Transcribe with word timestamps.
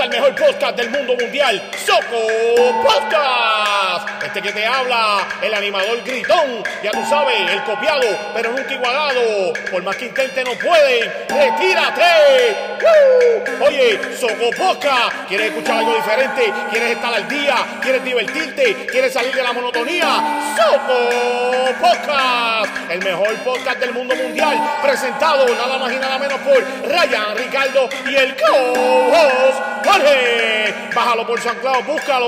al 0.00 0.08
mejor 0.08 0.34
podcast 0.34 0.76
del 0.76 0.88
mundo 0.88 1.14
mundial, 1.14 1.62
Soco 1.84 2.82
Podcast. 2.82 4.24
Este 4.24 4.40
que 4.40 4.52
te 4.52 4.64
habla, 4.64 5.28
el 5.42 5.52
animador 5.52 6.02
gritón, 6.02 6.62
ya 6.82 6.90
tú 6.90 7.04
sabes, 7.06 7.50
el 7.50 7.62
copiado, 7.64 8.06
pero 8.34 8.50
nunca 8.50 8.72
igualado. 8.72 9.52
Por 9.70 9.82
más 9.82 9.96
que 9.96 10.06
intente 10.06 10.42
no 10.42 10.52
pueden, 10.52 11.12
retírate. 11.28 12.56
¡Woo! 12.80 13.66
Oye, 13.66 14.00
Soco 14.16 14.50
Podcast, 14.56 15.28
¿quieres 15.28 15.48
escuchar 15.48 15.78
algo 15.78 15.94
diferente? 15.94 16.50
¿Quieres 16.70 16.90
estar 16.92 17.12
al 17.12 17.28
día? 17.28 17.56
¿Quieres 17.82 18.02
divertirte? 18.02 18.86
¿Quieres 18.86 19.12
salir 19.12 19.34
de 19.34 19.42
la 19.42 19.52
monotonía? 19.52 20.54
Soco 20.56 21.74
Podcast, 21.78 22.90
el 22.90 23.04
mejor 23.04 23.34
podcast 23.44 23.78
del 23.78 23.92
mundo 23.92 24.14
mundial, 24.14 24.58
presentado 24.82 25.46
nada 25.54 25.78
más 25.78 25.92
y 25.92 25.96
nada 25.96 26.18
menos 26.18 26.38
por 26.40 26.88
Ryan, 26.88 27.36
Ricardo 27.36 27.88
y 28.08 28.14
el 28.14 28.34
co-host 28.36 29.80
Bájalo 30.94 31.26
por 31.26 31.40
San 31.40 31.58
Claudio, 31.58 31.84
búscalo, 31.84 32.26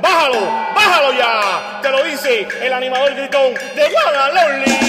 bájalo, 0.00 0.40
bájalo 0.74 1.12
ya. 1.12 1.80
Te 1.82 1.90
lo 1.90 2.04
dice 2.04 2.46
el 2.60 2.72
animador 2.72 3.14
gritón 3.14 3.54
de 3.54 3.88
Lonely. 4.34 4.82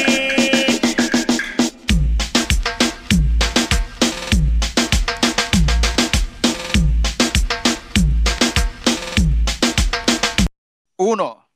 Uno. 10.98 11.50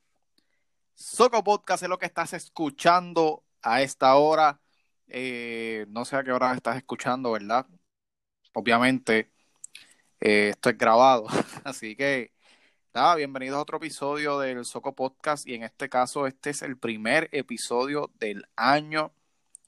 Soco 0.93 1.43
Podcast 1.43 1.83
es 1.83 1.89
lo 1.89 1.97
que 1.97 2.05
estás 2.05 2.33
escuchando 2.33 3.43
a 3.61 3.81
esta 3.81 4.15
hora. 4.15 4.59
Eh, 5.07 5.85
no 5.89 6.05
sé 6.05 6.15
a 6.15 6.23
qué 6.23 6.31
hora 6.31 6.53
estás 6.53 6.77
escuchando, 6.77 7.31
¿verdad? 7.31 7.65
Obviamente, 8.53 9.31
eh, 10.19 10.49
esto 10.49 10.69
es 10.69 10.77
grabado. 10.77 11.25
Así 11.63 11.95
que, 11.95 12.31
nada, 12.93 13.15
bienvenidos 13.15 13.57
a 13.57 13.61
otro 13.61 13.77
episodio 13.77 14.39
del 14.39 14.65
Soco 14.65 14.93
Podcast. 14.95 15.47
Y 15.47 15.55
en 15.55 15.63
este 15.63 15.89
caso, 15.89 16.27
este 16.27 16.49
es 16.51 16.61
el 16.61 16.77
primer 16.77 17.29
episodio 17.31 18.11
del 18.19 18.45
año. 18.55 19.11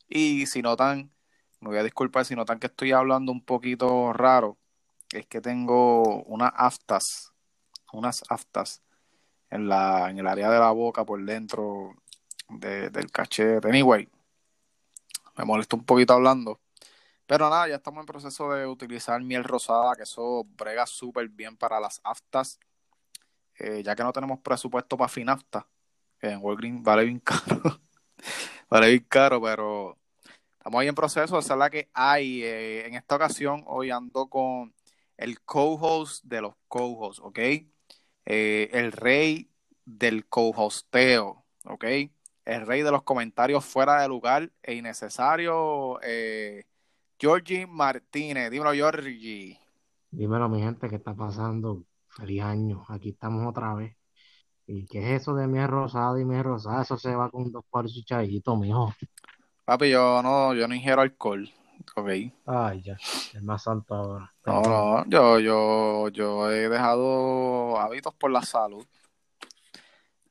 Y 0.08 0.45
si 0.47 0.61
notan, 0.61 1.11
me 1.59 1.69
voy 1.69 1.78
a 1.78 1.83
disculpar 1.83 2.25
si 2.25 2.36
notan 2.36 2.59
que 2.59 2.67
estoy 2.67 2.91
hablando 2.91 3.31
un 3.31 3.44
poquito 3.44 4.14
raro. 4.14 4.58
Es 5.11 5.25
que 5.28 5.41
tengo 5.41 6.23
unas 6.23 6.52
aftas, 6.56 7.34
unas 7.91 8.23
aftas 8.30 8.81
en, 9.50 9.67
la, 9.67 10.09
en 10.09 10.19
el 10.19 10.28
área 10.28 10.50
de 10.50 10.59
la 10.59 10.72
boca 10.72 11.03
por 11.06 11.23
dentro 11.23 11.95
de- 12.50 12.89
del 12.89 13.11
cachete. 13.11 13.67
Anyway, 13.67 14.08
me 15.38 15.45
molesto 15.45 15.75
un 15.75 15.84
poquito 15.84 16.13
hablando. 16.13 16.59
Pero 17.30 17.47
nada, 17.47 17.67
ya 17.67 17.75
estamos 17.75 17.99
en 17.99 18.08
proceso 18.08 18.52
de 18.53 18.66
utilizar 18.66 19.22
miel 19.22 19.44
rosada, 19.44 19.95
que 19.95 20.02
eso 20.02 20.47
brega 20.58 20.88
súper 20.88 21.30
bien 21.30 21.55
para 21.55 21.80
las 21.80 22.02
aftas. 22.03 22.59
Eh, 23.59 23.83
ya 23.83 23.95
que 23.95 24.02
no 24.02 24.11
tenemos 24.11 24.39
presupuesto 24.39 24.97
para 24.97 25.09
finafta, 25.09 25.67
en 26.22 26.39
Walgreens 26.41 26.81
vale 26.81 27.03
bien 27.05 27.19
caro. 27.23 27.81
vale 28.67 28.88
bien 28.89 29.05
caro, 29.07 29.39
pero 29.39 29.95
estamos 30.57 30.81
ahí 30.81 30.88
en 30.88 30.95
proceso. 30.95 31.38
Esa 31.38 31.53
es 31.53 31.59
la 31.59 31.69
que 31.69 31.88
hay. 31.94 32.41
Eh, 32.44 32.88
en 32.88 32.95
esta 32.95 33.17
ocasión, 33.17 33.63
hoy 33.67 33.91
ando 33.91 34.27
con 34.27 34.73
el 35.16 35.39
co-host 35.41 36.23
de 36.25 36.41
los 36.41 36.55
co-hosts, 36.67 37.22
¿ok? 37.23 37.38
Eh, 38.25 38.69
el 38.72 38.91
rey 38.91 39.52
del 39.85 40.27
co-hosteo, 40.27 41.45
¿ok? 41.66 41.85
El 42.45 42.66
rey 42.66 42.81
de 42.81 42.89
los 42.89 43.03
comentarios 43.03 43.63
fuera 43.66 44.02
de 44.02 44.07
lugar 44.07 44.52
e 44.63 44.73
innecesario, 44.73 46.00
eh, 46.02 46.66
Georgie 47.20 47.67
Martínez. 47.67 48.50
Dímelo, 48.50 48.72
Georgie. 48.72 49.59
Dímelo, 50.09 50.48
mi 50.48 50.62
gente, 50.62 50.88
¿qué 50.88 50.96
está 50.96 51.13
pasando? 51.13 51.84
Feliz 52.07 52.41
año, 52.41 52.85
aquí 52.88 53.09
estamos 53.09 53.46
otra 53.46 53.74
vez. 53.74 53.94
¿Y 54.66 54.85
qué 54.85 55.00
es 55.00 55.22
eso 55.22 55.35
de 55.35 55.46
miel 55.46 55.68
rosada 55.68 56.19
y 56.19 56.24
miel 56.24 56.46
rosada? 56.46 56.81
Eso 56.81 56.97
se 56.97 57.13
va 57.13 57.30
con 57.30 57.52
dos 57.52 57.66
palos 57.69 57.91
y 57.97 58.06
chayito, 58.06 58.56
mijo. 58.56 58.94
Papi, 59.66 59.90
yo 59.90 60.24
no, 60.24 60.53
yo 60.53 60.66
no 60.68 60.74
ingiero 60.74 61.02
alcohol, 61.02 61.52
¿ok? 61.97 62.09
Ay, 62.46 62.81
ya, 62.84 62.97
el 63.34 63.44
más 63.44 63.63
santo 63.63 63.96
ahora. 63.96 64.34
No, 64.46 65.03
no, 65.03 65.06
yo, 65.09 65.40
yo, 65.40 66.07
yo 66.09 66.51
he 66.51 66.69
dejado 66.69 67.78
hábitos 67.80 68.13
por 68.13 68.31
la 68.31 68.44
salud. 68.44 68.86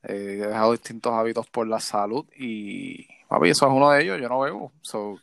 He 0.01 0.13
dejado 0.13 0.71
distintos 0.71 1.13
hábitos 1.13 1.47
por 1.47 1.67
la 1.67 1.79
salud 1.79 2.25
y, 2.35 3.05
papi, 3.27 3.49
eso 3.49 3.67
es 3.67 3.73
uno 3.73 3.91
de 3.91 4.01
ellos. 4.01 4.19
Yo 4.19 4.27
no 4.27 4.39
bebo, 4.39 4.71
so, 4.81 5.19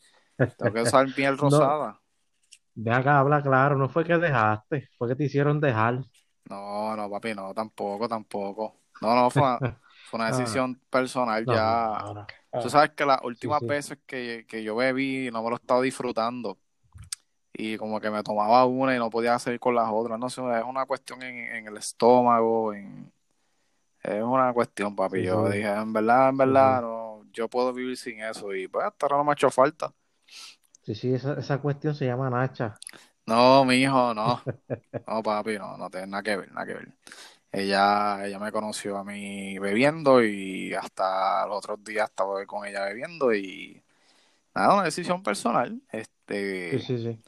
tengo 0.57 0.73
que 0.75 0.83
usar 0.83 1.09
miel 1.17 1.39
rosada. 1.39 2.01
Ve 2.75 2.93
acá, 2.93 3.19
habla 3.21 3.43
claro, 3.43 3.77
no 3.77 3.89
fue 3.89 4.05
que 4.05 4.17
dejaste, 4.19 4.89
fue 4.99 5.09
que 5.09 5.17
te 5.17 5.25
hicieron 5.25 5.61
dejar. 5.61 6.01
No, 6.49 6.95
no, 6.97 7.11
papi, 7.11 7.35
no, 7.35 7.53
tampoco, 7.55 8.09
tampoco. 8.09 8.83
No, 9.01 9.15
no, 9.15 9.31
fue 9.31 9.43
una, 9.43 9.61
fue 10.03 10.19
una 10.19 10.27
Ah. 10.29 10.29
decisión 10.29 10.81
personal 10.91 11.47
No, 11.47 11.53
ya. 11.55 11.97
ahora. 11.99 12.27
Tú 12.59 12.71
sabes 12.71 12.91
que 12.91 13.05
las 13.05 13.21
últimas 13.25 13.61
sí. 13.61 13.67
veces 13.67 13.99
que, 14.07 14.47
que 14.49 14.63
yo 14.63 14.77
bebí 14.77 15.31
no 15.33 15.43
me 15.43 15.51
lo 15.51 15.57
estaba 15.57 15.83
disfrutando. 15.83 16.59
Y 17.55 17.77
como 17.79 18.01
que 18.01 18.11
me 18.11 18.23
tomaba 18.23 18.67
una 18.67 18.95
y 18.97 18.99
no 18.99 19.11
podía 19.11 19.39
seguir 19.39 19.61
con 19.61 19.75
las 19.75 19.89
otras. 19.91 20.19
No 20.19 20.31
sé, 20.31 20.43
es 20.59 20.65
una 20.65 20.87
cuestión 20.87 21.23
en, 21.23 21.37
en 21.57 21.69
el 21.69 21.77
estómago, 21.79 22.75
en... 22.75 23.13
es 24.03 24.23
una 24.23 24.53
cuestión, 24.55 24.97
papi. 24.97 25.23
Sí, 25.23 25.27
Yo 25.27 25.49
sí. 25.51 25.51
dije, 25.51 25.69
en 25.69 25.93
verdad, 25.93 26.31
en 26.31 26.37
verdad, 26.39 26.81
sí. 26.81 26.83
no, 26.83 27.25
yo 27.33 27.49
puedo 27.49 27.73
vivir 27.73 27.97
sin 27.97 28.21
eso. 28.23 28.55
Y 28.55 28.69
pues 28.69 28.87
hasta 28.87 29.07
ahora 29.07 29.19
no 29.19 29.25
me 29.25 29.33
ha 29.33 29.35
hecho 29.35 29.51
falta. 29.51 29.93
Sí, 30.85 30.95
sí, 30.95 31.13
esa, 31.15 31.35
esa 31.39 31.59
cuestión 31.59 31.95
se 31.95 32.07
llama 32.07 32.31
Nacha. 32.31 32.75
No, 33.27 33.65
mi 33.65 33.77
hijo, 33.77 34.15
no. 34.15 34.43
No, 35.07 35.23
papi, 35.23 35.59
no, 35.59 35.77
no 35.77 35.91
tiene 35.91 36.07
nada 36.09 36.23
que 36.23 36.37
ver, 36.37 36.53
nada 36.53 36.67
que 36.67 36.75
ver. 36.75 36.89
Ella, 37.53 38.27
ella 38.27 38.39
me 38.39 38.53
conoció 38.53 38.99
a 38.99 39.05
mí 39.05 39.59
bebiendo 39.59 40.23
y 40.25 40.75
hasta 40.75 41.47
los 41.47 41.59
otros 41.59 41.83
días 41.85 42.09
estaba 42.11 42.45
con 42.47 42.67
ella 42.67 42.85
bebiendo 42.85 43.35
y 43.35 43.83
nada, 44.55 44.75
una 44.75 44.85
decisión 44.85 45.23
personal. 45.23 45.81
Este, 45.93 46.79
Sí, 46.81 46.81
sí, 46.81 46.99
sí. 46.99 47.21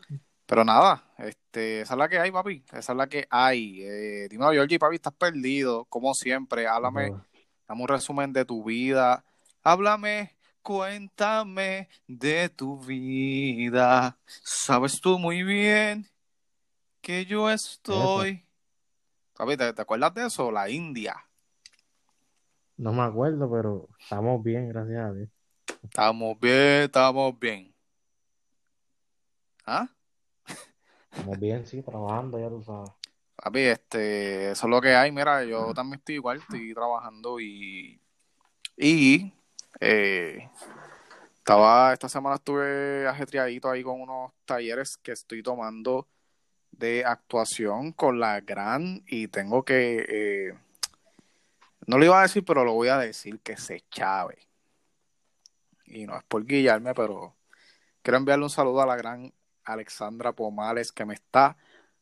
pero 0.47 0.65
nada, 0.65 1.05
este, 1.19 1.83
esa 1.83 1.95
es 1.95 1.99
la 1.99 2.09
que 2.09 2.19
hay, 2.19 2.31
papi. 2.33 2.65
Esa 2.73 2.93
es 2.93 2.97
la 2.97 3.07
que 3.09 3.27
hay. 3.31 3.83
Eh, 3.83 4.29
dímelo, 4.31 4.53
Georgie, 4.53 4.79
papi, 4.79 4.97
estás 4.97 5.15
perdido, 5.15 5.85
como 5.87 6.15
siempre. 6.15 6.67
Háblame, 6.67 7.13
dame 7.69 7.83
un 7.83 7.89
resumen 7.89 8.33
de 8.33 8.45
tu 8.45 8.65
vida. 8.65 9.25
Háblame, 9.63 10.38
cuéntame 10.69 11.89
de 12.07 12.51
tu 12.51 12.79
vida. 12.79 14.19
Sabes 14.27 15.01
tú 15.01 15.19
muy 15.19 15.43
bien 15.43 16.07
que 17.01 17.25
yo 17.25 17.49
estoy. 17.49 18.45
Papi, 19.35 19.57
¿te, 19.57 19.73
te 19.73 19.81
acuerdas 19.81 20.13
de 20.13 20.27
eso? 20.27 20.53
La 20.53 20.69
India. 20.69 21.17
No 22.77 22.93
me 22.93 23.01
acuerdo, 23.01 23.51
pero 23.51 23.89
estamos 23.99 24.43
bien, 24.43 24.69
gracias 24.69 25.07
a 25.07 25.13
Dios. 25.15 25.31
Estamos 25.85 26.39
bien, 26.39 26.83
estamos 26.83 27.39
bien. 27.39 27.75
¿Ah? 29.65 29.89
Estamos 31.11 31.41
bien, 31.41 31.67
sí, 31.67 31.81
trabajando, 31.81 32.39
ya 32.39 32.51
tú 32.51 32.63
sabes. 32.63 32.91
Papi, 33.37 33.61
este, 33.61 34.51
eso 34.51 34.67
es 34.67 34.71
lo 34.71 34.83
que 34.83 34.95
hay. 34.95 35.13
Mira, 35.13 35.43
yo 35.45 35.73
también 35.73 35.99
estoy 36.01 36.17
igual, 36.17 36.41
estoy 36.41 36.75
trabajando 36.75 37.41
y, 37.41 38.03
y 38.77 39.33
eh, 39.81 40.51
estaba, 41.37 41.93
esta 41.93 42.09
semana 42.09 42.37
estuve 42.37 43.07
ajetreadito 43.07 43.71
ahí 43.71 43.83
con 43.83 44.01
unos 44.01 44.33
talleres 44.45 44.97
que 44.99 45.13
estoy 45.13 45.43
tomando 45.43 46.07
de 46.71 47.05
actuación 47.05 47.93
con 47.93 48.21
la 48.21 48.41
gran 48.41 49.03
y 49.07 49.29
tengo 49.29 49.65
que, 49.65 50.05
eh, 50.09 50.59
no 51.87 51.99
lo 51.99 52.05
iba 52.05 52.19
a 52.19 52.23
decir, 52.23 52.45
pero 52.45 52.65
lo 52.65 52.75
voy 52.75 52.89
a 52.89 52.99
decir 52.99 53.41
que 53.41 53.57
se 53.57 53.81
chave. 53.91 54.47
Y 55.87 56.07
no 56.07 56.17
es 56.17 56.25
por 56.25 56.45
guillarme, 56.45 56.95
pero 56.95 57.35
quiero 58.03 58.19
enviarle 58.19 58.45
un 58.45 58.51
saludo 58.51 58.83
a 58.83 58.87
la 58.87 58.97
gran 58.97 59.33
Alexandra 59.65 60.33
Pomales 60.33 60.93
que 60.93 61.05
me 61.05 61.15
está 61.15 61.57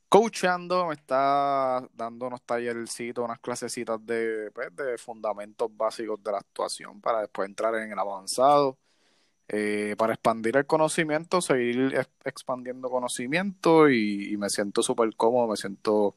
coachando, 0.08 0.86
me 0.86 0.94
está 0.94 1.86
dando 1.92 2.26
unos 2.26 2.42
tallercitos, 2.42 3.24
unas 3.24 3.40
clasecitas 3.40 4.04
de, 4.04 4.50
pues, 4.52 4.74
de 4.74 4.98
fundamentos 4.98 5.68
básicos 5.76 6.22
de 6.22 6.32
la 6.32 6.38
actuación 6.38 7.00
para 7.00 7.20
después 7.20 7.48
entrar 7.48 7.74
en 7.76 7.90
el 7.90 7.98
avanzado, 7.98 8.78
eh, 9.48 9.94
para 9.98 10.14
expandir 10.14 10.56
el 10.56 10.66
conocimiento, 10.66 11.40
seguir 11.40 11.94
ex- 11.94 12.10
expandiendo 12.24 12.90
conocimiento 12.90 13.88
y, 13.88 14.36
me 14.36 14.50
siento 14.50 14.82
súper 14.82 15.14
cómodo, 15.16 15.48
me 15.48 15.56
siento 15.56 16.16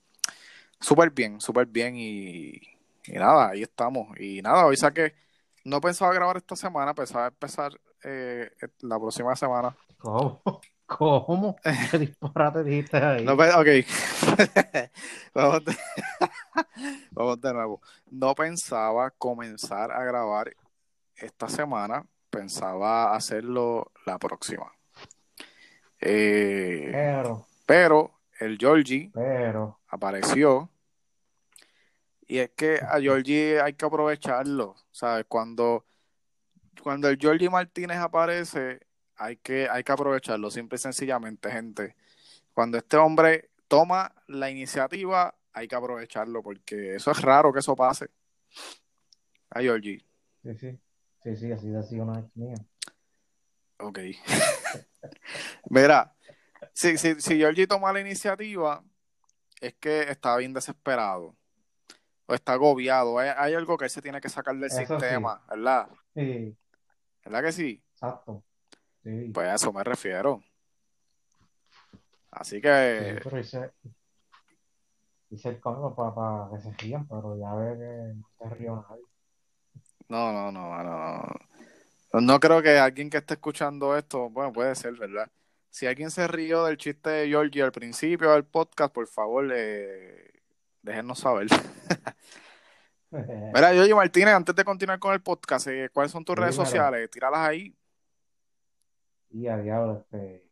súper 0.79 1.11
bien, 1.11 1.41
súper 1.41 1.65
bien 1.67 1.95
y, 1.95 2.59
nada, 3.07 3.49
ahí 3.49 3.63
estamos. 3.63 4.17
Y 4.19 4.41
nada, 4.41 4.65
hoy 4.65 4.77
saqué, 4.77 5.13
no 5.63 5.81
pensaba 5.81 6.13
grabar 6.13 6.37
esta 6.37 6.55
semana, 6.55 6.93
pensaba 6.93 7.27
empezar 7.27 7.79
eh, 8.03 8.49
la 8.81 8.99
próxima 8.99 9.35
semana. 9.35 9.75
¿Cómo? 9.97 10.41
¿Cómo? 10.97 11.55
¿Qué 11.91 11.99
disparate 11.99 12.63
dijiste 12.63 12.97
ahí? 12.97 13.23
No, 13.23 13.37
pe- 13.37 13.53
ok. 13.53 13.85
Vamos 15.33 15.65
de... 15.65 15.77
Vamos 17.11 17.39
de 17.41 17.53
nuevo. 17.53 17.81
No 18.09 18.33
pensaba 18.33 19.11
comenzar 19.11 19.91
a 19.91 20.03
grabar 20.03 20.51
esta 21.15 21.47
semana, 21.47 22.05
pensaba 22.29 23.15
hacerlo 23.15 23.91
la 24.05 24.17
próxima. 24.17 24.71
Eh, 26.01 26.89
Pero, 26.91 27.45
pero 27.65 28.19
el 28.39 28.57
Georgie 28.57 29.11
pero, 29.13 29.79
apareció. 29.89 30.69
Y 32.27 32.39
es 32.39 32.51
que 32.55 32.79
a 32.81 32.99
Georgie 32.99 33.59
hay 33.61 33.73
que 33.73 33.85
aprovecharlo, 33.85 34.75
¿sabes? 34.91 35.25
Cuando, 35.27 35.85
cuando 36.81 37.09
el 37.09 37.17
Georgie 37.17 37.49
Martínez 37.49 37.97
aparece, 37.97 38.79
hay 39.19 39.35
que, 39.37 39.69
hay 39.69 39.83
que 39.83 39.91
aprovecharlo, 39.91 40.49
simple 40.49 40.77
y 40.77 40.79
sencillamente, 40.79 41.51
gente. 41.51 41.95
Cuando 42.53 42.77
este 42.77 42.97
hombre 42.97 43.51
toma 43.67 44.15
la 44.27 44.49
iniciativa, 44.49 45.35
hay 45.51 45.67
que 45.67 45.75
aprovecharlo, 45.75 46.41
porque 46.41 46.95
eso 46.95 47.11
es 47.11 47.21
raro 47.21 47.51
que 47.51 47.59
eso 47.59 47.75
pase. 47.75 48.09
A 49.49 49.59
Georgie. 49.59 50.05
Sí, 50.41 50.55
sí. 50.55 50.79
Sí, 51.21 51.35
sí, 51.35 51.51
así 51.51 51.75
ha 51.75 51.83
sido 51.83 52.05
una 52.05 52.21
vez 52.21 52.31
mía. 52.33 52.55
Ok. 53.79 53.99
Mira, 55.69 56.15
si, 56.71 56.97
si, 56.97 57.19
si 57.19 57.37
Georgie 57.37 57.67
toma 57.67 57.91
la 57.91 57.99
iniciativa, 57.99 58.81
es 59.59 59.73
que 59.75 60.03
está 60.03 60.37
bien 60.37 60.53
desesperado. 60.53 61.35
O 62.25 62.33
está 62.33 62.53
agobiado. 62.53 63.19
Hay, 63.19 63.29
hay 63.35 63.53
algo 63.53 63.77
que 63.77 63.85
él 63.85 63.91
se 63.91 64.01
tiene 64.01 64.21
que 64.21 64.29
sacar 64.29 64.55
del 64.55 64.63
Eso 64.63 64.77
sistema, 64.77 65.43
¿verdad? 65.49 65.89
Sí, 66.15 66.55
¿Verdad 67.25 67.43
que 67.43 67.51
sí? 67.51 67.83
exacto. 67.91 68.43
Sí. 69.03 69.31
Pues 69.33 69.47
a 69.47 69.55
eso 69.55 69.71
me 69.73 69.83
refiero. 69.83 70.41
Así 72.31 72.57
Sí, 72.57 72.61
que, 72.61 73.19
pero 73.23 73.39
hice, 73.39 73.71
hice 75.29 75.49
el 75.49 75.59
cambio 75.61 75.95
para, 75.95 76.49
que 76.51 76.61
se 76.61 76.71
rían, 76.77 77.07
pero 77.07 77.37
ya 77.39 77.53
ve 77.55 77.77
que 77.77 78.13
no 78.15 78.29
se 78.37 78.55
rió 78.55 78.85
nadie. 78.89 79.03
no, 80.09 80.31
no, 80.33 80.51
no, 80.51 80.83
no, 80.83 81.17
no. 82.13 82.21
No 82.21 82.39
creo 82.39 82.61
que 82.63 82.77
alguien 82.79 83.09
que 83.09 83.17
esté 83.17 83.35
escuchando 83.35 83.95
esto, 83.95 84.29
bueno, 84.29 84.51
puede 84.51 84.73
ser, 84.75 84.93
¿verdad? 84.95 85.29
Si 85.69 85.85
alguien 85.85 86.09
se 86.09 86.27
rió 86.27 86.65
del 86.65 86.77
chiste 86.77 87.09
de 87.09 87.27
Georgie 87.27 87.61
al 87.63 87.71
principio 87.71 88.31
del 88.31 88.45
podcast, 88.45 88.91
por 88.93 89.07
favor, 89.07 89.47
eh, 89.55 90.31
déjenos 90.81 91.19
saber. 91.19 91.47
Mira, 93.11 93.69
Georgie 93.73 93.93
Martínez, 93.95 94.33
antes 94.33 94.55
de 94.55 94.63
continuar 94.65 94.99
con 94.99 95.13
el 95.13 95.21
podcast, 95.21 95.67
eh, 95.67 95.89
¿cuáles 95.93 96.11
son 96.11 96.25
tus 96.25 96.35
redes 96.35 96.55
Dímelo. 96.55 96.65
sociales? 96.65 97.09
Tíralas 97.11 97.39
ahí. 97.47 97.75
Y 99.31 99.47
a 99.47 99.57
diablo, 99.57 100.05
este. 100.11 100.43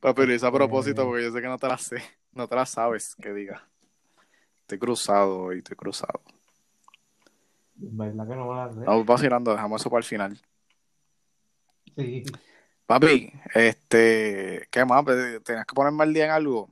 Papi, 0.00 0.26
lo 0.26 0.34
hice 0.34 0.46
a 0.46 0.52
propósito 0.52 1.02
Eh. 1.02 1.04
porque 1.04 1.22
yo 1.24 1.32
sé 1.32 1.40
que 1.40 1.48
no 1.48 1.58
te 1.58 1.68
las 1.68 1.82
sé. 1.82 2.02
No 2.32 2.48
te 2.48 2.56
las 2.56 2.70
sabes, 2.70 3.14
que 3.16 3.32
diga. 3.32 3.68
Estoy 4.62 4.78
cruzado 4.78 5.40
hoy, 5.42 5.58
estoy 5.58 5.76
cruzado. 5.76 6.20
¿Verdad 7.74 8.28
que 8.28 8.36
no 8.36 8.48
me 8.48 8.56
la 8.56 8.72
sé? 8.72 8.80
Vamos 8.80 9.06
vacilando, 9.06 9.52
dejamos 9.52 9.80
eso 9.80 9.90
para 9.90 9.98
el 9.98 10.04
final. 10.04 10.40
Sí. 11.96 12.24
Papi, 12.86 13.32
este, 13.54 14.66
¿qué 14.70 14.84
más? 14.84 15.04
¿Tenías 15.04 15.66
que 15.66 15.74
ponerme 15.74 16.02
al 16.02 16.12
día 16.14 16.26
en 16.26 16.30
algo? 16.30 16.70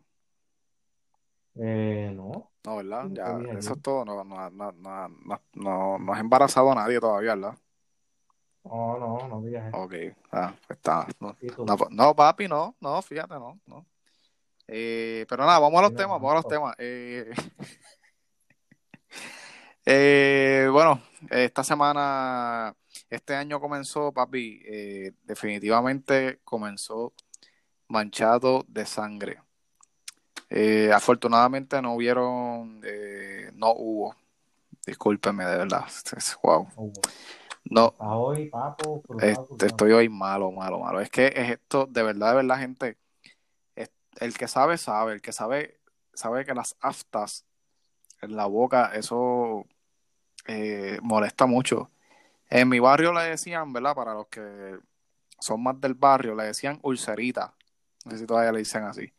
Eh, 1.57 2.13
no. 2.15 2.51
No, 2.65 2.77
¿verdad? 2.77 3.07
Ya, 3.11 3.39
eso 3.59 3.75
es 3.75 3.83
todo. 3.83 4.05
No, 4.05 4.23
no, 4.25 4.51
no, 4.51 4.73
no, 4.73 5.09
no, 5.09 5.41
no, 5.55 5.99
no 5.99 6.13
has 6.13 6.21
embarazado 6.21 6.71
a 6.73 6.75
nadie 6.75 7.01
todavía, 7.01 7.35
¿verdad? 7.35 7.59
No, 8.65 8.99
no, 8.99 9.29
no 9.29 9.43
digas 9.43 9.69
eso. 9.69 9.79
Ok, 9.79 9.95
ah, 10.33 10.55
pues 10.67 10.79
está. 10.79 11.07
No, 11.21 11.37
no, 11.65 11.77
no, 11.91 12.15
papi, 12.15 12.49
no, 12.49 12.75
no, 12.81 13.03
fíjate, 13.03 13.35
no, 13.35 13.59
no. 13.67 13.87
Eh, 14.67 15.25
pero 15.29 15.47
nada, 15.47 15.59
vamos 15.59 15.79
a 15.79 15.83
los 15.83 15.95
temas, 15.95 16.21
vamos 16.21 16.31
a 16.31 16.35
los 16.35 16.49
temas. 16.49 16.75
Eh, 16.79 17.31
eh, 19.87 20.69
bueno, 20.71 21.01
esta 21.31 21.65
semana, 21.65 22.75
este 23.09 23.35
año 23.35 23.61
comenzó, 23.61 24.13
papi, 24.13 24.61
eh, 24.67 25.13
definitivamente 25.25 26.41
comenzó 26.45 27.15
manchado 27.89 28.65
de 28.69 28.85
sangre. 28.85 29.41
Afortunadamente 30.95 31.81
no 31.81 31.95
hubieron, 31.95 32.81
eh, 32.85 33.51
no 33.55 33.73
hubo, 33.73 34.15
discúlpeme 34.87 35.45
de 35.45 35.59
verdad, 35.59 35.85
wow, 36.43 36.69
Oh, 36.77 36.93
no, 37.71 37.87
Hasta 37.87 38.15
hoy, 38.17 38.49
papo, 38.49 39.03
cruzado, 39.03 39.31
este, 39.31 39.47
cruzado. 39.47 39.67
estoy 39.69 39.93
hoy 39.93 40.09
malo, 40.09 40.51
malo, 40.53 40.79
malo. 40.81 41.01
Es 41.01 41.11
que 41.11 41.27
es 41.29 41.51
esto, 41.51 41.87
de 41.87 42.03
verdad, 42.03 42.31
de 42.31 42.37
verdad, 42.37 42.59
gente. 42.59 42.97
es- 43.77 43.91
el 44.21 44.37
que 44.37 44.49
sabe, 44.49 44.79
sabe. 44.79 45.15
El 45.15 45.21
que 45.23 45.33
sabe, 45.33 45.81
sabe 46.13 46.45
que 46.45 46.55
las 46.55 46.77
aftas 46.81 47.45
en 48.21 48.37
la 48.37 48.47
boca, 48.47 48.91
eso 48.95 49.67
eh, 50.47 50.99
molesta 51.03 51.47
mucho. 51.47 51.91
En 52.51 52.69
mi 52.69 52.79
barrio 52.81 53.13
le 53.13 53.23
decían, 53.23 53.73
¿verdad? 53.73 53.95
Para 53.95 54.15
los 54.15 54.27
que 54.29 54.79
son 55.39 55.63
más 55.63 55.81
del 55.81 55.95
barrio, 55.95 56.35
le 56.35 56.45
decían 56.45 56.79
ulcerita. 56.83 57.55
No 58.05 58.13
sé 58.13 58.19
si 58.19 58.27
todavía 58.27 58.53
le 58.53 58.61
dicen 58.61 58.85
así. 58.85 59.13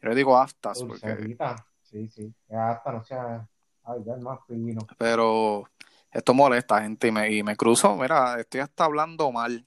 Yo 0.00 0.08
le 0.08 0.14
digo 0.16 0.36
aftas, 0.36 0.82
porque, 0.82 1.06
Dulcerita. 1.06 1.64
Sí, 1.82 2.08
sí. 2.08 2.34
Hasta 2.50 2.90
no 2.92 3.04
sea. 3.04 3.46
Ay, 3.84 4.00
ya 4.04 4.14
es 4.14 4.22
más 4.22 4.38
fino. 4.46 4.80
pero 4.98 5.68
esto 6.12 6.34
molesta, 6.34 6.82
gente, 6.82 7.08
y 7.08 7.12
me, 7.12 7.32
y 7.32 7.42
me 7.42 7.56
cruzo. 7.56 7.96
Mira, 7.96 8.38
estoy 8.38 8.60
hasta 8.60 8.84
hablando 8.84 9.32
mal, 9.32 9.66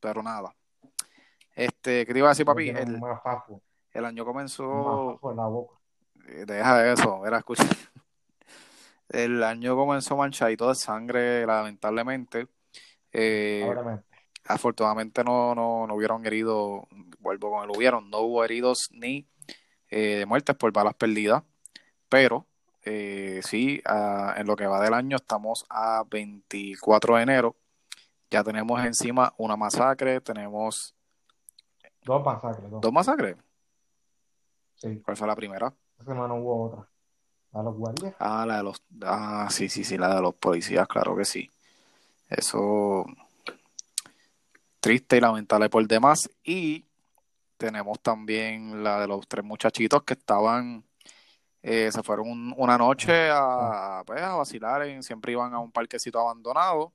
pero 0.00 0.22
nada. 0.22 0.54
Este, 1.54 2.06
¿qué 2.06 2.12
te 2.12 2.18
iba 2.18 2.28
a 2.28 2.30
decir, 2.30 2.46
papi? 2.46 2.70
El, 2.70 4.04
año 4.04 4.24
comenzó. 4.24 5.20
en 5.22 5.36
la 5.36 5.46
boca. 5.46 5.74
Eh, 6.28 6.44
Deja 6.46 6.92
eso, 6.92 7.20
mira, 7.22 7.38
escucha. 7.38 7.64
El 9.08 9.42
año 9.44 9.76
comenzó 9.76 10.16
manchadito 10.16 10.68
de 10.68 10.74
sangre, 10.74 11.46
lamentablemente. 11.46 12.48
Eh, 13.12 13.72
afortunadamente 14.44 15.22
no, 15.22 15.54
no, 15.54 15.86
no 15.86 15.94
hubieron 15.94 16.26
heridos, 16.26 16.82
vuelvo 17.20 17.50
con 17.50 17.64
el 17.64 17.76
hubieron, 17.76 18.10
no 18.10 18.18
hubo 18.20 18.44
heridos 18.44 18.88
ni 18.92 19.28
eh, 19.90 20.26
muertes 20.26 20.56
por 20.56 20.72
balas 20.72 20.94
perdidas, 20.94 21.42
pero 22.08 22.46
eh, 22.86 23.40
sí, 23.42 23.82
ah, 23.84 24.34
en 24.36 24.46
lo 24.46 24.56
que 24.56 24.66
va 24.66 24.80
del 24.80 24.94
año 24.94 25.16
estamos 25.16 25.66
a 25.68 26.04
24 26.08 27.16
de 27.16 27.22
enero, 27.22 27.56
ya 28.30 28.42
tenemos 28.42 28.82
encima 28.84 29.34
una 29.36 29.56
masacre, 29.56 30.20
tenemos 30.20 30.94
Dos 32.04 32.24
masacres, 32.24 32.70
dos. 32.70 32.80
dos 32.80 32.92
masacres, 32.92 33.36
Sí. 34.76 35.00
¿cuál 35.04 35.16
fue 35.16 35.26
la 35.26 35.34
primera? 35.36 35.72
Esta 35.98 36.12
semana 36.12 36.34
hubo 36.34 36.66
otra. 36.66 36.88
A 37.52 37.62
los 37.62 37.74
guardias. 37.74 38.14
Ah, 38.18 38.44
la 38.46 38.58
de 38.58 38.62
los, 38.62 38.82
ah, 39.02 39.48
sí, 39.50 39.68
sí, 39.68 39.82
sí, 39.84 39.96
la 39.96 40.14
de 40.14 40.20
los 40.20 40.34
policías, 40.34 40.86
claro 40.86 41.16
que 41.16 41.24
sí. 41.24 41.50
Eso 42.28 43.06
triste 44.80 45.16
y 45.16 45.20
lamentable 45.20 45.68
por 45.70 45.86
demás. 45.86 46.30
Y 46.44 46.84
tenemos 47.56 47.98
también 48.00 48.84
la 48.84 49.00
de 49.00 49.08
los 49.08 49.26
tres 49.26 49.44
muchachitos 49.44 50.02
que 50.02 50.12
estaban, 50.14 50.84
eh, 51.68 51.90
se 51.90 52.00
fueron 52.04 52.28
un- 52.30 52.54
una 52.56 52.78
noche 52.78 53.28
a, 53.28 54.04
pues, 54.06 54.22
a 54.22 54.36
vacilar, 54.36 54.82
en- 54.82 55.02
siempre 55.02 55.32
iban 55.32 55.52
a 55.52 55.58
un 55.58 55.72
parquecito 55.72 56.20
abandonado. 56.20 56.92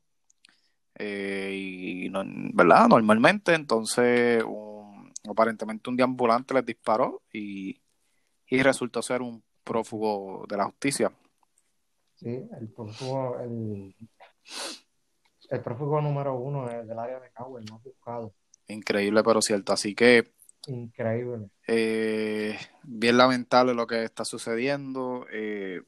eh, 0.95 1.51
y, 1.53 2.09
no- 2.09 2.21
¿verdad? 2.53 2.87
Normalmente, 2.87 3.53
entonces, 3.53 4.43
un- 4.45 5.11
aparentemente 5.29 5.89
un 5.89 5.95
deambulante 5.95 6.53
les 6.53 6.65
disparó 6.65 7.21
y, 7.31 7.81
y 8.47 8.61
resultó 8.61 9.01
ser 9.01 9.21
un 9.21 9.41
prófugo 9.63 10.45
de 10.49 10.57
la 10.57 10.65
justicia. 10.65 11.11
Sí, 12.15 12.27
el 12.29 12.67
prófugo, 12.75 13.39
el, 13.39 13.95
el 15.49 15.61
prófugo 15.61 16.01
número 16.01 16.35
uno 16.35 16.67
del 16.67 16.99
área 16.99 17.19
de 17.19 17.31
el 17.57 17.71
más 17.71 17.81
buscado. 17.83 18.33
Increíble, 18.67 19.23
pero 19.23 19.41
cierto. 19.41 19.73
Así 19.73 19.95
que 19.95 20.33
Increíble. 20.67 21.49
eh, 21.67 22.57
bien 22.83 23.17
lamentable 23.17 23.73
lo 23.73 23.87
que 23.87 24.03
está 24.03 24.25
sucediendo. 24.25 25.25
Eh, 25.31 25.81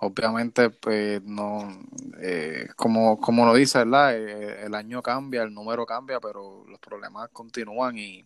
obviamente, 0.00 0.70
pues 0.70 1.22
no, 1.22 1.68
eh, 2.20 2.68
como, 2.76 3.18
como 3.20 3.44
lo 3.44 3.54
dice, 3.54 3.78
¿verdad? 3.78 4.16
Eh, 4.16 4.66
el 4.66 4.74
año 4.74 5.02
cambia, 5.02 5.42
el 5.42 5.52
número 5.52 5.84
cambia, 5.86 6.20
pero 6.20 6.64
los 6.66 6.78
problemas 6.78 7.28
continúan 7.30 7.98
y 7.98 8.24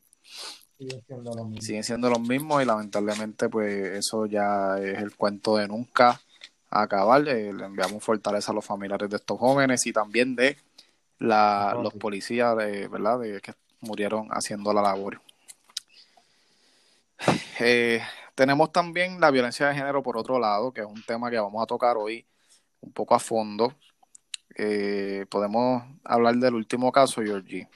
siendo 1.07 1.33
siguen 1.61 1.85
siendo 1.85 2.09
los 2.09 2.21
mismos 2.21 2.63
y 2.63 2.67
lamentablemente, 2.67 3.49
pues 3.49 3.99
eso 3.99 4.27
ya 4.27 4.79
es 4.79 4.99
el 4.99 5.15
cuento 5.15 5.57
de 5.57 5.69
nunca 5.69 6.21
acabar. 6.71 7.27
Eh, 7.29 7.53
le 7.53 7.65
enviamos 7.65 8.03
fortaleza 8.03 8.53
a 8.53 8.55
los 8.55 8.65
familiares 8.65 9.11
de 9.11 9.17
estos 9.17 9.39
jóvenes 9.39 9.87
y 9.87 9.93
también 9.93 10.35
de 10.37 10.57
la, 11.19 11.79
los 11.83 11.95
policías, 11.95 12.57
de, 12.57 12.89
¿verdad? 12.89 13.21
De 13.21 13.41
que 13.41 13.53
murieron 13.81 14.29
haciendo 14.31 14.73
la 14.73 14.83
labor. 14.83 15.21
Eh, 17.61 18.01
tenemos 18.35 18.73
también 18.73 19.21
la 19.21 19.31
violencia 19.31 19.69
de 19.69 19.75
género 19.75 20.03
por 20.03 20.17
otro 20.17 20.39
lado, 20.39 20.73
que 20.73 20.81
es 20.81 20.87
un 20.87 21.03
tema 21.03 21.31
que 21.31 21.39
vamos 21.39 21.63
a 21.63 21.67
tocar 21.67 21.97
hoy 21.97 22.27
un 22.81 22.93
poco 22.93 23.15
a 23.15 23.19
fondo. 23.19 23.75
Eh, 24.57 25.27
podemos 25.29 25.83
hablar 26.05 26.37
del 26.37 26.55
último 26.55 26.91
caso, 26.91 27.23
Georgie, 27.23 27.69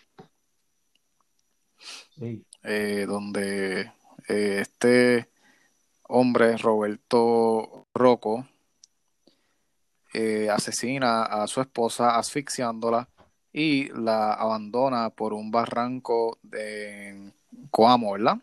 Sí, 2.16 2.46
eh, 2.62 3.04
donde 3.06 3.92
este 4.26 5.28
hombre, 6.04 6.56
Roberto 6.56 7.86
Rocco, 7.92 8.48
asesina 10.50 11.24
a 11.24 11.46
su 11.46 11.60
esposa 11.60 12.16
asfixiándola 12.16 13.08
y 13.52 13.88
la 13.90 14.32
abandona 14.32 15.10
por 15.10 15.34
un 15.34 15.50
barranco 15.50 16.38
de 16.42 17.32
Coamo, 17.70 18.12
¿verdad? 18.12 18.38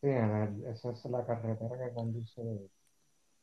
Sí, 0.00 0.08
en 0.08 0.30
el- 0.36 0.66
esa 0.66 0.90
es 0.90 1.04
la 1.06 1.24
carretera 1.24 1.78
que 1.88 1.94
conduce, 1.94 2.42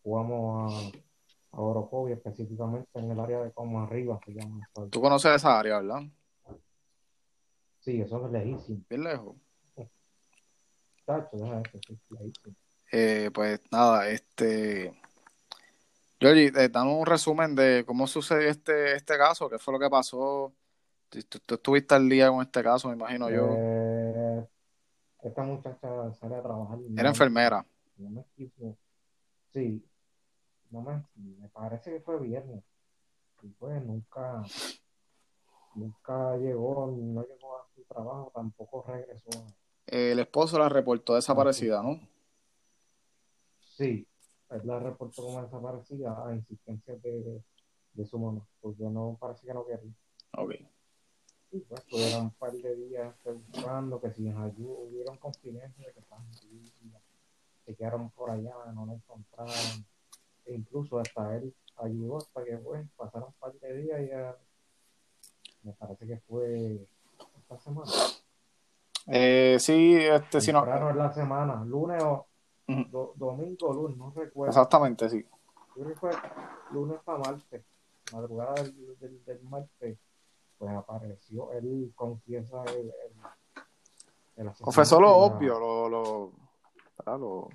jugamos 0.03 0.73
a, 0.73 1.57
a 1.57 1.61
Orocovi, 1.61 2.13
específicamente 2.13 2.87
en 2.93 3.11
el 3.11 3.19
área 3.19 3.41
de 3.41 3.51
como 3.51 3.81
arriba 3.81 4.19
se 4.25 4.33
llama. 4.33 4.67
Tú 4.89 5.01
conoces 5.01 5.35
esa 5.35 5.59
área, 5.59 5.79
¿verdad? 5.79 6.01
Sí, 7.79 7.99
eso 8.01 8.25
es 8.25 8.31
lejísimo. 8.31 8.81
Bien 8.89 9.03
lejos. 9.03 9.35
Tacho, 11.05 11.35
deja 11.37 11.59
eso, 11.61 11.79
sí, 11.85 11.97
lejísimo. 12.11 12.55
Eh, 12.91 13.29
pues 13.33 13.59
nada, 13.71 14.07
este. 14.07 14.93
Georgie, 16.19 16.47
eh, 16.55 16.69
danos 16.69 16.93
un 16.99 17.05
resumen 17.05 17.55
de 17.55 17.83
cómo 17.85 18.07
sucedió 18.07 18.47
este, 18.47 18.95
este 18.95 19.17
caso, 19.17 19.49
qué 19.49 19.57
fue 19.59 19.73
lo 19.73 19.79
que 19.79 19.89
pasó. 19.89 20.53
Tú, 21.09 21.19
tú- 21.23 21.39
tú 21.45 21.55
estuviste 21.55 21.93
al 21.95 22.07
día 22.07 22.29
con 22.29 22.41
este 22.41 22.63
caso, 22.63 22.87
me 22.87 22.93
imagino 22.95 23.29
yo. 23.29 23.57
Esta 25.23 25.43
muchacha 25.43 26.13
sale 26.13 26.35
a 26.35 26.41
trabajar. 26.41 26.79
Era 26.97 27.09
enfermera. 27.09 27.65
No 27.97 28.09
me 28.09 28.21
equivoco. 28.21 28.77
Sí, 29.53 29.83
no 30.69 30.81
me, 30.81 31.03
me 31.15 31.47
parece 31.49 31.91
que 31.91 32.01
fue 32.01 32.19
viernes. 32.19 32.63
Y 33.41 33.47
pues 33.49 33.81
nunca, 33.83 34.41
nunca 35.75 36.37
llegó, 36.37 36.87
no 36.87 37.23
llegó 37.23 37.57
a 37.57 37.65
su 37.73 37.83
trabajo, 37.83 38.31
tampoco 38.33 38.83
regresó. 38.87 39.29
El 39.85 40.19
esposo 40.19 40.59
la 40.59 40.69
reportó 40.69 41.15
desaparecida, 41.15 41.81
¿no? 41.83 41.99
Sí, 43.59 44.07
él 44.49 44.61
la 44.63 44.79
reportó 44.79 45.23
como 45.23 45.41
desaparecida 45.41 46.27
a 46.27 46.33
insistencia 46.33 46.95
de, 46.95 47.43
de 47.93 48.05
su 48.05 48.19
mamá, 48.19 48.45
porque 48.61 48.83
no 48.83 49.17
parece 49.19 49.45
que 49.45 49.53
no 49.53 49.65
quería. 49.65 49.91
Ok. 50.37 50.53
Y 51.53 51.59
pues 51.59 51.81
estuvieron 51.83 52.23
un 52.23 52.31
par 52.31 52.51
de 52.51 52.75
días 52.75 53.15
buscando 53.51 54.01
que 54.01 54.11
si 54.11 54.27
ayuda, 54.27 54.73
hubieron 54.79 55.17
confidencia 55.17 55.85
de 55.87 55.93
que 55.93 55.99
estaban 55.99 56.25
se 57.65 57.75
quedaron 57.75 58.09
por 58.09 58.29
allá, 58.31 58.53
no 58.73 58.85
la 58.85 58.93
encontraron. 58.93 59.85
E 60.45 60.53
incluso 60.55 60.99
hasta 60.99 61.37
él 61.37 61.53
ayudó 61.77 62.17
hasta 62.17 62.43
que 62.43 62.57
pues 62.57 62.85
pasaron 62.97 63.29
un 63.29 63.33
par 63.35 63.53
de 63.53 63.77
días 63.77 64.01
y 64.01 64.07
ya 64.09 64.35
me 65.63 65.71
parece 65.73 66.05
que 66.07 66.17
fue 66.27 66.85
esta 67.39 67.57
semana. 67.59 67.91
Eh, 69.07 69.57
sí, 69.59 69.95
este, 69.95 70.41
sí, 70.41 70.51
no. 70.51 70.65
En 70.65 70.97
la 70.97 71.13
semana, 71.13 71.63
lunes 71.65 72.03
o 72.03 72.25
Ujú. 72.67 72.83
do- 72.89 73.13
domingo 73.15 73.67
o 73.69 73.73
lunes, 73.73 73.97
no 73.97 74.11
recuerdo. 74.11 74.49
Exactamente, 74.49 75.09
sí. 75.09 75.25
Yo 75.75 75.85
fue 75.95 76.11
lunes 76.71 76.99
para 77.05 77.19
martes, 77.19 77.63
madrugada 78.11 78.55
del, 78.55 78.97
del, 78.99 79.23
del 79.25 79.41
martes, 79.43 79.97
pues 80.63 80.77
apareció, 80.77 81.51
él 81.51 81.91
confiesa 81.93 82.63
el, 82.63 82.93
el, 84.37 84.47
el 84.47 84.51
Confesó 84.61 84.99
lo 85.01 85.13
obvio, 85.15 85.59
lo, 85.59 85.89
lo, 85.89 86.31
lo, 87.05 87.49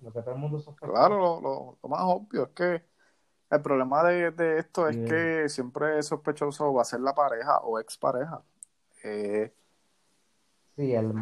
lo 0.00 0.12
que 0.12 0.22
todo 0.22 0.32
el 0.34 0.40
mundo 0.40 0.58
sospechaba. 0.58 0.92
claro, 1.08 1.40
lo, 1.40 1.76
lo- 1.82 1.88
más 1.90 2.00
obvio 2.04 2.44
es 2.44 2.48
que 2.50 2.82
el 3.50 3.60
problema 3.60 4.02
de, 4.04 4.30
de 4.30 4.58
esto 4.60 4.88
es 4.88 4.96
Sí. 4.96 5.04
que 5.04 5.48
siempre 5.50 5.98
es 5.98 6.06
sospechoso 6.06 6.72
va 6.72 6.80
a 6.80 6.86
ser 6.86 7.00
la 7.00 7.14
pareja 7.14 7.58
o 7.60 7.78
expareja. 7.78 8.42
Eh, 9.04 9.52
Sí, 10.74 10.94
el, 10.94 11.04
el 11.04 11.12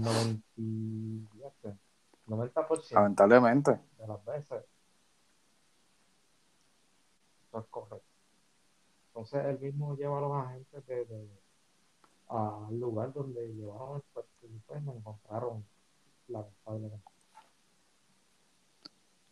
97, 0.00 1.78
90% 2.26 2.90
lamentablemente. 2.94 3.78
de 3.98 4.06
las 4.08 4.24
veces. 4.24 4.64
Eso 7.46 7.58
es 7.60 7.66
correcto. 7.66 8.09
Entonces 9.10 9.44
él 9.44 9.58
mismo 9.60 9.96
lleva 9.96 10.18
a 10.18 10.20
los 10.20 10.32
agentes 10.32 10.86
de, 10.86 11.04
de- 11.04 11.40
al 12.28 12.78
lugar 12.78 13.12
donde 13.12 13.48
llevaron 13.54 13.96
el 13.96 14.02
cuerpo 14.12 14.30
y 14.42 14.58
pues 14.66 14.82
no 14.82 14.92
encontraron 14.94 15.66
la 16.28 16.42
culpable. 16.42 16.90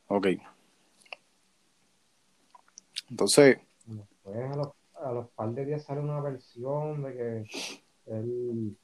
Ok. 0.09 0.27
Entonces, 3.11 3.59
Después 3.87 4.37
a 4.53 4.57
los, 4.57 4.69
a 4.95 5.13
los 5.13 5.29
par 5.31 5.51
de 5.53 5.65
días 5.65 5.85
sale 5.85 6.01
una 6.01 6.21
versión 6.21 7.03
de 7.03 7.15
que 7.15 7.45
él 8.07 8.77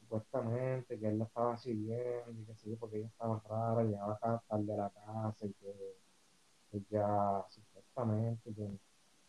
supuestamente 0.00 0.98
que 0.98 1.08
él 1.08 1.18
la 1.18 1.24
estaba 1.26 1.56
siguiendo 1.58 2.32
y 2.40 2.44
que 2.44 2.54
sí, 2.56 2.74
porque 2.76 2.98
ella 2.98 3.08
estaba 3.08 3.40
rara, 3.48 3.82
llegaba 3.84 4.18
tarde 4.48 4.72
a 4.72 4.76
la 4.76 4.90
casa 4.90 5.46
y 5.46 5.52
que 5.52 5.96
ella 6.72 7.44
supuestamente 7.50 8.52
que 8.54 8.78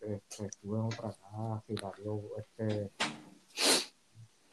este, 0.01 0.45
estuvo 0.45 0.75
en 0.77 0.81
otra 0.83 1.09
casa 1.11 1.63
y 1.67 1.73
la 1.77 1.91
vio 1.97 2.21
este, 2.37 2.91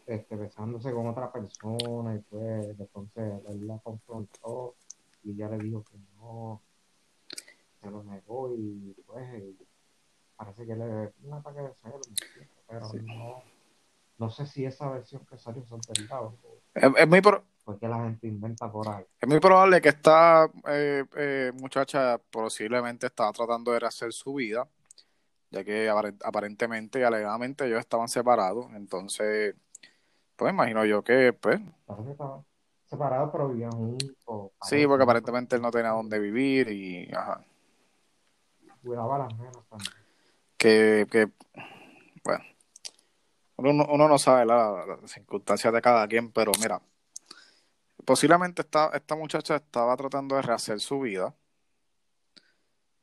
este, 0.07 0.37
besándose 0.37 0.93
con 0.93 1.07
otra 1.09 1.33
persona 1.33 2.15
y 2.15 2.19
pues 2.21 2.79
entonces 2.79 3.41
él 3.49 3.67
la 3.67 3.79
confrontó 3.79 4.77
y 5.23 5.33
ella 5.33 5.49
le 5.49 5.59
dijo 5.59 5.83
que 5.85 5.97
no, 6.17 6.61
se 7.81 7.91
lo 7.91 8.03
negó 8.05 8.55
y 8.55 8.95
pues 9.07 9.43
y 9.43 9.57
parece 10.37 10.67
que 10.67 10.77
le 10.77 11.13
un 11.23 11.33
ataque 11.33 11.61
de 11.61 11.75
celos, 11.83 12.09
pero 12.67 12.91
Sí. 12.91 12.99
no, 13.03 13.43
no 14.19 14.31
sé 14.31 14.47
si 14.47 14.65
esa 14.65 14.91
versión 14.91 15.25
que 15.27 15.37
salió 15.39 15.65
son 15.65 15.81
verdad 15.89 16.25
o 16.25 16.35
es, 16.75 16.85
es 16.99 17.09
muy, 17.09 17.21
pro- 17.21 17.45
o 17.65 17.73
es 17.73 17.79
que 17.81 17.89
la 17.89 17.99
gente 18.05 18.27
inventa 18.27 18.71
por 18.71 18.89
ahí. 18.89 19.05
es 19.21 19.29
muy 19.29 19.41
probable 19.41 19.81
que 19.81 19.89
esta 19.91 20.51
eh, 20.69 21.05
eh, 21.17 21.53
muchacha 21.55 22.19
posiblemente 22.31 23.07
estaba 23.07 23.33
tratando 23.33 23.73
de 23.73 23.81
rehacer 23.81 24.13
su 24.13 24.35
vida, 24.35 24.69
ya 25.55 25.65
que 25.65 25.89
apare- 25.89 26.17
aparentemente 26.25 26.99
y 26.99 27.03
alegadamente 27.05 27.67
ellos 27.67 27.79
estaban 27.79 28.09
separados. 28.09 28.67
Entonces, 28.75 29.55
pues 30.37 30.53
imagino 30.53 30.85
yo 30.85 31.03
que, 31.05 31.33
pues, 31.33 31.61
estaban 32.09 32.45
separados 32.87 33.31
pero 33.33 33.49
vivían 33.49 33.71
juntos. 33.71 34.51
sí, 34.63 34.87
porque 34.87 35.05
aparentemente 35.05 35.55
él 35.57 35.63
no 35.63 35.71
tenía 35.71 35.91
dónde 35.91 36.19
vivir 36.19 36.69
y, 36.71 37.09
ajá. 37.15 37.45
Cuidaba 38.83 39.17
a 39.17 39.19
las 39.21 39.39
nenas 39.39 39.65
también. 39.71 39.93
que, 40.59 41.07
que 41.11 41.29
bueno, 42.25 42.45
uno, 43.57 43.73
no- 43.73 43.87
uno 43.93 44.09
no 44.09 44.19
sabe 44.19 44.45
la- 44.47 44.85
las 45.01 45.11
circunstancias 45.11 45.73
de 45.73 45.81
cada 45.83 46.07
quien, 46.09 46.33
pero 46.33 46.53
mira, 46.61 46.81
posiblemente 48.05 48.63
esta, 48.63 48.89
esta 48.95 49.15
muchacha 49.17 49.57
estaba 49.57 49.97
tratando 49.97 50.37
de 50.37 50.43
rehacer 50.43 50.81
su 50.81 51.01
vida, 51.01 51.35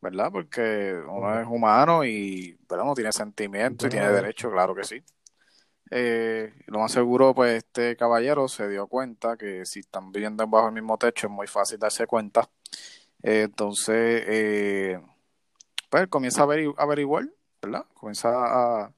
¿verdad? 0.02 0.32
Porque 0.32 1.00
uno 1.08 1.40
es 1.40 1.48
humano 1.48 2.04
y 2.04 2.58
¿verdad? 2.68 2.86
uno 2.86 2.96
tiene 2.96 3.12
sentimientos 3.12 3.88
y 3.88 3.92
Tiene 3.92 4.10
derecho. 4.12 4.52
claro 4.52 4.74
que 4.76 4.84
sí. 4.84 5.02
Eh, 5.90 6.54
lo 6.68 6.80
más 6.80 6.92
seguro, 6.92 7.34
pues 7.36 7.58
este 7.58 7.96
caballero 7.98 8.48
se 8.48 8.68
dio 8.70 8.88
cuenta 8.88 9.36
que 9.38 9.66
si 9.66 9.82
están 9.82 10.12
viviendo 10.12 10.48
bajo 10.48 10.68
el 10.68 10.74
mismo 10.74 10.98
techo 10.98 11.28
es 11.28 11.34
muy 11.34 11.48
fácil 11.48 11.80
darse 11.80 12.08
cuenta. 12.08 12.50
Eh, 13.24 13.44
entonces, 13.44 14.24
eh, 14.28 15.00
pues 15.90 16.08
comienza 16.08 16.44
a 16.44 16.46
averi- 16.46 16.74
averiguar, 16.78 17.28
¿verdad? 17.62 17.86
Comienza 17.94 18.30
a, 18.30 18.84
a 18.86 18.94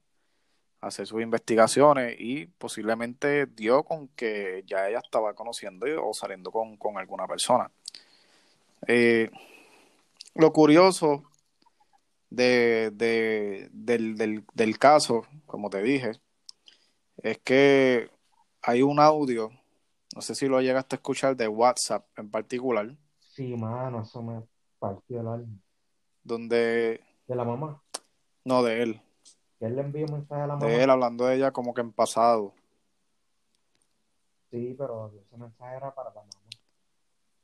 hacer 0.80 1.06
sus 1.06 1.20
investigaciones 1.20 2.14
y 2.18 2.46
posiblemente 2.46 3.46
dio 3.46 3.82
con 3.82 4.08
que 4.08 4.62
ya 4.66 4.88
ella 4.88 5.00
estaba 5.04 5.34
conociendo 5.34 5.86
o 6.06 6.14
saliendo 6.14 6.52
con, 6.52 6.76
con 6.76 6.96
alguna 6.96 7.26
persona. 7.26 7.70
Eh, 8.86 9.30
lo 10.34 10.52
curioso 10.52 11.24
de, 12.30 12.90
de- 12.94 13.68
del, 13.72 14.16
del, 14.16 14.44
del 14.54 14.78
caso, 14.78 15.22
como 15.46 15.70
te 15.70 15.82
dije, 15.82 16.12
es 17.18 17.38
que 17.38 18.10
hay 18.62 18.82
un 18.82 19.00
audio, 19.00 19.50
no 20.14 20.22
sé 20.22 20.34
si 20.34 20.46
lo 20.48 20.60
llegaste 20.60 20.96
a 20.96 20.98
escuchar, 20.98 21.36
de 21.36 21.48
WhatsApp 21.48 22.06
en 22.18 22.30
particular, 22.30 22.96
Sí, 23.18 23.56
mano, 23.56 24.02
eso 24.02 24.22
me 24.22 24.46
partió 24.78 25.20
el 25.20 25.26
alma. 25.28 25.58
donde, 26.24 27.00
De 27.26 27.34
la 27.36 27.44
mamá. 27.44 27.82
no 28.44 28.62
de 28.62 28.82
él, 28.82 29.00
Que 29.58 29.66
él 29.66 29.74
le 29.74 29.82
envió 29.82 30.06
un 30.06 30.12
mensaje 30.12 30.42
a 30.42 30.46
la 30.46 30.56
mamá. 30.56 30.68
de 30.68 30.82
él 30.82 30.90
hablando 30.90 31.26
de 31.26 31.36
ella 31.36 31.52
como 31.52 31.74
que 31.74 31.82
en 31.82 31.92
pasado. 31.92 32.54
Sí, 34.50 34.74
pero 34.78 35.08
ese 35.20 35.36
mensaje 35.36 35.76
era 35.76 35.94
para 35.94 36.08
la 36.14 36.22
mamá. 36.22 36.30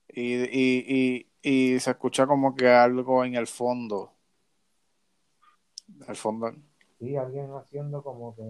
Y, 0.09 0.35
y, 0.45 0.85
y, 0.89 1.30
y 1.43 1.81
se 1.81 1.91
escucha 1.91 2.27
como 2.27 2.55
que 2.55 2.69
algo 2.69 3.25
en 3.25 3.35
el 3.35 3.47
fondo. 3.47 4.13
El 6.07 6.17
fondo. 6.17 6.53
Sí, 6.99 7.17
alguien 7.17 7.51
haciendo 7.55 8.03
como 8.03 8.35
que. 8.37 8.43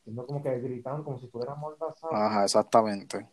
Haciendo 0.00 0.26
como 0.26 0.42
que 0.42 0.58
gritando, 0.60 1.04
como 1.04 1.18
si 1.18 1.26
estuviera 1.26 1.54
mordazado. 1.54 2.14
Ajá, 2.14 2.44
exactamente. 2.44 3.28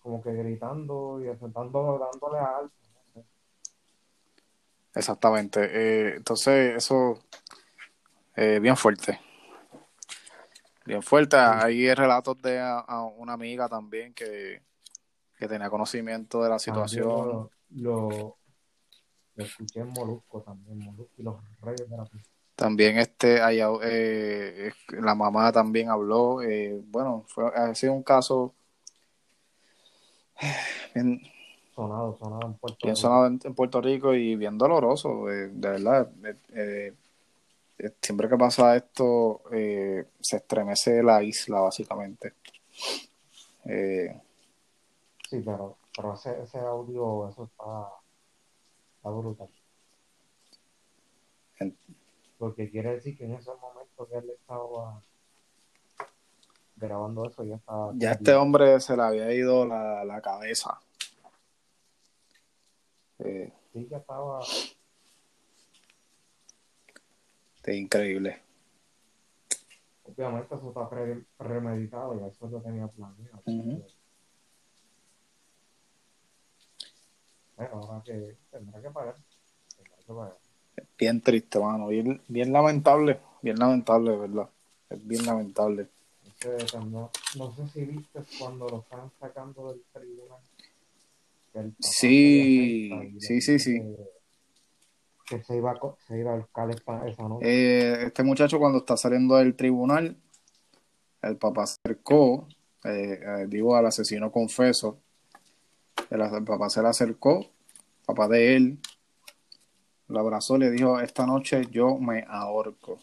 Como 0.00 0.22
que 0.22 0.32
gritando 0.32 1.20
y 1.20 1.26
dando, 1.26 1.98
dándole 1.98 2.38
a 2.38 2.58
algo. 2.58 2.72
no 3.14 3.22
sé. 3.22 3.26
Exactamente. 4.94 5.60
Eh, 5.64 6.16
entonces, 6.16 6.76
eso 6.76 7.18
eh, 8.36 8.58
bien 8.60 8.76
fuerte. 8.76 9.20
Bien 10.84 11.02
fuerte. 11.02 11.36
Hay 11.36 11.92
relatos 11.94 12.40
de 12.40 12.58
a, 12.58 12.78
a 12.78 13.04
una 13.04 13.34
amiga 13.34 13.68
también 13.68 14.14
que, 14.14 14.62
que 15.42 15.48
tenía 15.48 15.68
conocimiento 15.68 16.40
de 16.42 16.50
la 16.50 16.58
situación. 16.60 17.02
Lo, 17.08 17.50
lo, 17.70 18.36
lo 19.34 19.44
escuché 19.44 19.80
en 19.80 19.88
Molusco 19.88 20.40
también, 20.42 20.78
Molusco 20.78 21.12
y 21.18 21.22
los 21.24 21.34
reyes 21.60 21.90
de 21.90 21.96
la 21.96 22.04
pista. 22.04 22.28
También 22.54 22.96
este, 22.98 23.42
hay, 23.42 23.58
eh, 23.82 24.70
la 24.90 25.16
mamá 25.16 25.50
también 25.50 25.88
habló. 25.88 26.42
eh, 26.42 26.80
bueno, 26.86 27.24
fue, 27.26 27.50
ha 27.52 27.74
sido 27.74 27.92
un 27.92 28.04
caso 28.04 28.54
Bien, 30.94 31.20
sonado, 31.74 32.16
sonado 32.18 32.46
en 32.46 32.54
Puerto 32.54 32.78
bien 32.84 32.94
Rico. 32.94 33.00
sonado 33.00 33.26
en, 33.26 33.40
en 33.42 33.54
Puerto 33.54 33.80
Rico 33.80 34.14
y 34.14 34.36
bien 34.36 34.56
doloroso, 34.56 35.28
eh, 35.28 35.48
de 35.52 35.68
verdad. 35.70 36.08
siempre 38.00 38.28
que 38.28 38.36
pasa 38.36 38.76
esto, 38.76 39.42
se 39.50 40.36
estremece 40.36 41.02
la 41.02 41.20
isla, 41.20 41.62
básicamente. 41.62 42.34
Eh, 43.64 44.20
Sí, 45.32 45.40
pero, 45.42 45.78
pero 45.96 46.12
ese, 46.12 46.42
ese 46.42 46.58
audio, 46.58 47.26
eso 47.26 47.44
está, 47.44 47.88
está 48.96 49.08
brutal. 49.08 49.48
Porque 52.36 52.70
quiere 52.70 52.96
decir 52.96 53.16
que 53.16 53.24
en 53.24 53.32
ese 53.32 53.50
momento 53.54 54.06
que 54.06 54.16
él 54.18 54.28
estaba 54.28 55.02
grabando 56.76 57.24
eso, 57.30 57.44
ya 57.44 57.54
estaba. 57.56 57.92
ya 57.96 58.12
este 58.12 58.34
hombre 58.34 58.78
se 58.78 58.94
le 58.94 59.02
había 59.02 59.32
ido 59.32 59.64
la, 59.64 60.04
la 60.04 60.20
cabeza. 60.20 60.78
Eh, 63.20 63.50
Sí, 63.72 63.86
que 63.86 63.94
estaba. 63.96 64.40
es 67.62 67.74
increíble. 67.74 68.42
Obviamente 70.04 70.54
eso 70.56 70.68
está 70.68 70.90
pre- 70.90 71.24
premeditado 71.38 72.20
y 72.20 72.28
eso 72.28 72.48
lo 72.48 72.60
tenía 72.60 72.86
planeado. 72.88 73.42
que- 73.46 74.01
Bueno, 77.56 77.72
ahora 77.74 78.02
que 78.04 78.36
tendrá 78.50 78.80
que 78.80 78.90
pagar. 78.90 79.16
Tendrá 79.76 79.96
que 79.96 80.12
pagar. 80.12 80.38
Bien 80.98 81.20
triste, 81.20 81.58
mano. 81.58 81.88
Bien, 81.88 82.20
bien 82.28 82.52
lamentable. 82.52 83.20
Bien 83.42 83.58
lamentable, 83.58 84.10
de 84.12 84.16
verdad. 84.16 84.48
Es 84.88 85.06
bien 85.06 85.26
lamentable. 85.26 85.88
Entonces, 86.24 86.74
no, 86.86 87.10
no 87.36 87.54
sé 87.54 87.68
si 87.68 87.84
viste 87.84 88.20
cuando 88.38 88.68
lo 88.68 88.78
estaban 88.78 89.10
sacando 89.20 89.72
del 89.72 89.82
tribunal. 89.92 90.38
Sí, 91.80 92.90
sí, 93.18 93.40
sí, 93.40 93.58
sí. 93.58 93.74
Que, 95.26 95.36
que 95.36 95.44
se, 95.44 95.56
iba 95.56 95.72
a, 95.72 95.78
se 96.08 96.18
iba 96.18 96.32
a 96.32 96.36
buscar 96.36 96.70
esa 96.70 97.28
noche. 97.28 97.46
Eh, 97.46 98.06
este 98.06 98.22
muchacho 98.22 98.58
cuando 98.58 98.78
está 98.78 98.96
saliendo 98.96 99.36
del 99.36 99.54
tribunal, 99.54 100.16
el 101.20 101.36
papá 101.36 101.64
acercó, 101.64 102.48
eh, 102.84 103.20
eh, 103.22 103.46
digo 103.48 103.76
al 103.76 103.86
asesino 103.86 104.32
confeso, 104.32 104.98
el, 106.12 106.20
el 106.20 106.44
papá 106.44 106.68
se 106.68 106.82
le 106.82 106.88
acercó, 106.88 107.46
papá 108.06 108.28
de 108.28 108.56
él, 108.56 108.78
lo 110.08 110.20
abrazó, 110.20 110.58
le 110.58 110.70
dijo, 110.70 111.00
esta 111.00 111.26
noche 111.26 111.66
yo 111.70 111.96
me 111.98 112.24
ahorco. 112.28 112.98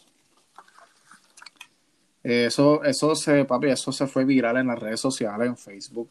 Eso, 2.22 2.84
eso 2.84 3.16
se, 3.16 3.46
papi, 3.46 3.70
eso 3.70 3.92
se 3.92 4.06
fue 4.06 4.26
viral 4.26 4.58
en 4.58 4.68
las 4.68 4.80
redes 4.80 5.00
sociales, 5.00 5.48
en 5.48 5.58
Facebook. 5.58 6.10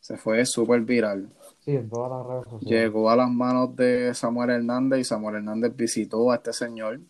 Se 0.00 0.16
fue 0.16 0.44
súper 0.46 0.80
viral. 0.80 1.28
Sí, 1.64 1.72
en 1.76 1.88
todas 1.88 2.10
las 2.10 2.26
redes 2.26 2.44
sociales. 2.44 2.68
Llegó 2.68 3.10
a 3.10 3.16
las 3.16 3.30
manos 3.30 3.76
de 3.76 4.14
Samuel 4.14 4.50
Hernández 4.50 5.00
y 5.00 5.04
Samuel 5.04 5.36
Hernández 5.36 5.76
visitó 5.76 6.30
a 6.30 6.36
este 6.36 6.52
señor 6.52 7.00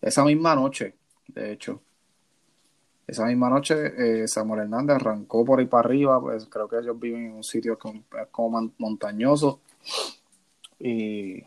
esa 0.00 0.24
misma 0.24 0.54
noche, 0.54 0.94
de 1.28 1.52
hecho. 1.52 1.80
Esa 3.06 3.26
misma 3.26 3.50
noche 3.50 4.22
eh, 4.22 4.28
Samuel 4.28 4.62
Hernández 4.62 4.96
arrancó 4.96 5.44
por 5.44 5.58
ahí 5.60 5.66
para 5.66 5.86
arriba, 5.88 6.20
pues 6.20 6.46
creo 6.46 6.68
que 6.68 6.78
ellos 6.78 6.98
viven 6.98 7.26
en 7.26 7.32
un 7.34 7.44
sitio 7.44 7.78
con- 7.78 8.04
como 8.30 8.72
montañoso 8.78 9.60
y 10.78 11.44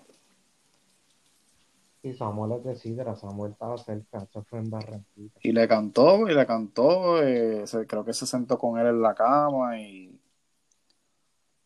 Sí, 2.02 2.14
Samuel 2.14 2.60
es 2.60 2.64
de 2.64 2.76
Sidra, 2.76 3.16
Samuel 3.16 3.54
estaba 3.54 3.78
cerca, 3.80 4.28
se 4.32 4.42
fue 4.44 4.60
en 4.60 4.70
Barranquita. 4.70 5.40
y 5.42 5.52
le 5.52 5.68
cantó 5.68 6.28
y 6.30 6.36
le 6.36 6.46
cantó, 6.46 7.24
eh, 7.24 7.66
se- 7.66 7.88
creo 7.88 8.06
que 8.06 8.14
se 8.14 8.28
sentó 8.28 8.60
con 8.60 8.78
él 8.80 8.86
en 8.88 9.02
la 9.02 9.16
cama 9.16 9.80
y 9.80 10.20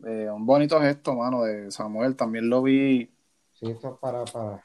eh, 0.06 0.30
un 0.34 0.46
bonito 0.46 0.80
gesto, 0.80 1.14
mano, 1.14 1.44
de 1.44 1.70
Samuel. 1.72 2.16
También 2.16 2.50
lo 2.50 2.62
vi, 2.62 3.12
Sí, 3.52 3.70
esto 3.70 3.90
es 3.90 3.98
para, 4.00 4.24
para, 4.24 4.64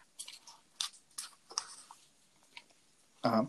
ajá, 3.22 3.48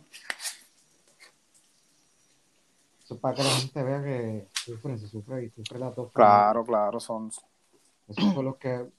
eso 3.06 3.13
es 3.13 3.20
para 3.20 3.36
que 3.36 3.44
la 3.44 3.50
gente 3.52 3.84
vea 3.84 4.04
que 4.04 4.50
sufren, 4.56 4.98
se 4.98 5.08
sufre 5.08 5.46
y 5.46 5.50
sufre 5.52 5.78
las 5.78 5.96
dos 5.96 6.12
claro, 6.12 6.65
claro, 6.65 7.00
son, 7.00 7.32
familias. 7.32 7.52
Esos 8.08 8.34
son 8.34 8.46
los 8.46 8.58
que, 8.58 8.89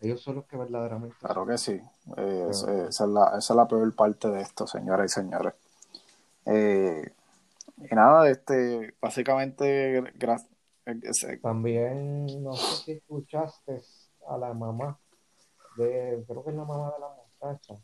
ellos 0.00 0.20
son 0.22 0.36
los 0.36 0.44
que 0.46 0.56
verdaderamente 0.56 1.16
claro 1.18 1.44
que 1.44 1.58
sí. 1.58 1.72
Eh, 2.16 2.46
es- 2.50 2.62
Pero- 2.64 2.86
esa, 2.88 3.04
es 3.04 3.10
la, 3.10 3.26
esa 3.36 3.52
es 3.52 3.56
la 3.56 3.66
peor 3.66 3.94
parte 3.96 4.28
de 4.30 4.40
esto, 4.42 4.66
señoras 4.68 5.10
y 5.10 5.14
señores. 5.14 5.54
Eh, 6.44 7.12
y 7.78 7.94
nada, 7.96 8.30
este, 8.30 8.94
básicamente, 9.00 10.02
gra- 10.14 10.46
eh, 10.86 11.00
ese- 11.02 11.38
También, 11.38 12.26
no 12.44 12.52
sé 12.54 12.76
si 12.84 12.92
escuchaste 12.92 13.82
a 14.28 14.38
la 14.38 14.54
mamá 14.54 14.98
de, 15.76 16.24
creo 16.28 16.44
que 16.44 16.50
es 16.50 16.56
la 16.56 16.64
mamá 16.64 16.92
de 16.92 17.00
la 17.00 17.08
muchacha, 17.08 17.74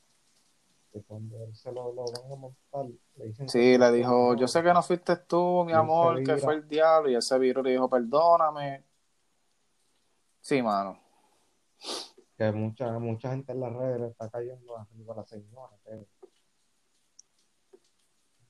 que 0.93 1.03
cuando 1.03 1.43
él 1.45 1.55
se 1.55 1.73
lo, 1.73 1.93
lo 1.93 2.05
van 2.05 2.33
a 2.33 2.37
montar, 2.37 2.87
le 3.17 3.25
dicen 3.27 3.49
Sí, 3.49 3.79
le 3.79 3.91
dijo, 3.93 4.35
yo 4.37 4.47
sé 4.47 4.63
que 4.63 4.73
no 4.73 4.83
fuiste 4.83 5.17
tú, 5.17 5.65
mi 5.65 5.73
amor, 5.73 6.23
que 6.23 6.37
fue 6.37 6.55
el 6.55 6.69
diablo, 6.69 7.11
y 7.11 7.15
ese 7.17 7.39
virus 7.39 7.65
le 7.65 7.71
dijo, 7.73 7.89
perdóname. 7.89 8.85
Sí, 10.41 10.61
mano. 10.63 11.01
que 12.37 12.51
mucha, 12.53 12.99
mucha 12.99 13.31
gente 13.31 13.53
en 13.53 13.61
las 13.61 13.73
redes 13.73 14.01
le 14.01 14.07
está 14.09 14.29
cayendo 14.29 14.77
arriba 14.77 15.15
a 15.15 15.17
la 15.19 15.25
señora. 15.25 15.73
que- 15.85 16.07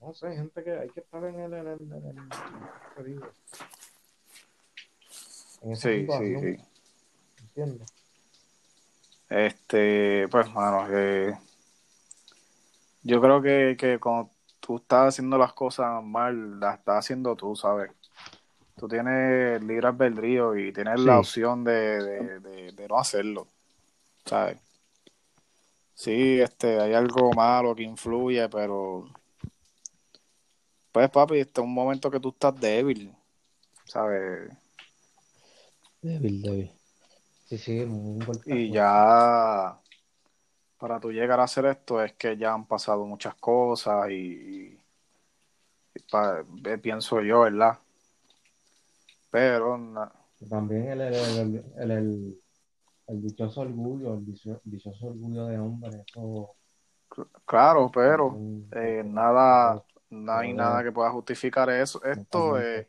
no 0.00 0.12
sé, 0.14 0.34
gente 0.34 0.64
que 0.64 0.72
hay 0.72 0.88
que 0.90 1.00
estar 1.00 1.22
en 1.24 1.38
el, 1.38 1.52
en 1.52 1.66
el, 1.68 1.80
en 1.80 2.18
el-. 3.06 3.22
En 5.62 5.76
Sí, 5.76 6.06
sí, 6.08 6.40
sí. 6.40 6.64
¿entiendes? 7.40 7.88
Este, 9.28 10.26
pues, 10.28 10.52
mano, 10.52 10.88
que 10.88 11.34
yo 13.02 13.20
creo 13.20 13.42
que, 13.42 13.76
que 13.78 13.98
cuando 13.98 14.30
tú 14.60 14.76
estás 14.76 15.08
haciendo 15.08 15.36
las 15.38 15.52
cosas 15.52 16.02
mal, 16.02 16.60
las 16.60 16.78
estás 16.78 17.04
haciendo 17.04 17.34
tú, 17.36 17.56
¿sabes? 17.56 17.90
Tú 18.76 18.88
tienes 18.88 19.62
libre 19.62 19.86
albedrío 19.86 20.56
y 20.56 20.72
tienes 20.72 21.00
la 21.00 21.18
opción 21.18 21.64
de, 21.64 22.02
de, 22.02 22.40
de, 22.40 22.72
de 22.72 22.88
no 22.88 22.98
hacerlo, 22.98 23.46
¿sabes? 24.24 24.58
Sí, 25.94 26.40
este, 26.40 26.80
hay 26.80 26.94
algo 26.94 27.32
malo 27.32 27.74
que 27.74 27.82
influye, 27.82 28.48
pero 28.48 29.08
pues, 30.90 31.10
papi, 31.10 31.38
este 31.38 31.60
es 31.60 31.64
un 31.64 31.74
momento 31.74 32.10
que 32.10 32.20
tú 32.20 32.30
estás 32.30 32.58
débil, 32.58 33.14
¿sabes? 33.84 34.50
Débil, 36.00 36.42
débil. 36.42 36.70
Sí, 37.46 37.58
sí, 37.58 37.80
un 37.80 38.18
golpe 38.18 38.58
Y 38.58 38.70
ya 38.70 39.81
para 40.82 40.98
tú 41.00 41.12
llegar 41.12 41.38
a 41.40 41.44
hacer 41.44 41.64
esto 41.66 42.02
es 42.02 42.12
que 42.14 42.36
ya 42.36 42.52
han 42.52 42.66
pasado 42.66 43.06
muchas 43.06 43.36
cosas 43.36 44.10
y, 44.10 44.76
y 45.94 46.00
pa- 46.10 46.44
eh, 46.64 46.78
pienso 46.78 47.20
yo, 47.22 47.42
¿verdad? 47.42 47.78
Pero 49.30 49.78
na- 49.78 50.12
También 50.50 50.88
el, 50.88 51.00
el, 51.00 51.64
el, 51.78 52.40
el, 53.06 53.22
dichoso 53.22 53.60
orgullo, 53.62 54.14
el 54.14 54.26
dicho- 54.26 54.60
dichoso 54.64 55.06
orgullo 55.06 55.46
de 55.46 55.58
hombre, 55.58 56.04
eso 56.08 56.56
cl- 57.10 57.28
claro, 57.46 57.90
pero 57.92 58.40
eh, 58.72 59.02
nada, 59.04 59.82
no 60.10 60.32
hay 60.32 60.52
nada 60.52 60.82
que 60.82 60.92
pueda 60.92 61.10
justificar 61.10 61.70
eso. 61.70 62.02
Esto, 62.04 62.60
eh, 62.60 62.88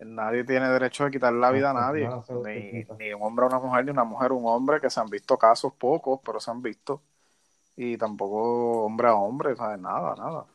nadie 0.00 0.44
tiene 0.44 0.68
derecho 0.68 1.04
de 1.04 1.10
quitar 1.10 1.32
la 1.32 1.50
vida 1.50 1.70
a 1.70 1.74
nadie, 1.74 2.14
ni, 2.30 2.84
ni 2.98 3.12
un 3.12 3.22
hombre 3.22 3.46
a 3.46 3.48
una 3.48 3.58
mujer, 3.60 3.84
ni 3.84 3.90
una 3.90 4.04
mujer 4.04 4.30
a 4.30 4.34
un 4.34 4.46
hombre, 4.46 4.80
que 4.80 4.90
se 4.90 5.00
han 5.00 5.10
visto 5.10 5.38
casos 5.38 5.72
pocos, 5.74 6.20
pero 6.24 6.40
se 6.40 6.50
han 6.50 6.62
visto. 6.62 7.02
Y 7.76 7.98
tampoco 7.98 8.84
hombre 8.84 9.08
a 9.08 9.14
hombre, 9.14 9.56
¿sabes? 9.56 9.78
Nada, 9.80 10.14
nada. 10.16 10.46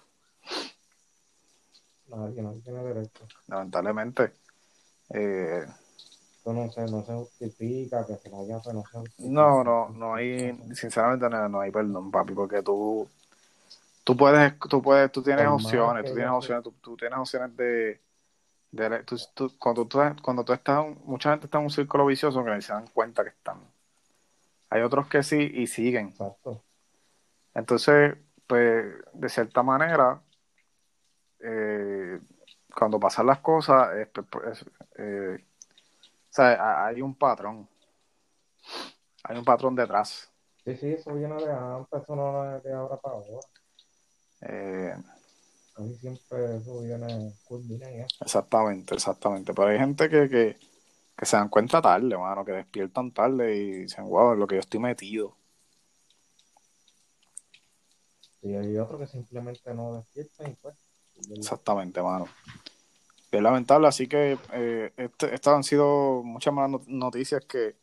Nadie, 2.07 2.41
nadie 2.41 2.61
tiene 2.63 2.83
derecho. 2.83 3.31
lamentablemente. 3.47 4.33
Eh, 5.09 5.65
Esto 6.37 6.53
no 6.53 6.71
se, 6.71 6.87
no 6.87 7.03
se 7.05 7.13
justifica, 7.13 8.07
que 8.07 8.17
se 8.17 8.29
vaya, 8.29 8.59
pero 8.63 8.73
no 8.75 8.87
se 8.91 8.97
justifica. 8.97 9.29
no, 9.29 9.63
no, 9.63 9.89
no 9.89 10.15
hay, 10.15 10.57
sinceramente 10.73 11.29
no, 11.29 11.49
no 11.49 11.61
hay 11.61 11.71
perdón, 11.71 12.11
papi, 12.11 12.33
porque 12.33 12.61
tú, 12.63 13.07
tú 14.03 14.17
puedes, 14.17 14.57
tú 14.69 14.81
puedes, 14.81 15.11
tú 15.11 15.23
tienes 15.23 15.47
opciones, 15.47 16.05
tú 16.05 16.13
tienes 16.15 16.31
opciones, 16.31 16.63
tú, 16.63 16.73
tú 16.81 16.97
tienes 16.97 17.19
opciones 17.19 17.55
de, 17.57 18.01
de 18.71 19.03
tú- 19.03 19.17
tú- 19.35 19.57
cuando 19.59 19.85
tú, 19.87 19.99
cuando 20.23 20.45
tú 20.45 20.53
estás, 20.53 20.85
mucha 21.05 21.31
gente 21.31 21.47
está 21.47 21.59
en 21.59 21.65
un 21.65 21.71
círculo 21.71 22.05
vicioso 22.07 22.43
que 22.45 22.51
ni 22.55 22.61
se 22.63 22.73
dan 22.73 22.87
cuenta 22.93 23.23
que 23.23 23.31
están. 23.31 23.59
Hay 24.69 24.81
otros 24.81 25.07
que 25.09 25.23
sí 25.23 25.51
y 25.53 25.67
siguen. 25.67 26.13
Exacto. 26.13 26.65
Entonces, 27.57 28.15
pues, 28.45 28.85
de 29.13 29.29
cierta 29.29 29.63
manera, 29.63 30.21
eh, 31.39 32.19
cuando 32.75 32.99
pasan 32.99 33.25
las 33.25 33.39
cosas, 33.39 33.95
es- 33.95 34.09
es- 34.51 34.65
eh, 34.97 35.37
o 35.39 36.29
sea, 36.29 36.49
ha- 36.53 36.85
hay 36.85 37.01
un 37.01 37.15
patrón. 37.15 37.67
Hay 39.23 39.39
un 39.39 39.43
patrón 39.43 39.75
detrás. 39.75 40.31
Sí, 40.63 40.77
sí, 40.77 40.93
eso 40.93 41.15
viene 41.15 41.35
de 41.35 41.51
antes, 41.51 42.03
eso 42.03 42.15
no 42.15 42.59
de 42.59 42.73
ahora 42.73 42.97
para 42.97 43.15
ahora. 43.15 43.47
Eh, 44.41 44.93
Casi 45.73 45.95
siempre 45.95 46.57
eso 46.57 46.81
viene, 46.81 47.33
culmina 47.47 47.89
en 47.89 48.01
eso. 48.01 48.17
exactamente, 48.21 48.93
exactamente. 48.93 49.51
Pero 49.55 49.67
hay 49.69 49.79
gente 49.79 50.09
que, 50.09 50.29
que, 50.29 50.57
que 51.17 51.25
se 51.25 51.37
dan 51.37 51.49
cuenta 51.49 51.81
tarde, 51.81 52.15
mano, 52.15 52.45
que 52.45 52.51
despiertan 52.51 53.11
tarde 53.11 53.55
y 53.55 53.71
dicen, 53.81 54.05
wow, 54.07 54.33
en 54.33 54.39
lo 54.39 54.47
que 54.47 54.55
yo 54.55 54.59
estoy 54.59 54.79
metido. 54.79 55.36
Y 58.47 58.55
hay 58.55 58.77
otros 58.77 58.99
que 59.01 59.07
simplemente 59.07 59.73
no 59.73 59.95
despiertan 59.95 60.51
y 60.51 60.55
pues. 60.55 60.75
Exactamente, 61.35 62.01
mano. 62.01 62.27
Es 63.31 63.41
lamentable, 63.41 63.87
así 63.87 64.07
que 64.07 64.37
eh, 64.53 64.93
este, 64.95 65.33
estas 65.35 65.55
han 65.55 65.63
sido 65.63 66.23
muchas 66.23 66.53
malas 66.53 66.87
noticias 66.87 67.43
que 67.45 67.75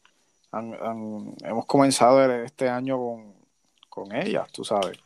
han, 0.53 0.73
han- 0.75 1.35
hemos 1.45 1.67
comenzado 1.67 2.23
este 2.43 2.69
año 2.69 2.97
con, 2.97 3.35
con 3.91 4.15
ellas, 4.15 4.51
tú 4.53 4.65
sabes. 4.65 4.99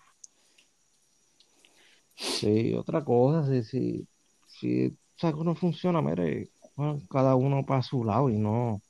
Sí, 2.15 2.75
otra 2.75 3.05
cosa, 3.05 3.45
si, 3.47 3.63
si, 3.65 4.09
si 4.47 4.87
o 4.89 5.19
sea, 5.21 5.33
que 5.33 5.45
no 5.45 5.55
funciona, 5.55 6.01
mire, 6.03 6.51
bueno, 6.77 7.01
cada 7.11 7.35
uno 7.35 7.65
para 7.67 7.83
su 7.83 8.05
lado 8.05 8.31
y 8.31 8.39
no 8.39 8.81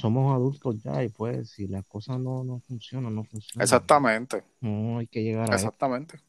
somos 0.00 0.34
adultos 0.34 0.82
ya 0.82 1.02
y 1.02 1.08
pues 1.08 1.50
si 1.50 1.66
las 1.66 1.84
cosas 1.86 2.18
no, 2.20 2.44
no 2.44 2.60
funcionan, 2.60 3.14
no 3.14 3.24
funcionan. 3.24 3.62
Exactamente, 3.62 4.44
No 4.60 4.98
hay 4.98 5.06
que 5.06 5.22
llegar 5.22 5.50
a 5.50 5.54
exactamente. 5.54 6.20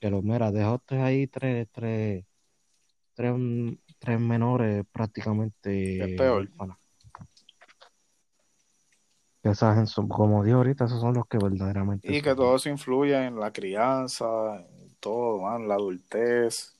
Pero 0.00 0.20
mira, 0.22 0.52
dejaste 0.52 1.00
ahí 1.00 1.26
tres, 1.26 1.66
tres, 1.72 2.24
tres, 3.14 3.32
mm, 3.36 3.72
tres 3.98 4.20
menores 4.20 4.84
prácticamente 4.92 6.04
Es 6.04 6.16
peor. 6.18 6.40
huérfanas. 6.40 6.78
Esas 9.42 9.90
son- 9.90 10.08
como 10.08 10.42
digo 10.42 10.58
ahorita, 10.58 10.86
esos 10.86 11.00
son 11.00 11.14
los 11.14 11.26
que 11.26 11.36
verdaderamente 11.38 12.06
Y 12.08 12.12
que 12.12 12.30
sufren. 12.30 12.36
todo 12.36 12.56
eso 12.56 12.68
influye 12.70 13.26
en 13.26 13.38
la 13.38 13.52
crianza, 13.52 14.26
en 14.56 14.94
todo, 15.00 15.42
mano, 15.42 15.56
en 15.64 15.68
la 15.68 15.74
adultez. 15.74 16.74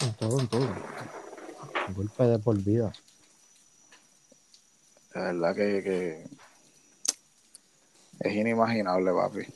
En 0.00 0.14
todo, 0.14 0.40
en 0.40 0.48
todo. 0.48 0.68
Golpe 1.94 2.22
de 2.24 2.38
por 2.38 2.56
vida. 2.62 2.92
De 5.12 5.20
verdad 5.20 5.54
que, 5.56 5.82
que 5.82 6.24
es 8.20 8.34
inimaginable, 8.34 9.12
papi. 9.12 9.46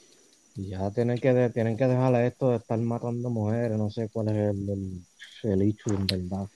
Y 0.55 0.69
ya 0.69 0.91
tienen 0.93 1.19
que, 1.19 1.33
de- 1.33 1.51
tienen 1.51 1.77
que 1.77 1.87
dejarle 1.89 2.27
esto 2.29 2.51
de 2.51 2.57
estar 2.59 2.79
matando 2.79 3.31
mujeres, 3.31 3.77
no 3.77 3.91
sé 3.91 4.09
cuál 4.11 4.29
es 4.29 4.37
el, 4.37 4.71
el, 4.71 5.07
el 5.53 5.63
issue 5.63 5.95
en 5.95 6.07
verdad. 6.07 6.49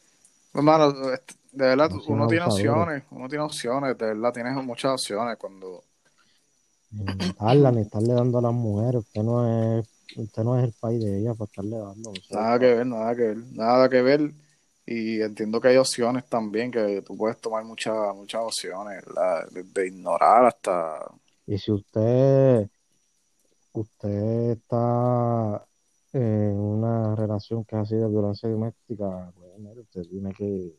Hermano, 0.55 1.13
este, 1.13 1.35
de 1.53 1.67
verdad, 1.67 1.91
No 1.91 2.01
uno 2.07 2.27
tiene 2.27 2.45
abusadores. 2.45 2.47
opciones, 2.47 3.05
uno 3.11 3.29
tiene 3.29 3.45
opciones, 3.45 3.99
de 3.99 4.07
verdad, 4.07 4.33
tienes 4.33 4.55
muchas 4.65 4.93
opciones 4.93 5.37
cuando... 5.37 5.85
Ni 6.91 7.05
ni 7.73 7.81
estarle 7.83 8.15
dando 8.15 8.39
a 8.39 8.43
las 8.43 8.53
mujeres. 8.55 9.03
Usted 9.03 9.23
no 9.23 9.79
es, 9.79 9.87
usted 10.17 10.45
no 10.45 10.59
es 10.59 10.65
el 10.65 10.73
país 10.75 11.01
de 11.03 11.19
ellas 11.21 11.37
para 11.37 11.47
estarle 11.49 11.77
dando. 11.79 12.11
o 12.11 12.23
sea, 12.23 12.39
Nada 12.39 12.59
que 12.59 12.75
ver, 12.75 12.87
nada 12.87 13.15
que 13.17 13.23
ver, 13.23 13.37
nada 13.53 13.89
que 13.89 14.03
ver. 14.03 14.21
Y 14.87 15.21
entiendo 15.23 15.61
que 15.61 15.69
hay 15.69 15.77
opciones 15.77 16.27
también, 16.27 16.71
que 16.71 17.03
tú 17.03 17.17
puedes 17.17 17.41
tomar 17.41 17.65
muchas 17.65 17.95
muchas 18.15 18.43
opciones, 18.43 19.05
¿verdad? 19.07 19.49
Desde 19.51 19.87
ignorar 19.87 20.47
hasta... 20.47 21.11
Y 21.47 21.59
si 21.59 21.73
usted, 21.73 22.69
usted 23.73 24.51
está 24.51 25.65
en 26.13 26.57
una 26.57 27.17
relación 27.17 27.65
que 27.65 27.77
ha 27.77 27.85
sido 27.85 28.09
violencia 28.09 28.49
doméstica, 28.49 29.33
pues 29.37 29.79
usted 29.79 30.03
tiene 30.09 30.33
que 30.33 30.75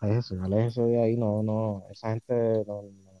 aléjese, 0.00 0.38
aléjese 0.40 0.82
de 0.82 1.02
ahí, 1.02 1.16
no, 1.16 1.42
no, 1.42 1.84
esa 1.90 2.10
gente 2.10 2.64
no, 2.66 2.82
no, 2.82 3.12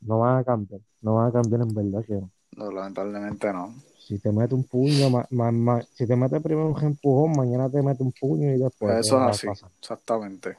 no 0.00 0.18
van 0.18 0.38
a 0.38 0.44
cambiar, 0.44 0.80
no 1.00 1.14
van 1.14 1.28
a 1.28 1.32
cambiar 1.32 1.62
en 1.62 1.74
verdad 1.74 2.04
que 2.04 2.14
no. 2.14 2.30
No, 2.56 2.70
lamentablemente 2.70 3.52
no. 3.52 3.74
Si 4.06 4.18
te 4.18 4.32
mete 4.32 4.54
un 4.54 4.64
puño, 4.64 5.10
ma- 5.10 5.26
ma- 5.30 5.52
ma- 5.52 5.82
si 5.94 6.06
te 6.06 6.16
mete 6.16 6.40
primero 6.40 6.68
un 6.68 6.82
empujón, 6.84 7.32
mañana 7.36 7.70
te 7.70 7.82
mete 7.82 8.02
un 8.02 8.12
puño 8.12 8.54
y 8.54 8.58
después 8.58 8.94
¿qué 8.94 9.00
Eso 9.00 9.16
es 9.16 9.30
así, 9.30 9.46
pasar? 9.46 9.70
exactamente. 9.80 10.56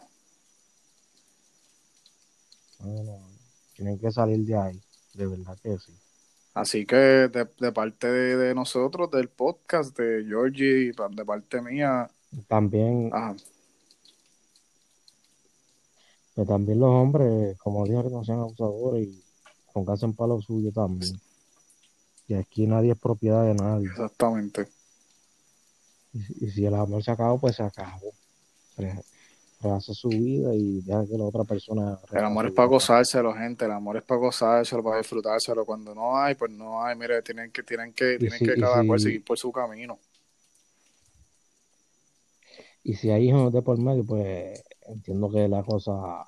No, 2.79 3.03
no, 3.03 3.19
tienen 3.75 3.99
que 3.99 4.12
salir 4.12 4.39
de 4.45 4.58
ahí, 4.58 4.82
de 5.13 5.27
verdad 5.27 5.58
que 5.62 5.77
sí. 5.77 5.93
Así 6.53 6.86
que 6.86 6.95
de, 6.95 7.47
de 7.60 7.71
parte 7.71 8.08
de, 8.08 8.38
de 8.38 8.56
nosotros, 8.56 9.10
del 9.12 9.27
podcast, 9.27 9.97
de 9.97 10.23
Georgie, 10.25 10.91
de 10.91 11.25
parte 11.25 11.62
mía, 11.62 12.10
También, 12.47 13.10
ajá, 13.12 13.36
que 16.36 16.45
también 16.45 16.79
los 16.79 16.89
hombres, 16.89 17.58
como 17.60 17.86
dije, 17.86 18.10
no 18.10 18.23
sean 18.23 18.39
abusadores 18.39 19.08
y 19.08 19.23
pónganse 19.71 20.06
en 20.06 20.13
palo 20.15 20.41
suyo 20.41 20.71
también. 20.71 21.19
Y 22.27 22.33
aquí 22.36 22.67
nadie 22.67 22.91
es 22.93 22.99
propiedad 22.99 23.45
de 23.45 23.53
nadie. 23.53 23.88
exactamente. 23.88 24.67
Y, 26.13 26.19
si- 26.21 26.45
y 26.45 26.49
si 26.49 26.65
el 26.65 26.75
amor 26.75 27.03
se 27.03 27.12
acabó, 27.12 27.39
pues 27.39 27.55
se 27.55 27.63
acabó. 27.63 28.13
Re- 28.77 29.01
Rehace 29.62 29.93
su 29.93 30.09
vida 30.09 30.53
y 30.55 30.81
deja 30.81 31.05
que 31.07 31.17
la 31.17 31.25
otra 31.25 31.43
persona. 31.45 31.97
El 32.12 32.23
amor 32.25 32.45
es 32.47 32.51
para 32.53 32.67
gozárselo, 32.67 33.33
gente. 33.33 33.65
El 33.65 33.71
amor 33.71 33.97
es 33.97 34.03
para 34.03 34.19
gozárselo, 34.19 34.83
para 34.83 34.97
disfrutárselo. 34.97 35.65
Cuando 35.65 35.95
no 35.95 36.17
hay, 36.17 36.36
pues 36.36 36.51
no 36.51 36.83
hay. 36.83 36.95
Mire, 36.95 37.21
tienen 37.21 37.51
que, 37.51 37.63
tienen 37.63 37.93
que, 37.93 38.17
tienen 38.19 38.39
si, 38.39 38.45
que 38.45 38.57
cada 38.57 38.83
cual 38.83 38.99
si, 38.99 39.03
seguir 39.03 39.23
por 39.23 39.38
su 39.38 39.51
camino. 39.51 39.99
y 42.83 42.95
si 42.95 43.09
hay 43.12 43.29
hijos 43.29 43.53
de 43.53 43.62
por 43.62 43.77
medio, 43.79 44.05
pues 44.05 44.63
entiendo 44.88 45.29
que 45.31 45.47
la 45.47 45.63
cosa 45.63 46.25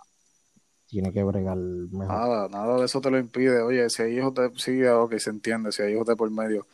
tiene 0.88 1.12
que 1.12 1.24
bregar 1.24 1.58
mejor. 1.58 2.15
Nada, 2.15 2.48
nada 2.50 2.78
de 2.78 2.86
eso 2.86 3.02
te 3.02 3.10
lo 3.12 3.17
impide. 3.19 3.62
Oye, 3.62 3.89
si 3.89 4.02
hay 4.04 4.17
hijos 4.17 4.34
de, 4.34 4.52
sí, 4.58 4.84
ok, 4.84 5.15
se 5.17 5.30
entiende, 5.30 5.71
si 5.71 5.82
hay 5.82 5.93
hijos 5.93 6.08
de 6.08 6.15
por 6.15 6.30
medio. 6.32 6.65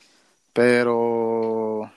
Pero, 0.53 1.89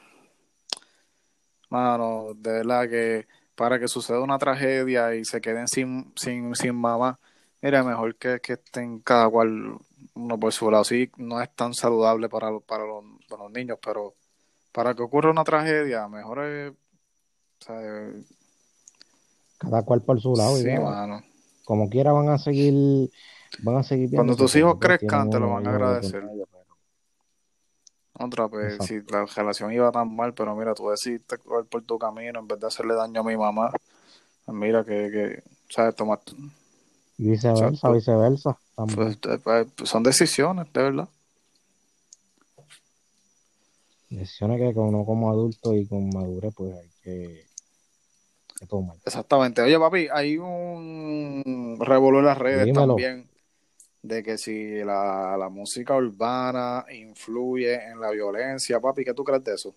mano, 1.70 2.28
de 2.36 2.52
verdad 2.52 2.88
que 2.88 3.26
para 3.54 3.78
que 3.78 3.88
suceda 3.88 4.20
una 4.20 4.38
tragedia 4.38 5.14
y 5.14 5.24
se 5.24 5.40
queden 5.40 5.68
sin, 5.68 6.12
sin, 6.16 6.54
sin 6.54 6.74
mamá, 6.74 7.18
mira, 7.62 7.82
mejor 7.84 8.16
que, 8.16 8.40
que 8.40 8.54
estén 8.54 9.00
cada 9.00 9.28
cual 9.28 9.76
uno 10.14 10.38
por 10.38 10.52
su 10.52 10.70
lado. 10.70 10.84
Sí, 10.84 11.10
no 11.16 11.40
es 11.40 11.54
tan 11.54 11.74
saludable 11.74 12.28
para, 12.28 12.50
los- 12.50 12.62
para, 12.64 12.84
los, 12.84 13.04
para 13.28 13.44
los 13.44 13.52
niños, 13.52 13.78
pero 13.84 14.14
para 14.72 14.94
que 14.94 15.02
ocurra 15.02 15.30
una 15.30 15.44
tragedia, 15.44 16.08
mejor 16.08 16.44
es, 16.44 16.72
o 16.72 17.64
sea, 17.64 18.10
Cada 19.58 19.82
cual 19.82 20.02
por 20.02 20.20
su 20.20 20.36
lado, 20.36 20.56
sí, 20.56 20.68
mano. 20.70 21.22
Como 21.64 21.88
quiera 21.88 22.12
van 22.12 22.28
a 22.28 22.38
seguir, 22.38 23.10
van 23.60 23.76
a 23.76 23.82
seguir 23.82 24.10
Cuando 24.10 24.36
tus 24.36 24.54
hijos 24.56 24.76
pues 24.78 24.98
crezcan, 24.98 25.30
tienen 25.30 25.30
te 25.30 25.38
lo 25.40 25.48
van 25.52 25.66
a 25.66 25.70
hijos 25.70 25.74
agradecer. 25.74 26.24
Otra, 28.16 28.48
pues, 28.48 28.74
Exacto. 28.74 28.86
si 28.86 29.12
la 29.12 29.26
relación 29.26 29.72
iba 29.72 29.90
tan 29.90 30.14
mal, 30.14 30.34
pero 30.34 30.54
mira, 30.54 30.72
tú 30.74 30.88
decidiste 30.88 31.36
coger 31.38 31.64
por 31.64 31.82
tu 31.82 31.98
camino 31.98 32.38
en 32.38 32.46
vez 32.46 32.60
de 32.60 32.68
hacerle 32.68 32.94
daño 32.94 33.20
a 33.20 33.24
mi 33.24 33.36
mamá, 33.36 33.72
pues 34.44 34.56
mira 34.56 34.84
que, 34.84 35.10
que 35.10 35.42
¿sabes? 35.68 35.96
Tomar, 35.96 36.20
Y 37.18 37.30
viceversa, 37.30 37.90
viceversa. 37.90 38.58
Pues, 38.94 39.18
eh, 39.28 39.38
pues, 39.76 39.88
son 39.88 40.04
decisiones, 40.04 40.72
de 40.72 40.82
verdad. 40.82 41.08
Decisiones 44.10 44.60
que 44.60 44.78
uno 44.78 45.04
como 45.04 45.30
adulto 45.30 45.74
y 45.74 45.86
con 45.86 46.08
madurez, 46.10 46.54
pues 46.54 46.72
hay 46.76 46.90
que, 47.02 47.46
tomar. 48.66 48.96
Exactamente. 49.04 49.62
Oye, 49.62 49.78
papi, 49.78 50.08
hay 50.12 50.36
un 50.38 51.76
revolú 51.80 52.18
en 52.20 52.24
las 52.26 52.38
redes 52.38 52.64
Dímelo. 52.66 52.88
también 52.88 53.28
de 54.02 54.22
que 54.22 54.36
si 54.36 54.82
la, 54.84 55.36
la 55.38 55.48
música 55.48 55.94
urbana 55.96 56.84
influye 56.92 57.74
en 57.74 58.00
la 58.00 58.10
violencia, 58.10 58.80
papi, 58.80 59.04
¿qué 59.04 59.14
tú 59.14 59.24
crees 59.24 59.42
de 59.44 59.54
eso? 59.54 59.74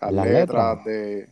Las 0.00 0.12
letras 0.28 0.76
letras. 0.76 0.84
de, 0.84 1.28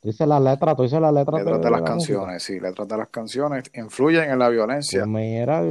Tú 0.00 0.08
dices 0.08 0.26
las 0.26 0.42
letras, 0.42 0.76
tú 0.76 0.82
dices 0.82 1.00
las 1.00 1.14
letras 1.14 1.40
letras 1.40 1.62
de 1.62 1.70
las 1.70 1.80
la 1.80 1.94
música. 1.94 2.14
canciones, 2.18 2.42
sí, 2.42 2.60
letras 2.60 2.88
de 2.88 2.96
las 2.98 3.08
canciones 3.08 3.64
influyen 3.74 4.30
en 4.30 4.38
la 4.38 4.48
violencia. 4.50 5.00
Pues 5.00 5.08
mira, 5.08 5.62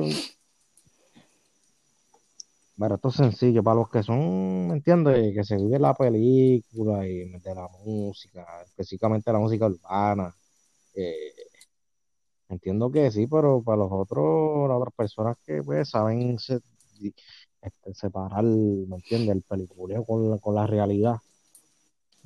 bueno, 2.84 2.96
esto 2.96 3.10
es 3.10 3.16
sencillo, 3.16 3.64
para 3.64 3.78
los 3.78 3.90
que 3.90 4.04
son, 4.04 4.68
¿me 4.68 4.74
entiendes? 4.76 5.34
Que 5.34 5.44
se 5.44 5.56
vive 5.58 5.80
la 5.80 5.94
película 5.94 7.08
y 7.08 7.30
de 7.40 7.56
la 7.56 7.68
música, 7.86 8.46
específicamente 8.66 9.32
la 9.32 9.40
música 9.40 9.68
urbana. 9.68 10.36
eh, 10.96 11.34
entiendo 12.50 12.92
que 12.92 13.12
sí, 13.12 13.28
pero 13.28 13.62
para 13.64 13.78
los 13.80 13.90
otros, 13.92 14.70
las 14.70 14.78
otras 14.78 14.94
personas 14.96 15.38
que 15.46 15.62
pues 15.64 15.90
saben 15.90 16.38
este, 17.62 17.94
separar, 17.94 18.44
¿me 18.44 18.96
entiendes? 18.98 19.36
El 19.36 19.42
peliculeo 19.44 20.06
con 20.06 20.30
la, 20.30 20.38
con 20.38 20.56
la 20.56 20.68
realidad. 20.68 21.16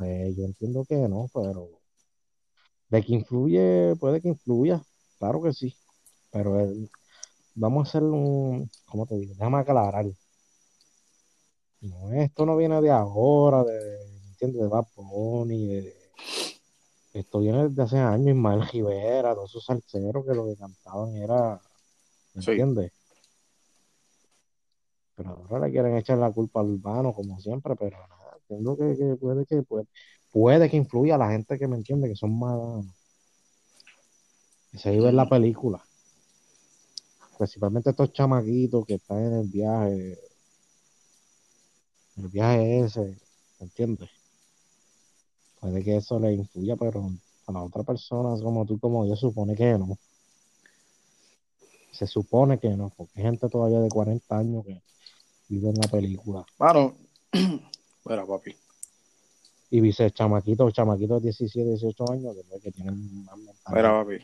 Eh, 0.03 0.33
yo 0.35 0.45
entiendo 0.45 0.85
que 0.85 0.95
no, 1.07 1.27
pero 1.31 1.69
de 2.89 3.01
que 3.03 3.13
influye, 3.13 3.95
puede 3.99 4.21
que 4.21 4.29
influya, 4.29 4.81
claro 5.19 5.41
que 5.41 5.53
sí, 5.53 5.75
pero 6.31 6.59
el- 6.61 6.89
vamos 7.55 7.87
a 7.87 7.89
hacer 7.89 8.03
un, 8.03 8.69
¿cómo 8.87 9.05
te 9.07 9.15
digo? 9.17 9.33
Déjame 9.35 9.59
aclarar. 9.59 10.05
No, 11.81 12.11
esto 12.13 12.45
no 12.45 12.57
viene 12.57 12.81
de 12.81 12.89
ahora, 12.91 13.63
de, 13.63 13.73
¿me 14.23 14.29
entiendes? 14.29 14.61
De 14.61 14.67
Bad 14.67 14.85
Bunny, 14.95 15.67
de, 15.67 15.95
esto 17.13 17.39
viene 17.39 17.69
desde 17.69 17.81
hace 17.83 17.97
años, 17.97 18.35
Ismael 18.35 18.67
Rivera, 18.67 19.33
todos 19.35 19.51
esos 19.51 19.65
salseros 19.65 20.25
que 20.25 20.33
lo 20.33 20.45
que 20.45 20.55
cantaban 20.55 21.15
era, 21.15 21.59
¿me 22.33 22.41
Sí. 22.41 22.51
entiendes? 22.51 22.91
Pero 25.15 25.31
ahora 25.31 25.65
le 25.65 25.71
quieren 25.71 25.97
echar 25.97 26.17
la 26.19 26.31
culpa 26.31 26.59
al 26.61 26.67
urbano, 26.67 27.13
como 27.13 27.39
siempre, 27.39 27.75
pero 27.75 27.97
nada, 28.07 28.37
entiendo 28.41 28.77
que, 28.77 28.95
que 28.95 29.15
puede 29.15 29.45
que 29.45 29.63
puede, 29.63 29.87
puede 30.31 30.69
que 30.69 30.77
influya 30.77 31.15
a 31.15 31.17
la 31.17 31.31
gente 31.31 31.57
que 31.57 31.67
me 31.67 31.75
entiende, 31.75 32.07
que 32.09 32.15
son 32.15 32.37
más. 32.37 32.85
que 34.71 34.77
se 34.77 34.91
vive 34.91 35.09
en 35.09 35.15
la 35.15 35.27
película. 35.27 35.83
Principalmente 37.37 37.91
estos 37.91 38.11
chamaquitos 38.13 38.85
que 38.85 38.95
están 38.95 39.23
en 39.25 39.33
el 39.33 39.47
viaje. 39.47 40.19
El 42.17 42.27
viaje 42.29 42.79
ese, 42.79 43.01
¿me 43.01 43.65
entiendes? 43.65 44.09
Puede 45.59 45.83
que 45.83 45.97
eso 45.97 46.19
le 46.19 46.33
influya, 46.33 46.75
pero 46.75 47.09
a 47.47 47.51
la 47.51 47.63
otra 47.63 47.83
persona 47.83 48.41
como 48.41 48.65
tú, 48.65 48.79
como 48.79 49.05
yo, 49.05 49.15
supone 49.15 49.55
que 49.55 49.77
no. 49.77 49.97
Se 51.91 52.05
supone 52.05 52.59
que 52.59 52.69
no, 52.69 52.91
porque 52.95 53.13
hay 53.19 53.23
gente 53.25 53.49
todavía 53.49 53.79
de 53.79 53.89
40 53.89 54.37
años 54.37 54.65
que 54.65 54.81
vive 55.47 55.69
en 55.69 55.75
la 55.75 55.87
película. 55.87 56.45
Mano, 56.59 56.95
mira, 58.05 58.25
papi. 58.25 58.55
Y 59.69 59.81
dice 59.81 60.09
chamaquitos, 60.11 60.73
chamaquitos 60.73 61.21
de 61.21 61.27
17, 61.29 61.69
18 61.69 62.11
años, 62.11 62.35
que, 62.63 62.71
tienen 62.71 63.25
más 63.25 63.37
Mira, 63.73 63.99
papi. 64.03 64.17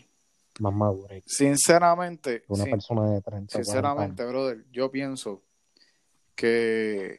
más 0.60 0.73
madurez 0.73 1.23
Sinceramente, 1.25 2.43
una 2.47 2.63
sin- 2.63 2.71
persona 2.71 3.10
de 3.12 3.21
30 3.21 3.45
o 3.45 3.49
40 3.49 3.63
sinceramente, 3.63 4.25
brother, 4.25 4.65
yo 4.71 4.89
pienso 4.91 5.41
que 6.36 7.17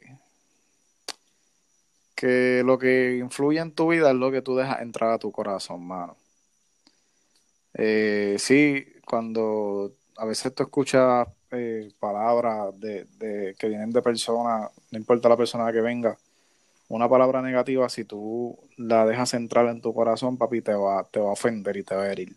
que 2.15 2.63
lo 2.65 2.77
que 2.79 3.17
influye 3.17 3.59
en 3.59 3.71
tu 3.73 3.89
vida 3.89 4.09
es 4.11 4.15
lo 4.15 4.31
que 4.31 4.41
tú 4.41 4.55
dejas 4.55 4.81
entrar 4.81 5.11
a 5.11 5.19
tu 5.19 5.31
corazón, 5.31 5.85
mano. 5.85 6.17
Eh, 7.73 8.35
sí, 8.39 8.85
cuando 9.05 9.93
a 10.17 10.25
veces 10.25 10.53
tú 10.55 10.63
escuchas 10.63 11.27
eh, 11.51 11.91
palabras 11.99 12.77
de, 12.79 13.05
de- 13.17 13.55
que 13.59 13.67
vienen 13.67 13.91
de 13.91 14.01
personas, 14.01 14.71
no 14.91 14.97
importa 14.97 15.29
la 15.29 15.37
persona 15.37 15.71
que 15.71 15.81
venga, 15.81 16.17
una 16.89 17.09
palabra 17.09 17.41
negativa, 17.41 17.89
si 17.89 18.05
tú 18.05 18.57
la 18.77 19.05
dejas 19.05 19.33
entrar 19.35 19.67
en 19.67 19.81
tu 19.81 19.93
corazón, 19.93 20.37
papi, 20.37 20.61
te 20.61 20.73
va, 20.73 21.03
te 21.05 21.19
va 21.19 21.29
a 21.29 21.33
ofender 21.33 21.77
y 21.77 21.83
te 21.83 21.95
va 21.95 22.03
a 22.03 22.11
herir. 22.11 22.35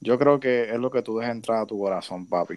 Yo 0.00 0.18
creo 0.18 0.40
que 0.40 0.70
es 0.70 0.78
lo 0.78 0.90
que 0.90 1.02
tú 1.02 1.18
dejas 1.18 1.34
entrar 1.34 1.58
a 1.62 1.66
tu 1.66 1.78
corazón, 1.78 2.26
papi. 2.28 2.56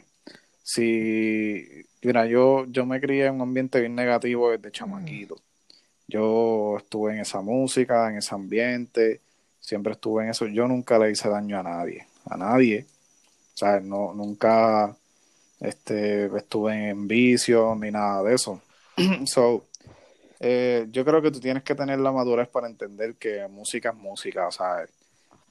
Si, 0.63 1.65
mira, 2.03 2.25
yo, 2.27 2.65
yo 2.67 2.85
me 2.85 2.99
crié 3.01 3.27
en 3.27 3.35
un 3.35 3.41
ambiente 3.43 3.79
bien 3.79 3.95
negativo 3.95 4.51
desde 4.51 4.71
chamaquito. 4.71 5.37
Yo 6.07 6.77
estuve 6.77 7.13
en 7.13 7.19
esa 7.19 7.41
música, 7.41 8.09
en 8.09 8.17
ese 8.17 8.33
ambiente, 8.33 9.21
siempre 9.59 9.93
estuve 9.93 10.23
en 10.23 10.29
eso. 10.29 10.47
Yo 10.47 10.67
nunca 10.67 10.97
le 10.97 11.11
hice 11.11 11.29
daño 11.29 11.59
a 11.59 11.63
nadie, 11.63 12.07
a 12.25 12.37
nadie. 12.37 12.85
O 13.53 13.57
sea, 13.57 13.79
no, 13.79 14.13
nunca 14.13 14.95
este, 15.59 16.25
estuve 16.37 16.89
en 16.89 17.07
vicio 17.07 17.75
ni 17.75 17.91
nada 17.91 18.23
de 18.23 18.35
eso. 18.35 18.61
so, 19.25 19.65
eh, 20.39 20.87
yo 20.91 21.03
creo 21.03 21.21
que 21.21 21.31
tú 21.31 21.39
tienes 21.39 21.63
que 21.63 21.75
tener 21.75 21.99
la 21.99 22.11
madurez 22.11 22.47
para 22.47 22.67
entender 22.67 23.15
que 23.15 23.47
música 23.47 23.89
es 23.89 23.95
música, 23.95 24.49
¿sabes? 24.51 24.89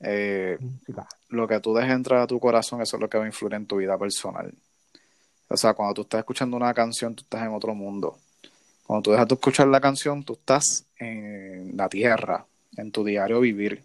Eh, 0.01 0.57
Música. 0.61 1.09
lo 1.31 1.49
que 1.49 1.61
tú 1.61 1.75
dejes 1.75 1.93
entrar 1.93 2.21
a 2.21 2.27
tu 2.27 2.39
corazón, 2.39 2.83
eso 2.83 2.97
es 2.97 3.01
lo 3.01 3.09
que 3.09 3.19
va 3.19 3.25
a 3.25 3.29
influir 3.29 3.55
en 3.55 3.67
tu 3.67 3.77
vida 3.77 3.99
personal. 3.99 4.53
O 5.49 5.57
sea, 5.57 5.75
cuando 5.75 5.95
tú 5.95 6.03
estás 6.03 6.21
escuchando 6.21 6.57
una 6.57 6.75
canción, 6.75 7.15
tú 7.15 7.23
estás 7.23 7.43
en 7.43 7.55
otro 7.55 7.75
mundo. 7.75 8.19
Cuando 8.87 9.03
tú 9.03 9.11
dejas 9.13 9.29
de 9.29 9.35
escuchar 9.35 9.69
la 9.69 9.81
canción, 9.81 10.25
tú 10.25 10.35
estás 10.35 10.87
en 10.99 11.77
la 11.77 11.89
tierra, 11.89 12.47
en 12.77 12.93
tu 12.93 13.05
diario 13.05 13.41
vivir. 13.41 13.85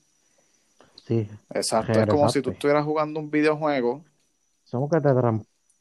Sí, 1.08 1.28
Exacto. 1.54 2.00
Es 2.00 2.08
como 2.08 2.30
si 2.30 2.42
tú 2.42 2.52
estuvieras 2.52 2.86
jugando 2.86 3.20
un 3.20 3.30
videojuego 3.30 4.04
somos 4.64 4.90
que 4.90 5.02
te 5.02 5.10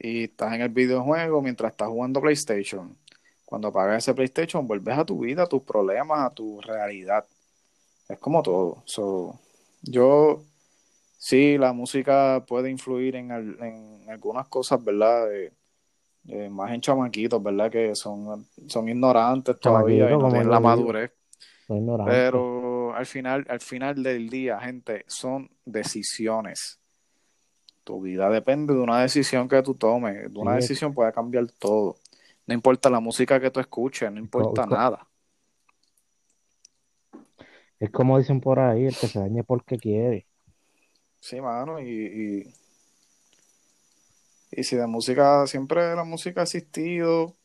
y 0.01 0.25
estás 0.25 0.55
en 0.55 0.63
el 0.63 0.71
videojuego 0.71 1.43
mientras 1.43 1.73
estás 1.73 1.89
jugando 1.89 2.21
PlayStation. 2.21 2.97
Cuando 3.45 3.69
apagas 3.69 3.99
ese 4.05 4.15
PlayStation, 4.15 4.67
vuelves 4.67 4.97
a 4.97 5.05
tu 5.05 5.21
vida, 5.21 5.43
a 5.43 5.47
tus 5.47 5.63
problemas, 5.63 6.21
a 6.21 6.31
tu 6.35 6.61
realidad. 6.61 7.25
Es 8.09 8.19
como 8.19 8.43
todo. 8.43 8.83
So, 8.87 9.39
yo, 9.83 10.43
sí, 11.19 11.59
la 11.59 11.73
música 11.73 12.45
puede 12.49 12.71
influir 12.71 13.17
en, 13.17 13.33
al- 13.33 13.59
en 13.63 14.11
algunas 14.11 14.49
cosas, 14.49 14.83
¿verdad? 14.85 15.29
De- 15.29 15.53
de 16.31 16.49
más 16.49 16.73
en 16.73 16.81
chamaquitos, 16.81 17.43
¿verdad? 17.43 17.71
Que 17.71 17.95
son, 17.95 18.47
son 18.67 18.89
ignorantes 18.89 19.59
todavía 19.59 20.11
y 20.11 20.17
no 20.17 20.29
tienen 20.29 20.51
la 20.51 20.61
madurez. 20.61 21.13
Pero 22.05 22.95
al 22.95 23.07
final, 23.07 23.47
al 23.49 23.61
final 23.61 24.03
del 24.03 24.29
día, 24.29 24.59
gente, 24.61 25.05
son 25.07 25.51
decisiones. 25.65 26.81
Tu 27.85 28.01
vida 28.01 28.29
depende 28.31 28.75
de 28.75 28.81
una 28.81 29.01
decisión 29.03 29.49
que 29.49 29.63
tú 29.63 29.75
tomes. 29.75 30.33
De 30.33 30.39
una 30.39 30.53
Sí. 30.55 30.63
decisión 30.63 30.95
puede 30.95 31.13
cambiar 31.13 31.47
todo. 31.59 31.97
No 32.47 32.55
importa 32.55 32.91
la 32.91 33.01
música 33.01 33.41
que 33.41 33.51
tú 33.51 33.61
escuches, 33.61 34.11
no 34.11 34.19
importa 34.19 34.67
nada. 34.67 35.07
Es 37.79 37.91
como 37.91 38.19
dicen 38.19 38.41
por 38.41 38.59
ahí, 38.59 38.85
el 38.87 38.97
que 38.97 39.07
se 39.07 39.19
dañe 39.19 39.43
porque 39.43 39.79
quiere. 39.79 40.27
Sí, 41.21 41.41
mano, 41.41 41.81
y, 41.81 41.87
y, 41.89 42.55
y 44.51 44.65
si 44.65 44.77
de 44.77 44.87
música, 44.87 45.47
siempre 45.47 45.95
la 45.95 46.05
música 46.05 46.41
ha 46.41 46.45
existido, 46.45 47.37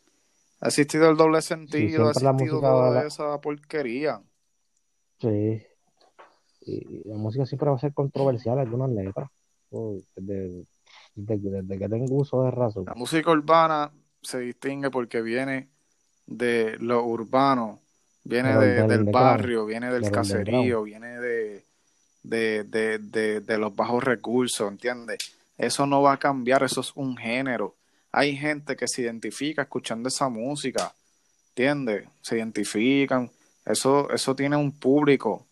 ha 0.62 0.68
existido 0.68 1.10
el 1.10 1.18
doble 1.18 1.42
sentido, 1.42 2.04
ha 2.10 2.14
la 2.22 2.32
existido 2.32 2.60
toda 2.60 3.06
esa 3.06 3.40
porquería. 3.42 4.22
Sí. 5.20 5.62
Y, 6.62 6.98
y 6.98 7.02
la 7.06 7.16
música 7.18 7.46
siempre 7.46 7.70
va 7.70 7.76
a 7.76 7.80
ser 7.80 7.94
controversial, 7.94 8.58
algunas 8.60 8.90
letras. 8.90 9.30
Desde, 10.16 10.66
desde- 11.16 11.62
desde 11.62 11.80
que 11.80 11.90
tengo 11.90 12.16
uso 12.16 12.44
de 12.44 12.52
razón. 12.52 12.86
La 12.86 12.96
música 12.96 13.32
urbana 13.32 13.92
se 14.22 14.40
distingue 14.40 14.90
porque 14.90 15.22
viene 15.22 15.70
de 16.26 16.78
lo 16.80 17.04
urbano, 17.06 17.82
viene 18.24 18.58
de- 18.58 18.88
del 18.88 19.04
barrio, 19.06 19.66
viene 19.66 19.92
del 19.92 20.02
del 20.04 20.12
caserío, 20.12 20.84
viene 20.84 21.20
de, 21.20 21.64
de, 22.24 22.64
de, 22.64 22.98
de, 23.00 23.42
de 23.42 23.58
los 23.60 23.76
bajos 23.76 24.04
recursos, 24.04 24.72
¿entiendes? 24.72 25.35
Eso 25.58 25.86
no 25.86 26.02
va 26.02 26.14
a 26.14 26.18
cambiar, 26.18 26.64
eso 26.64 26.82
es 26.82 26.92
un 26.96 27.16
género. 27.16 27.76
Hay 28.12 28.36
gente 28.36 28.76
que 28.76 28.88
se 28.88 29.02
identifica 29.02 29.64
escuchando 29.64 30.10
esa 30.10 30.30
música, 30.30 30.94
¿entiendes? 31.50 32.08
Se 32.22 32.38
identifican, 32.38 33.30
eso, 33.66 34.10
eso 34.12 34.36
tiene 34.36 34.56
un 34.56 34.72
público. 34.72 35.46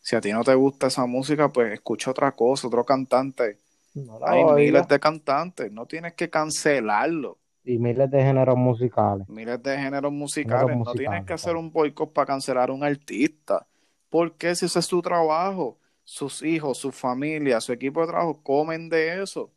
Si 0.00 0.16
a 0.16 0.20
ti 0.20 0.32
no 0.32 0.42
te 0.42 0.54
gusta 0.54 0.86
esa 0.86 1.06
música, 1.06 1.48
pues 1.48 1.72
escucha 1.72 2.10
otra 2.10 2.32
cosa, 2.32 2.68
otro 2.68 2.84
cantante. 2.84 3.58
No 3.94 4.18
Hay 4.24 4.42
oiga. 4.42 4.54
miles 4.56 4.88
de 4.88 5.00
cantantes, 5.00 5.70
no 5.72 5.86
tienes 5.86 6.14
que 6.14 6.30
cancelarlo. 6.30 7.38
Y 7.64 7.78
miles 7.78 8.10
de 8.10 8.22
géneros 8.22 8.56
musicales. 8.56 9.28
Miles 9.28 9.62
de 9.62 9.76
géneros 9.76 10.12
musicales, 10.12 10.68
Géneros 10.70 10.86
no 10.86 10.92
tienes 10.94 11.24
que 11.26 11.34
hacer 11.34 11.56
un 11.56 11.70
boicot 11.70 12.12
para 12.12 12.26
cancelar 12.26 12.70
a 12.70 12.72
un 12.72 12.82
artista. 12.82 13.66
Porque 14.08 14.54
si 14.54 14.66
ese 14.66 14.78
es 14.78 14.86
su 14.86 15.02
trabajo, 15.02 15.76
sus 16.10 16.42
hijos, 16.42 16.76
su 16.78 16.90
familia, 16.90 17.60
su 17.60 17.72
equipo 17.72 18.00
de 18.00 18.08
trabajo 18.08 18.42
comen 18.42 18.88
de 18.88 19.22
eso. 19.22 19.48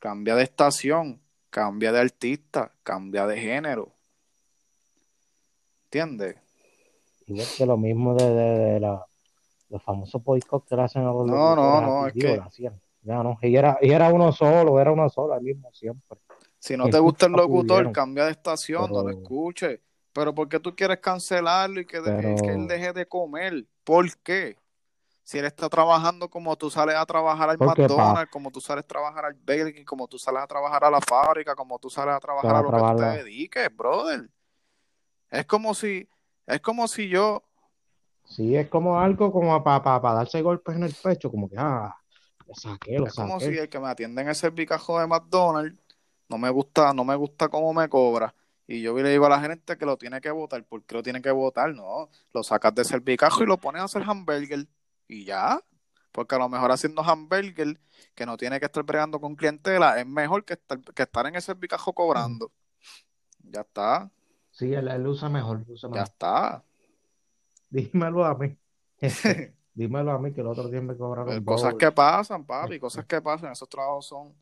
Cambia 0.00 0.34
de 0.34 0.42
estación, 0.42 1.20
cambia 1.48 1.92
de 1.92 2.00
artista, 2.00 2.72
cambia 2.82 3.24
de 3.28 3.38
género. 3.40 3.92
¿Entiendes? 5.84 6.36
Igual 7.26 7.46
que 7.56 7.66
lo 7.66 7.76
mismo 7.76 8.16
de, 8.16 8.28
de, 8.28 8.58
de 8.72 8.80
la, 8.80 9.06
los 9.68 9.80
famosos 9.84 10.24
boicots 10.24 10.66
que 10.68 10.74
le 10.74 10.82
hacen 10.82 11.02
a 11.02 11.12
los 11.12 11.24
No, 11.26 11.54
no, 11.54 11.80
no, 11.80 12.06
es 12.08 12.14
que-. 12.14 12.40
Ya 13.02 13.22
no, 13.22 13.38
y 13.40 13.54
era, 13.54 13.78
y 13.80 13.92
era 13.92 14.12
uno 14.12 14.32
solo, 14.32 14.80
era 14.80 14.90
uno 14.90 15.08
solo, 15.08 15.36
el 15.36 15.42
mismo 15.42 15.70
siempre. 15.72 16.18
Si 16.58 16.76
no 16.76 16.90
te 16.90 16.98
gusta 16.98 17.26
el 17.26 17.32
locutor, 17.32 17.66
pudieron. 17.76 17.92
cambia 17.92 18.24
de 18.24 18.32
estación, 18.32 18.90
no 18.92 19.02
lo 19.04 19.10
escuches. 19.10 19.78
Pero 20.12 20.34
¿por 20.34 20.48
qué 20.48 20.58
tú 20.58 20.74
quieres 20.74 20.98
cancelarlo 20.98 21.80
y 21.80 21.86
que, 21.86 22.00
de- 22.00 22.12
Pero- 22.12 22.36
que 22.42 22.50
él 22.54 22.66
deje 22.66 22.92
de 22.92 23.06
comer? 23.06 23.64
¿Por 23.84 24.12
qué? 24.18 24.56
Si 25.30 25.38
él 25.38 25.44
está 25.44 25.68
trabajando 25.68 26.28
como 26.28 26.56
tú 26.56 26.70
sales 26.70 26.96
a 26.96 27.06
trabajar 27.06 27.50
al 27.50 27.56
Porque, 27.56 27.82
McDonald's, 27.82 28.32
como 28.32 28.50
tú 28.50 28.60
sales 28.60 28.82
a 28.82 28.88
trabajar 28.88 29.26
al 29.26 29.34
Burger 29.34 29.72
King, 29.72 29.84
como 29.84 30.08
tú 30.08 30.18
sales 30.18 30.42
a 30.42 30.46
trabajar 30.48 30.82
a 30.82 30.90
la 30.90 31.00
fábrica, 31.00 31.54
como 31.54 31.78
tú 31.78 31.88
sales 31.88 32.16
a 32.16 32.18
trabajar 32.18 32.56
a 32.56 32.62
lo 32.62 32.72
que 32.72 32.80
tú 32.80 32.96
te 32.96 33.22
dediques, 33.22 33.76
brother. 33.76 34.28
Es 35.30 35.46
como 35.46 35.72
si, 35.72 36.08
es 36.48 36.60
como 36.60 36.88
si 36.88 37.08
yo, 37.08 37.44
Sí, 38.24 38.56
es 38.56 38.68
como 38.68 38.98
algo 38.98 39.30
como 39.30 39.62
para 39.62 40.00
darse 40.00 40.42
golpes 40.42 40.74
en 40.74 40.82
el 40.82 40.96
pecho, 41.00 41.30
como 41.30 41.48
que, 41.48 41.54
ah, 41.56 41.94
lo 42.48 42.54
saqué, 42.56 42.98
lo 42.98 43.06
es 43.06 43.14
como 43.14 43.38
si 43.38 43.56
el 43.56 43.68
que 43.68 43.78
me 43.78 43.86
atiende 43.86 44.22
en 44.22 44.30
el 44.30 44.34
servicajo 44.34 44.98
de 44.98 45.06
McDonald's 45.06 45.78
no 46.28 46.38
me 46.38 46.50
gusta, 46.50 46.92
no 46.92 47.04
me 47.04 47.14
gusta 47.14 47.48
cómo 47.48 47.72
me 47.72 47.88
cobra. 47.88 48.34
Y 48.66 48.82
yo 48.82 48.96
le 48.96 49.10
digo 49.10 49.26
a 49.26 49.28
la 49.28 49.40
gerente 49.40 49.78
que 49.78 49.86
lo 49.86 49.96
tiene 49.96 50.20
que 50.20 50.32
votar. 50.32 50.64
¿Por 50.64 50.82
qué 50.82 50.96
lo 50.96 51.04
tiene 51.04 51.22
que 51.22 51.30
votar? 51.30 51.72
No, 51.72 52.08
lo 52.32 52.42
sacas 52.42 52.74
de 52.74 52.84
servicajo 52.84 53.44
y 53.44 53.46
lo 53.46 53.58
pones 53.58 53.82
a 53.82 53.84
hacer 53.84 54.02
hamburger. 54.04 54.66
Y 55.10 55.24
ya. 55.24 55.60
Porque 56.12 56.34
a 56.34 56.38
lo 56.38 56.48
mejor 56.48 56.72
haciendo 56.72 57.02
hamburger, 57.02 57.78
que 58.14 58.26
no 58.26 58.36
tiene 58.36 58.58
que 58.60 58.66
estar 58.66 58.82
bregando 58.84 59.20
con 59.20 59.36
clientela, 59.36 59.98
es 60.00 60.06
mejor 60.06 60.44
que 60.44 60.54
estar, 60.54 60.80
que 60.80 61.02
estar 61.02 61.26
en 61.26 61.36
el 61.36 61.42
servicajo 61.42 61.92
cobrando. 61.92 62.52
Ya 63.44 63.60
está, 63.62 64.10
Sí, 64.50 64.72
él, 64.74 64.88
él 64.88 65.06
usa 65.06 65.28
mejor, 65.28 65.64
usa 65.68 65.88
ya 65.88 66.02
mejor. 66.02 66.12
está. 66.12 66.64
Dímelo 67.70 68.24
a 68.24 68.34
mí. 68.36 68.56
Dímelo 69.74 70.12
a 70.12 70.18
mí 70.18 70.32
que 70.32 70.40
el 70.40 70.46
otro 70.46 70.68
día 70.68 70.80
me 70.80 70.96
cobraron 70.96 71.26
Pues 71.26 71.44
cosas 71.44 71.74
que 71.74 71.92
pasan, 71.92 72.44
papi, 72.44 72.78
cosas 72.78 73.04
que 73.06 73.20
pasan. 73.20 73.52
Esos 73.52 73.68
trabajos 73.68 74.06
son. 74.06 74.34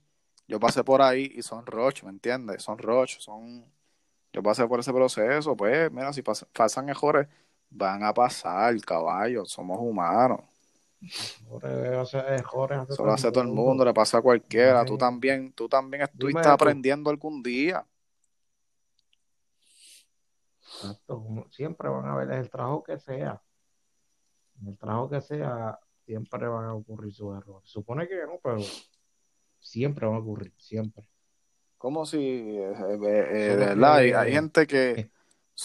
Yo 0.46 0.58
pasé 0.58 0.82
por 0.82 1.02
ahí 1.02 1.30
y 1.34 1.42
son 1.42 1.66
roch, 1.66 2.02
¿me 2.04 2.10
entiendes? 2.10 2.62
Son 2.62 2.78
roch, 2.78 3.18
son. 3.18 3.64
Yo 4.32 4.42
pasé 4.42 4.66
por 4.66 4.80
ese 4.80 4.92
proceso, 4.92 5.56
pues, 5.56 5.90
mira, 5.92 6.12
si 6.12 6.22
pas- 6.22 6.46
pasan 6.52 6.88
errores, 6.88 7.28
van 7.70 8.02
a 8.04 8.14
pasar, 8.14 8.78
caballo, 8.82 9.44
somos 9.46 9.78
humanos. 9.80 10.40
Jorge 11.48 11.96
hace- 11.96 12.42
Jorge 12.42 12.74
hace 12.74 12.92
Eso 12.92 13.04
lo 13.04 13.12
hace 13.12 13.30
todo 13.30 13.42
el 13.44 13.50
mundo, 13.50 13.84
le 13.84 13.94
pasa 13.94 14.18
a 14.18 14.22
cualquiera. 14.22 14.84
Tú 14.84 14.98
también, 14.98 15.52
tú 15.52 15.68
también 15.68 16.02
estuviste 16.02 16.48
aprendiendo 16.48 17.10
algún 17.10 17.42
día. 17.42 17.86
Exacto, 20.60 21.46
siempre 21.50 21.88
van 21.88 22.06
a 22.06 22.16
ver 22.16 22.30
el 22.32 22.50
trabajo 22.50 22.82
que 22.82 22.98
sea. 22.98 23.40
En 24.60 24.68
el 24.68 24.78
trabajo 24.78 25.08
que 25.08 25.20
sea, 25.20 25.78
siempre 26.04 26.46
van 26.46 26.64
a 26.66 26.74
ocurrir 26.74 27.12
sus 27.12 27.36
errores. 27.36 27.68
Supone 27.68 28.08
que 28.08 28.16
no, 28.26 28.38
pero 28.42 28.58
siempre 29.58 30.06
van 30.06 30.16
a 30.16 30.18
ocurrir, 30.18 30.52
siempre. 30.56 31.04
Como 31.78 32.04
si, 32.06 32.18
eh, 32.18 32.72
eh, 32.72 32.98
eh, 33.30 33.56
verdad, 33.56 33.94
hay, 33.96 34.32
gente 34.32 34.66
que 34.66 35.10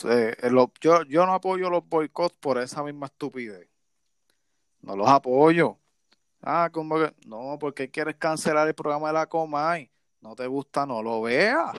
eh, 0.06 0.50
lo- 0.50 0.72
yo, 0.80 1.04
yo 1.04 1.26
no 1.26 1.34
apoyo 1.34 1.69
los 1.69 1.88
boicots 1.88 2.36
por 2.39 2.60
esa 2.60 2.84
misma 2.84 3.08
estupidez. 3.08 3.67
No 4.84 4.96
los 4.96 5.10
apoyo. 5.10 5.80
Ah, 6.41 6.69
como 6.72 7.00
que, 7.00 7.13
no, 7.26 7.58
porque 7.60 7.89
quieres 7.89 8.15
cancelar 8.17 8.67
el 8.67 8.76
programa 8.76 9.08
de 9.08 9.13
la 9.13 9.26
Comay. 9.26 9.89
No 10.19 10.36
te 10.36 10.46
gusta, 10.46 10.86
no 10.86 11.02
lo 11.02 11.22
veas. 11.22 11.76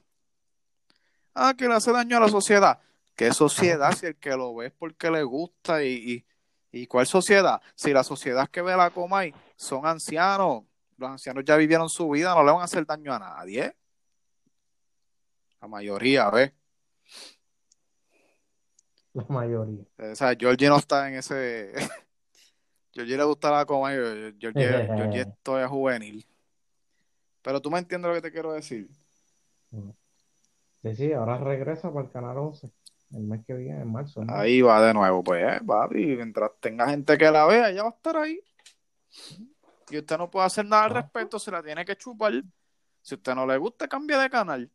Ah, 1.35 1.55
que 1.57 1.69
le 1.69 1.75
hace 1.75 1.93
daño 1.93 2.17
a 2.17 2.21
la 2.21 2.29
sociedad. 2.29 2.81
¿Qué 3.15 3.33
sociedad? 3.33 3.93
Si 3.93 4.07
el 4.07 4.17
que 4.17 4.31
lo 4.31 4.55
ve 4.55 4.67
es 4.67 4.73
porque 4.73 5.11
le 5.11 5.23
gusta 5.23 5.85
y, 5.85 6.25
y, 6.73 6.81
y 6.81 6.87
cuál 6.87 7.07
sociedad? 7.07 7.61
Si 7.75 7.93
la 7.93 8.03
sociedad 8.03 8.49
que 8.49 8.63
ve 8.63 8.77
la 8.77 8.91
Comay 8.91 9.35
son 9.55 9.87
ancianos, 9.87 10.65
los 10.97 11.11
ancianos 11.11 11.45
ya 11.45 11.57
vivieron 11.57 11.89
su 11.89 12.09
vida, 12.09 12.35
no 12.35 12.43
le 12.43 12.53
van 12.53 12.63
a 12.63 12.65
hacer 12.65 12.87
daño 12.87 13.13
a 13.13 13.19
nadie. 13.19 13.77
La 15.61 15.69
mayoría, 15.69 16.31
¿ves? 16.31 16.53
La 19.13 19.25
mayoría. 19.29 19.85
O 19.99 20.15
sea, 20.15 20.35
Georgie 20.35 20.69
no 20.69 20.79
está 20.79 21.09
en 21.09 21.17
ese. 21.17 21.73
Georgie 22.95 23.17
le 23.17 23.25
gusta 23.25 23.51
la 23.51 23.65
coma. 23.67 23.93
y 23.93 23.97
Georgie, 24.39 24.87
Georgie 24.87 25.21
es 25.23 25.29
todavía 25.43 25.69
juvenil. 25.69 26.25
Pero 27.43 27.61
tú 27.61 27.71
me 27.71 27.79
entiendes 27.79 28.09
lo 28.09 28.15
que 28.15 28.23
te 28.23 28.33
quiero 28.33 28.53
decir. 28.53 28.89
Sí, 30.83 30.95
sí, 30.95 31.13
ahora 31.13 31.39
regresa 31.39 31.93
para 31.93 32.07
el 32.07 32.13
canal 32.13 32.37
11 32.39 32.71
el 33.13 33.23
mes 33.23 33.45
que 33.47 33.55
viene, 33.55 33.83
en 33.83 33.93
marzo. 33.93 34.25
¿no? 34.25 34.35
Ahí 34.35 34.61
va 34.61 34.83
de 34.85 34.93
nuevo, 34.93 35.23
pues, 35.23 35.43
eh, 35.45 35.61
papi. 35.65 36.17
Mientras 36.17 36.51
tenga 36.61 36.89
gente 36.89 37.17
que 37.17 37.31
la 37.31 37.47
vea, 37.47 37.71
ella 37.71 37.83
va 37.85 37.91
a 37.91 37.93
estar 37.93 38.17
ahí. 38.17 38.41
Y 39.91 39.99
usted 39.99 40.19
no 40.19 40.31
puede 40.31 40.47
hacer 40.47 40.65
nada 40.67 40.85
al 40.85 40.91
Ah. 40.97 41.01
respecto, 41.03 41.39
se 41.39 41.51
la 41.51 41.63
tiene 41.63 41.85
que 41.85 41.97
chupar. 41.97 42.33
Si 43.03 43.15
usted 43.15 43.35
no 43.35 43.47
le 43.47 43.57
gusta, 43.59 43.87
cambie 43.87 44.17
de 44.17 44.29
canal. 44.31 44.69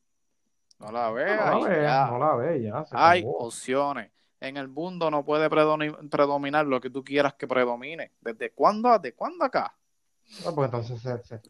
No 0.79 0.91
la 0.91 1.07
No 1.07 1.13
vea. 1.15 1.51
la 1.51 1.59
y 1.59 1.63
ve, 1.69 1.81
ya. 1.83 2.05
no 2.07 2.19
la 2.19 2.35
ve, 2.35 2.61
ya. 2.61 2.85
Se 2.85 2.95
Hay 2.97 3.19
acabó. 3.19 3.37
opciones. 3.39 4.11
En 4.41 4.57
el 4.57 4.67
mundo 4.69 5.11
no 5.11 5.23
puede 5.25 5.49
predominar 5.49 6.65
lo 6.65 6.79
que 6.79 6.89
tú 6.89 7.03
quieras 7.03 7.33
que 7.33 7.47
predomine. 7.47 8.13
¿Desde 8.21 8.51
cuándo? 8.51 8.97
¿De 8.99 9.13
cuándo 9.13 9.43
acá? 9.45 9.75
No, 10.45 10.55
porque 10.55 10.65
entonces 10.77 11.01
se- 11.01 11.23
se- 11.23 11.41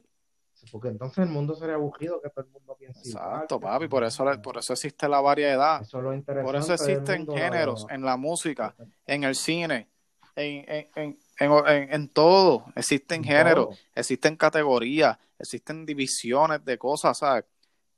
se- 0.53 0.67
porque 0.71 0.87
entonces 0.89 1.19
el 1.19 1.29
mundo 1.29 1.55
sería 1.55 1.75
aburrido 1.75 2.19
que 2.21 2.29
todo 2.29 2.45
el 2.45 2.51
mundo 2.51 2.75
piense 2.77 2.99
Exacto, 3.01 3.55
igual, 3.55 3.73
papi. 3.73 3.87
Por 3.87 4.03
eso, 4.03 4.25
por 4.41 4.57
eso 4.57 4.73
existe 4.73 5.07
la 5.07 5.21
variedad. 5.21 5.81
Eso 5.81 5.97
es 5.99 6.03
lo 6.03 6.13
interesante 6.13 6.43
Por 6.51 6.55
eso 6.55 6.73
existen 6.73 7.27
géneros 7.27 7.85
la- 7.87 7.95
en 7.95 8.01
la 8.05 8.17
música, 8.17 8.75
en 9.05 9.23
el 9.23 9.35
cine, 9.35 9.87
en, 10.35 10.65
en, 10.67 10.89
en, 10.95 11.19
en, 11.39 11.51
en- 11.67 11.93
en 11.93 12.09
todo. 12.09 12.65
Existen 12.75 13.21
en 13.21 13.23
géneros, 13.25 13.65
todo. 13.67 13.77
existen 13.93 14.35
categorías, 14.35 15.17
existen 15.37 15.85
divisiones 15.85 16.65
de 16.65 16.77
cosas, 16.77 17.19
¿sabes? 17.19 17.45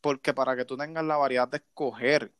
Porque 0.02 0.34
para 0.34 0.56
que 0.56 0.66
tú 0.66 0.76
tengas 0.76 1.04
la 1.06 1.16
variedad 1.18 1.48
de 1.48 1.58
escoger. 1.58 2.32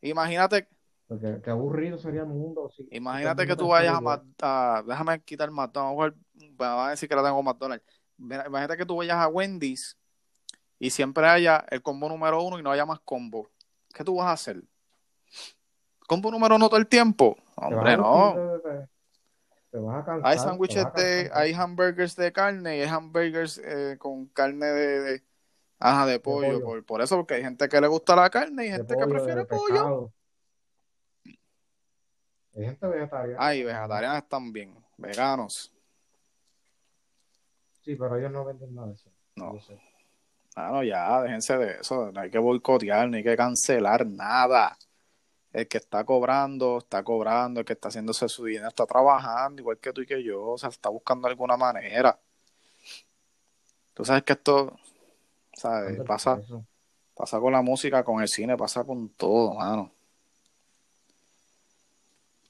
Imagínate, 0.00 0.68
Porque 1.06 1.40
qué 1.42 1.50
aburrido 1.50 1.98
sería 1.98 2.20
el 2.22 2.26
mundo. 2.28 2.70
si- 2.74 2.86
imagínate 2.90 3.46
que 3.46 3.56
tú 3.56 3.68
vayas 3.68 3.98
a, 4.42 4.76
a- 4.76 4.82
déjame 4.86 5.20
quitar 5.22 5.50
McDonald's, 5.50 6.18
van 6.56 6.86
a 6.88 6.90
decir 6.90 7.08
que 7.08 7.14
la 7.16 7.22
tengo 7.24 7.42
McDonald's. 7.42 7.84
Imagínate 8.18 8.76
que 8.76 8.86
tú 8.86 8.96
vayas 8.96 9.16
a 9.16 9.28
Wendy's 9.28 9.96
y 10.78 10.90
siempre 10.90 11.26
haya 11.26 11.64
el 11.70 11.82
combo 11.82 12.08
número 12.08 12.42
uno 12.42 12.58
y 12.58 12.62
no 12.62 12.70
haya 12.70 12.84
más 12.86 13.00
combo. 13.00 13.48
¿Qué 13.94 14.04
tú 14.04 14.16
vas 14.16 14.26
a 14.26 14.32
hacer? 14.32 14.62
¿Combo 16.06 16.30
número 16.30 16.56
uno 16.56 16.68
todo 16.68 16.78
el 16.78 16.86
tiempo? 16.86 17.36
Hombre, 17.56 17.96
no. 17.96 18.34
te- 19.70 19.78
vas 19.78 20.02
a 20.02 20.04
cansar, 20.04 20.30
Hay 20.32 20.38
sándwiches 20.38 20.86
de, 20.94 21.30
hay 21.34 21.52
hamburgers 21.52 22.16
de 22.16 22.32
carne 22.32 22.78
y 22.78 22.80
hay 22.80 22.88
hamburgers 22.88 23.58
eh, 23.58 23.96
con 23.98 24.26
carne 24.26 24.66
de, 24.66 25.00
de- 25.00 25.22
ajá, 25.78 26.06
de 26.06 26.20
pollo. 26.20 26.48
pollo. 26.48 26.64
Por, 26.64 26.84
por 26.84 27.02
eso, 27.02 27.16
porque 27.16 27.34
hay 27.34 27.42
gente 27.42 27.68
que 27.68 27.80
le 27.80 27.88
gusta 27.88 28.16
la 28.16 28.30
carne 28.30 28.66
y 28.66 28.70
de 28.70 28.76
gente 28.76 28.96
que 28.96 29.06
prefiere 29.06 29.44
pollo. 29.44 30.12
Hay 32.56 32.64
gente 32.64 32.86
vegetariana. 32.86 33.36
Ay, 33.38 33.62
vegetarianas 33.62 34.28
también, 34.28 34.74
veganos. 34.96 35.72
Sí, 37.82 37.96
pero 37.96 38.16
ellos 38.16 38.32
no 38.32 38.44
venden 38.44 38.74
nada 38.74 38.88
de 38.88 38.94
eso. 38.94 39.10
No. 39.36 39.58
Ah, 40.56 40.70
no, 40.72 40.82
ya, 40.82 41.22
déjense 41.22 41.56
de 41.56 41.80
eso. 41.80 42.10
No 42.10 42.20
hay 42.20 42.30
que 42.30 42.38
boicotear, 42.38 43.08
no 43.08 43.16
hay 43.16 43.22
que 43.22 43.36
cancelar 43.36 44.04
nada. 44.04 44.76
El 45.52 45.68
que 45.68 45.78
está 45.78 46.04
cobrando, 46.04 46.78
está 46.78 47.04
cobrando. 47.04 47.60
El 47.60 47.66
que 47.66 47.74
está 47.74 47.88
haciéndose 47.88 48.28
su 48.28 48.44
dinero, 48.44 48.68
está 48.68 48.84
trabajando, 48.84 49.62
igual 49.62 49.78
que 49.78 49.92
tú 49.92 50.00
y 50.00 50.06
que 50.06 50.22
yo. 50.22 50.42
O 50.42 50.58
sea, 50.58 50.68
está 50.68 50.88
buscando 50.88 51.28
alguna 51.28 51.56
manera. 51.56 52.18
Tú 53.94 54.04
sabes 54.04 54.24
que 54.24 54.32
esto, 54.32 54.76
¿sabes? 55.58 56.00
Pasa, 56.06 56.40
pasa 57.14 57.40
con 57.40 57.52
la 57.52 57.62
música, 57.62 58.02
con 58.04 58.20
el 58.22 58.28
cine, 58.28 58.56
pasa 58.56 58.84
con 58.84 59.08
todo, 59.10 59.54
mano. 59.54 59.92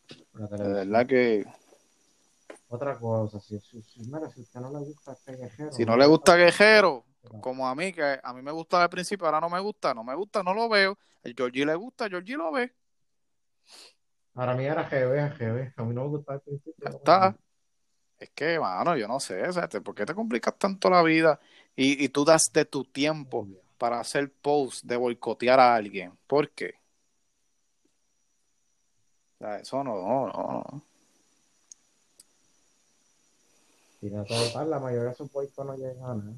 De 0.09 0.47
televisión. 0.47 0.75
verdad 0.75 1.07
que 1.07 1.47
Otra 2.69 2.99
cosa, 2.99 3.41
si, 3.41 3.59
si, 3.61 3.83
si, 3.83 4.01
mira, 4.03 4.29
si 4.31 4.41
a 4.41 4.43
usted 4.43 4.61
no 4.61 4.71
le 4.71 4.79
gusta 4.81 5.13
este 5.13 5.37
guerrero, 5.37 5.73
si 5.73 5.85
no 5.85 5.97
le 5.97 6.07
gusta 6.07 6.33
Pero- 7.23 7.41
como 7.41 7.67
a 7.67 7.75
mí, 7.75 7.93
que 7.93 8.21
a 8.23 8.33
mí 8.35 8.43
me 8.43 8.53
gustaba 8.53 8.85
al 8.85 8.91
principio, 8.91 9.27
ahora 9.27 9.41
no 9.41 9.51
me 9.51 9.59
gusta, 9.61 9.93
no 9.95 10.05
me 10.05 10.15
gusta, 10.15 10.43
no 10.43 10.55
lo 10.55 10.69
veo. 10.69 10.99
El 11.23 11.35
Georgie 11.35 11.67
le 11.67 11.75
gusta, 11.75 12.09
Georgie 12.09 12.37
lo 12.37 12.53
ve. 12.53 12.73
Para 14.33 14.55
mí 14.55 14.65
era 14.65 14.85
GB, 14.89 15.35
GB. 15.37 15.73
A 15.77 15.83
mí 15.85 15.95
no 15.95 16.03
me 16.05 16.09
gustaba 16.09 16.37
el 16.37 16.43
principio. 16.43 16.75
Ya 16.85 16.91
está. 16.91 17.37
Es 18.19 18.31
que, 18.31 18.59
mano, 18.59 18.97
yo 18.97 19.07
no 19.09 19.21
sé, 19.21 19.43
te- 19.69 19.81
¿por 19.81 19.95
qué 19.95 20.05
te 20.07 20.15
complicas 20.15 20.55
tanto 20.59 20.91
la 20.91 21.03
vida? 21.03 21.39
Y, 21.81 22.05
y 22.05 22.09
tú 22.09 22.25
das 22.25 22.51
de 22.53 22.65
tu 22.65 22.83
tiempo 22.85 23.47
para 23.79 24.01
hacer 24.01 24.33
posts 24.33 24.85
de 24.85 24.97
boicotear 24.97 25.61
a 25.61 25.77
alguien. 25.77 26.13
¿Por 26.27 26.51
qué? 26.51 26.75
O 29.35 29.39
sea, 29.39 29.59
eso 29.59 29.85
no, 29.85 29.95
no, 29.95 30.27
no. 30.27 30.83
No 34.01 34.25
total, 34.25 34.71
la 34.71 34.81
mayoría 34.81 35.07
de 35.07 35.13
esos 35.13 35.31
boicos 35.31 35.65
no 35.65 35.77
llegan 35.77 36.03
a 36.03 36.15
nada. 36.15 36.37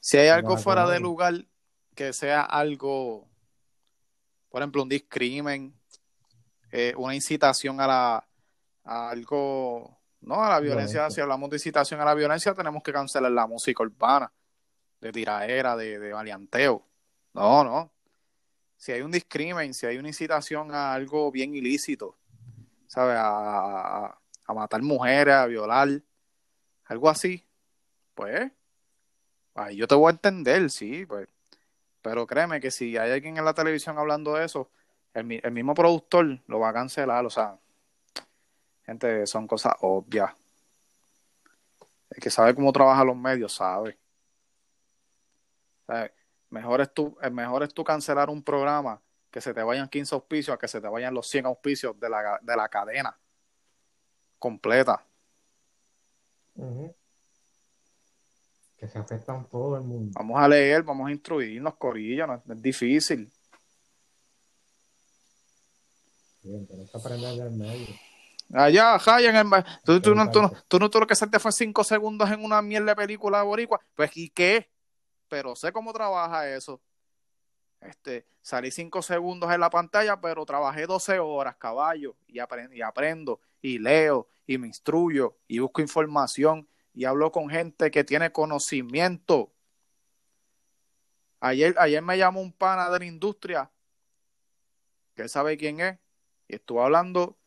Si 0.00 0.18
hay 0.18 0.28
algo 0.28 0.58
fuera 0.58 0.86
de 0.86 1.00
lugar 1.00 1.32
que 1.94 2.12
sea 2.12 2.42
algo, 2.42 3.26
por 4.50 4.60
ejemplo, 4.60 4.82
un 4.82 4.88
discrimen, 4.90 5.74
eh, 6.70 6.92
una 6.98 7.14
incitación 7.14 7.80
a 7.80 7.86
la 7.86 8.28
a 8.84 9.08
algo, 9.08 9.98
no 10.20 10.42
a 10.42 10.50
la 10.50 10.60
violencia, 10.60 11.00
Violencia. 11.00 11.10
si 11.10 11.20
hablamos 11.22 11.48
de 11.48 11.56
incitación 11.56 12.00
a 12.00 12.04
la 12.04 12.14
violencia, 12.14 12.52
tenemos 12.52 12.82
que 12.82 12.92
cancelar 12.92 13.32
la 13.32 13.46
música 13.46 13.82
urbana, 13.82 14.30
de 15.02 15.12
tiraera, 15.12 15.76
de, 15.76 15.98
de 15.98 16.12
maleanteo. 16.14 16.82
No, 17.34 17.64
no. 17.64 17.90
Si 18.76 18.92
hay 18.92 19.02
un 19.02 19.10
discrimen, 19.10 19.74
si 19.74 19.84
hay 19.86 19.98
una 19.98 20.08
incitación 20.08 20.72
a 20.72 20.94
algo 20.94 21.30
bien 21.32 21.54
ilícito, 21.54 22.16
¿sabes? 22.86 23.16
A, 23.18 24.06
a- 24.06 24.18
matar 24.54 24.82
mujeres, 24.82 25.34
a 25.34 25.46
violar, 25.46 25.88
algo 26.84 27.08
así, 27.08 27.42
pues, 28.14 28.52
ahí 29.54 29.76
yo 29.76 29.88
te 29.88 29.94
voy 29.94 30.08
a 30.08 30.10
entender, 30.12 30.68
sí, 30.70 31.06
pues. 31.06 31.26
Pero 32.02 32.26
créeme 32.26 32.60
que 32.60 32.70
si 32.70 32.98
hay 32.98 33.12
alguien 33.12 33.38
en 33.38 33.46
la 33.46 33.54
televisión 33.54 33.96
hablando 33.98 34.34
de 34.34 34.44
eso, 34.44 34.70
el, 35.14 35.40
el 35.42 35.52
mismo 35.52 35.72
productor 35.74 36.38
lo 36.46 36.58
va 36.60 36.68
a 36.68 36.72
cancelar, 36.74 37.24
o 37.24 37.30
sea, 37.30 37.56
gente, 38.84 39.26
son 39.26 39.46
cosas 39.46 39.72
obvias. 39.80 40.32
El 42.10 42.22
que 42.22 42.28
sabe 42.30 42.54
cómo 42.54 42.72
trabajan 42.74 43.06
los 43.06 43.16
medios 43.16 43.54
sabe. 43.54 43.98
Sea, 45.86 46.12
mejor 46.50 46.80
es 46.80 46.92
tú, 46.92 47.16
el 47.20 47.32
mejor 47.32 47.62
es 47.62 47.72
tú 47.72 47.84
cancelar 47.84 48.30
un 48.30 48.42
programa 48.42 49.00
que 49.30 49.40
se 49.40 49.54
te 49.54 49.62
vayan 49.62 49.88
15 49.88 50.14
auspicios 50.14 50.54
a 50.54 50.58
que 50.58 50.68
se 50.68 50.80
te 50.80 50.88
vayan 50.88 51.14
los 51.14 51.26
100 51.28 51.46
auspicios 51.46 51.98
de 51.98 52.08
la, 52.08 52.38
de 52.42 52.56
la 52.56 52.68
cadena 52.68 53.18
completa. 54.42 55.06
Que 58.76 58.88
se 58.88 58.98
afectan 58.98 59.48
todo 59.48 59.76
el 59.76 59.84
mundo. 59.84 60.12
Vamos 60.16 60.42
a 60.42 60.48
leer, 60.48 60.82
vamos 60.82 61.08
a 61.08 61.12
instruirnos, 61.12 61.76
corillo, 61.76 62.26
no 62.26 62.34
es, 62.34 62.62
difícil. 62.62 63.32
Bien, 66.42 66.66
tienes 66.66 66.90
que 66.90 66.98
aprender 66.98 67.36
del 67.36 67.52
medio. 67.52 67.86
Allá, 68.52 68.98
Jaya, 68.98 69.30
en 69.30 69.36
el 69.36 69.64
tú, 69.84 70.00
tú, 70.00 70.14
no, 70.14 70.30
tú, 70.30 70.42
no, 70.42 70.52
tú 70.68 70.78
no 70.80 70.90
tú 70.90 70.98
lo 70.98 71.06
que 71.06 71.12
hacerte 71.12 71.38
fue 71.38 71.52
cinco 71.52 71.84
segundos 71.84 72.28
en 72.30 72.44
una 72.44 72.60
mierda 72.60 72.88
de 72.88 72.96
película 72.96 73.44
boricua. 73.44 73.80
Pues, 73.94 74.10
¿y 74.16 74.28
qué? 74.28 74.71
Pero 75.32 75.56
sé 75.56 75.72
cómo 75.72 75.94
trabaja 75.94 76.46
eso. 76.46 76.78
Este, 77.80 78.26
salí 78.42 78.70
cinco 78.70 79.00
segundos 79.00 79.50
en 79.50 79.60
la 79.60 79.70
pantalla, 79.70 80.20
pero 80.20 80.44
trabajé 80.44 80.86
12 80.86 81.18
horas, 81.20 81.56
caballo, 81.56 82.14
y, 82.26 82.38
aprendo, 82.38 82.74
y 82.74 82.82
aprendo, 82.82 83.40
y 83.62 83.78
leo, 83.78 84.28
y 84.46 84.58
me 84.58 84.66
instruyo, 84.66 85.38
y 85.48 85.58
busco 85.58 85.80
información, 85.80 86.68
y 86.92 87.06
hablo 87.06 87.32
con 87.32 87.48
gente 87.48 87.90
que 87.90 88.04
tiene 88.04 88.30
conocimiento. 88.30 89.50
Ayer, 91.40 91.74
ayer 91.78 92.02
me 92.02 92.18
llamó 92.18 92.42
un 92.42 92.52
pana 92.52 92.90
de 92.90 92.98
la 92.98 93.04
industria, 93.06 93.70
que 95.14 95.22
él 95.22 95.30
sabe 95.30 95.56
quién 95.56 95.80
es, 95.80 95.98
y 96.46 96.56
estuvo 96.56 96.84
hablando 96.84 97.38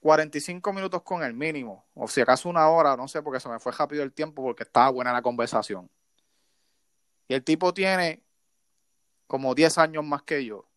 45 0.00 0.72
minutos 0.72 1.02
con 1.02 1.22
el 1.22 1.34
mínimo, 1.34 1.84
o 1.92 2.08
si 2.08 2.22
acaso 2.22 2.48
una 2.48 2.66
hora, 2.70 2.96
no 2.96 3.06
sé, 3.06 3.20
porque 3.20 3.40
se 3.40 3.50
me 3.50 3.60
fue 3.60 3.72
rápido 3.72 4.02
el 4.02 4.14
tiempo, 4.14 4.42
porque 4.42 4.62
estaba 4.62 4.88
buena 4.88 5.12
la 5.12 5.20
conversación. 5.20 5.90
Y 7.28 7.34
el 7.34 7.42
tipo 7.42 7.74
tiene 7.74 8.22
como 9.26 9.54
10 9.54 9.78
años 9.78 10.04
más 10.04 10.22
que 10.22 10.44
yo. 10.44 10.68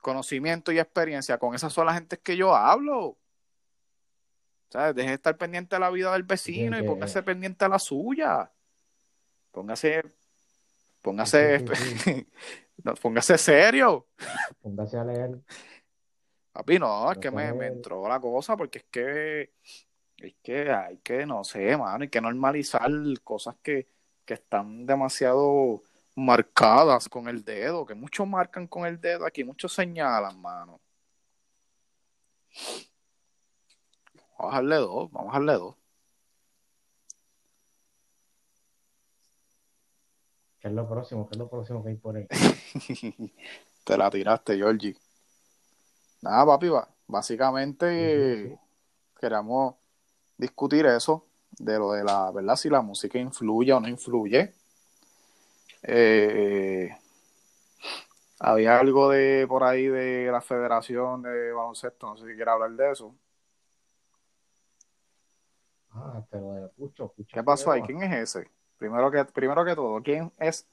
Conocimiento 0.00 0.72
y 0.72 0.78
experiencia, 0.78 1.38
con 1.38 1.54
esas 1.54 1.72
son 1.72 1.86
las 1.86 1.94
gentes 1.94 2.18
que 2.20 2.36
yo 2.36 2.54
hablo. 2.54 3.16
¿Sabes? 4.68 4.94
Deje 4.94 5.08
de 5.10 5.14
estar 5.14 5.36
pendiente 5.36 5.76
de 5.76 5.80
la 5.80 5.90
vida 5.90 6.12
del 6.12 6.22
vecino 6.22 6.78
y 6.78 6.82
póngase 6.82 7.22
pendiente 7.22 7.64
a 7.64 7.68
la 7.68 7.78
suya. 7.78 8.50
Póngase, 9.50 10.02
póngase, 11.02 11.60
póngase 13.02 13.38
serio. 13.38 14.08
Póngase 14.62 14.96
a 14.96 15.04
leer. 15.04 15.40
Papi, 16.52 16.78
no, 16.78 17.12
es 17.12 17.18
que 17.18 17.30
me, 17.30 17.52
me, 17.52 17.66
entró 17.66 18.08
la 18.08 18.18
cosa 18.18 18.56
porque 18.56 18.78
es 18.78 18.84
que 18.84 19.52
es 20.26 20.34
que 20.42 20.70
hay 20.70 20.98
que, 20.98 21.26
no 21.26 21.44
sé, 21.44 21.76
mano, 21.76 22.02
hay 22.02 22.08
que 22.08 22.20
normalizar 22.20 22.90
cosas 23.24 23.56
que, 23.62 23.88
que 24.24 24.34
están 24.34 24.86
demasiado 24.86 25.82
marcadas 26.14 27.08
con 27.08 27.28
el 27.28 27.44
dedo, 27.44 27.86
que 27.86 27.94
muchos 27.94 28.26
marcan 28.26 28.66
con 28.66 28.86
el 28.86 29.00
dedo 29.00 29.26
aquí, 29.26 29.44
muchos 29.44 29.72
señalan, 29.72 30.40
mano. 30.40 30.80
Vamos 34.38 34.54
a 34.54 34.56
darle 34.56 34.76
dos, 34.76 35.10
vamos 35.12 35.30
a 35.30 35.38
darle 35.38 35.52
dos. 35.54 35.76
¿Qué 40.60 40.68
es 40.68 40.74
lo 40.74 40.88
próximo? 40.88 41.28
¿Qué 41.28 41.32
es 41.32 41.38
lo 41.38 41.48
próximo 41.48 41.82
que 41.82 41.90
hay 41.90 41.96
por 41.96 42.16
ahí? 42.16 42.28
Te 43.84 43.98
la 43.98 44.08
tiraste, 44.10 44.56
Georgie. 44.56 44.96
Nada, 46.20 46.46
papi, 46.46 46.68
va. 46.68 46.88
Básicamente 47.08 48.48
sí, 48.48 48.58
queremos 49.20 49.74
discutir 50.36 50.86
eso, 50.86 51.26
de 51.58 51.78
lo 51.78 51.92
de 51.92 52.04
la, 52.04 52.30
¿verdad? 52.30 52.56
Si 52.56 52.68
la 52.68 52.82
música 52.82 53.18
influye 53.18 53.72
o 53.72 53.80
no 53.80 53.88
influye. 53.88 54.52
Eh, 55.82 56.90
había 58.38 58.78
algo 58.78 59.10
de 59.10 59.46
por 59.48 59.64
ahí 59.64 59.86
de 59.86 60.30
la 60.30 60.40
Federación 60.40 61.22
de 61.22 61.52
Baloncesto, 61.52 62.08
no 62.08 62.16
sé 62.16 62.26
si 62.26 62.34
quiere 62.34 62.50
hablar 62.50 62.70
de 62.72 62.90
eso. 62.90 63.14
Ah, 65.90 66.24
pero 66.30 66.52
de 66.52 66.68
Pucho, 66.68 67.12
Pucho 67.12 67.34
¿Qué 67.34 67.42
pasó 67.42 67.70
ahí? 67.70 67.82
¿Quién 67.82 68.02
es 68.02 68.34
ese? 68.36 68.50
Primero 68.78 69.10
que, 69.10 69.24
primero 69.26 69.64
que 69.64 69.74
todo, 69.74 70.02
¿quién 70.02 70.32
es 70.38 70.66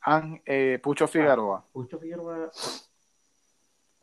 An, 0.00 0.40
eh, 0.44 0.78
Pucho 0.82 1.08
Figueroa? 1.08 1.58
Ah, 1.58 1.68
Pucho 1.72 1.98
Figueroa 1.98 2.50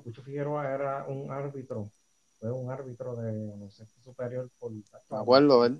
Pucho 0.03 0.21
Figueroa 0.21 0.69
era 0.69 1.05
un 1.07 1.31
árbitro, 1.31 1.89
fue 2.43 2.51
un 2.51 2.69
árbitro 2.69 3.15
de 3.15 3.47
baloncesto 3.47 4.01
superior 4.01 4.49
por 4.59 4.73
Me 4.73 4.83
acuerdo, 5.11 5.65
él. 5.65 5.79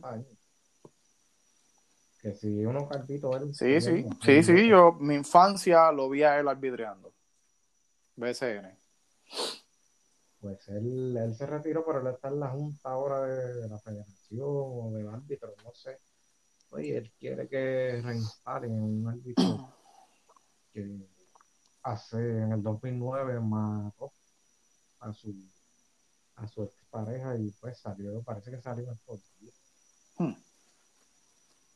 Que 2.21 2.33
si 2.35 2.65
unos 2.65 2.87
cartitos 2.87 3.35
él. 3.35 3.53
Sí, 3.53 3.81
sí, 3.81 4.05
sí, 4.23 4.43
sí, 4.43 4.69
yo 4.69 4.93
mi 4.93 5.15
infancia 5.15 5.91
lo 5.91 6.09
vi 6.09 6.23
a 6.23 6.39
él 6.39 6.47
arbitreando. 6.47 7.13
BCN. 8.15 8.79
Pues 10.39 10.69
él, 10.69 11.17
él 11.17 11.35
se 11.35 11.45
retiró, 11.47 11.85
pero 11.85 11.99
él 11.99 12.07
está 12.07 12.29
en 12.29 12.39
la 12.39 12.47
junta 12.47 12.89
ahora 12.89 13.23
de, 13.23 13.55
de 13.55 13.67
la 13.67 13.79
federación 13.79 14.47
o 14.47 14.91
del 14.93 15.09
árbitro, 15.09 15.53
no 15.65 15.73
sé. 15.73 15.99
Oye, 16.69 16.95
él 16.95 17.11
quiere 17.19 17.49
que 17.49 17.99
reinstalen 18.01 18.71
un 18.71 19.05
árbitro 19.05 19.69
que 20.71 21.09
hace 21.81 22.17
en 22.17 22.53
el 22.53 22.63
2009 22.63 23.41
mató 23.41 24.13
a 25.01 25.11
su 25.11 25.35
a 26.35 26.47
su 26.47 26.71
pareja 26.89 27.35
y 27.37 27.51
pues 27.51 27.77
salió, 27.79 28.21
parece 28.23 28.51
que 28.51 28.61
salió 28.61 28.91
en. 28.91 29.23
Hmm. 30.17 30.35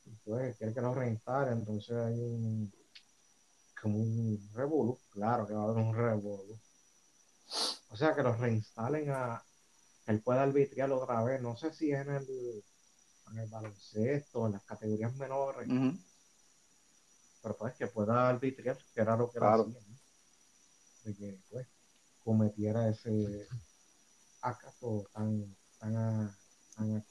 Y 0.05 0.11
pues 0.23 0.55
quiere 0.57 0.73
que 0.73 0.81
lo 0.81 0.93
reinstalen, 0.93 1.59
entonces 1.59 1.95
hay 1.95 2.19
un 2.19 2.73
como 3.81 3.99
un 3.99 4.49
revolú, 4.53 4.99
claro 5.11 5.45
que 5.45 5.53
va 5.53 5.61
a 5.61 5.63
haber 5.65 5.77
un 5.83 5.95
revolú. 5.95 6.59
O 7.89 7.95
sea 7.97 8.15
que 8.15 8.23
los 8.23 8.37
reinstalen 8.39 9.09
a 9.11 9.43
él 10.07 10.21
pueda 10.21 10.43
arbitriar 10.43 10.91
otra 10.91 11.23
vez, 11.23 11.41
no 11.41 11.55
sé 11.55 11.73
si 11.73 11.91
es 11.91 12.01
en 12.01 12.13
el 12.15 12.63
en 13.31 13.37
el 13.39 13.49
baloncesto, 13.49 14.45
en 14.47 14.53
las 14.53 14.63
categorías 14.63 15.13
menores, 15.15 15.67
Uh 15.67 15.71
-huh. 15.73 16.03
pero 17.41 17.57
pues 17.57 17.73
que 17.75 17.87
pueda 17.87 18.29
arbitrar, 18.29 18.77
que 18.93 19.01
era 19.01 19.15
lo 19.17 19.29
que 19.29 19.37
Claro. 19.39 19.65
de 21.03 21.13
que 21.15 21.39
pues 21.49 21.67
cometiera 22.23 22.87
ese 22.89 23.47
tan 25.79 27.03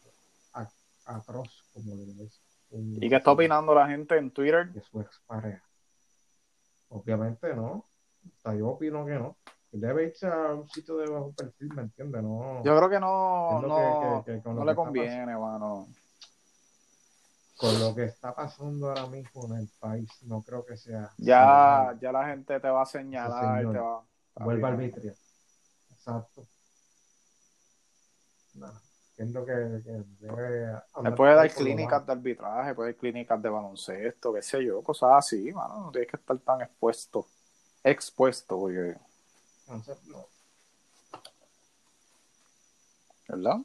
atroz 1.04 1.64
como 1.72 1.94
lo 1.94 2.24
es 2.24 2.40
un 2.70 2.98
¿Y 3.00 3.08
qué 3.08 3.16
está 3.16 3.30
opinando 3.30 3.74
la 3.74 3.86
gente 3.86 4.16
en 4.16 4.30
Twitter? 4.30 4.72
de 4.72 4.82
su 4.82 5.00
expareja. 5.00 5.62
Obviamente 6.88 7.54
no, 7.54 7.84
yo 8.44 8.68
opino 8.68 9.04
que 9.04 9.14
no. 9.14 9.36
Debe 9.72 10.04
irse 10.04 10.26
a 10.26 10.54
un 10.54 10.68
sitio 10.68 10.96
de 10.96 11.08
bajo 11.08 11.32
perfil, 11.32 11.68
¿me 11.74 11.82
entiendes? 11.82 12.22
No, 12.22 12.64
Yo 12.64 12.76
creo 12.76 12.88
que 12.88 13.00
no, 13.00 13.60
no, 13.60 14.22
que- 14.24 14.40
que- 14.42 14.48
no 14.48 14.64
le 14.64 14.74
conviene, 14.74 15.36
mano. 15.36 15.88
con 17.58 17.80
lo 17.80 17.94
que 17.94 18.04
está 18.04 18.34
pasando 18.34 18.88
ahora 18.88 19.06
mismo 19.06 19.46
en 19.46 19.60
el 19.60 19.68
país, 19.80 20.10
no 20.22 20.42
creo 20.42 20.64
que 20.64 20.76
sea. 20.76 21.10
Ya, 21.16 21.94
ya 22.00 22.12
la 22.12 22.26
gente 22.26 22.60
te 22.60 22.68
va 22.68 22.82
a 22.82 22.86
señalar, 22.86 23.58
señor. 23.58 23.72
te 23.72 23.78
va 23.80 24.04
Vuelva 24.44 24.68
al 24.68 24.76
vitrio. 24.76 25.14
Exacto. 25.90 26.46
Es 29.16 29.30
lo 29.30 29.46
que, 29.46 29.52
que 29.82 30.04
debe. 30.20 30.78
Andar 30.94 31.14
puede 31.14 31.34
dar 31.34 31.50
clínicas 31.50 32.04
de 32.04 32.12
arbitraje, 32.12 32.74
puede 32.74 32.92
dar 32.92 33.00
clínicas 33.00 33.40
de 33.40 33.48
baloncesto, 33.48 34.34
qué 34.34 34.42
sé 34.42 34.62
yo, 34.62 34.82
cosas 34.82 35.10
así, 35.16 35.52
mano. 35.52 35.86
No 35.86 35.90
tienes 35.90 36.10
que 36.10 36.16
estar 36.18 36.38
tan 36.38 36.60
expuesto. 36.60 37.26
Expuesto, 37.82 38.58
porque, 38.58 38.94
Entonces, 39.60 39.96
no. 40.06 40.26
¿verdad? 43.28 43.56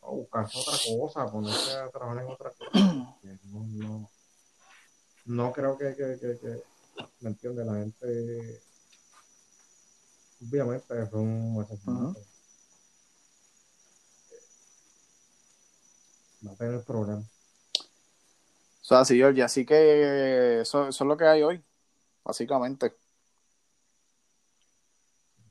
O 0.00 0.16
buscarse 0.16 0.58
otra 0.58 0.78
cosa, 0.98 1.30
ponerse 1.30 1.76
a 1.76 1.90
trabajar 1.90 2.22
en 2.22 2.30
otra 2.30 2.50
cosa. 2.50 2.70
No, 3.44 3.64
no, 3.64 4.10
no 5.26 5.52
creo 5.52 5.78
que, 5.78 5.94
que, 5.94 6.18
que, 6.20 6.38
que, 6.38 6.62
¿me 7.20 7.30
entiende? 7.30 7.64
La 7.64 7.74
gente, 7.74 8.60
obviamente, 10.40 11.06
fue 11.06 11.20
un 11.20 11.62
asesinato. 11.62 12.33
Va 16.46 16.52
a 16.52 16.56
tener 16.56 16.82
problemas. 16.84 17.24
O 18.84 18.86
sea, 18.86 19.04
sí, 19.04 19.16
Georgie, 19.16 19.42
así 19.42 19.64
que 19.64 20.60
eso, 20.60 20.88
eso 20.88 21.04
es 21.04 21.08
lo 21.08 21.16
que 21.16 21.24
hay 21.24 21.42
hoy, 21.42 21.64
básicamente. 22.22 22.94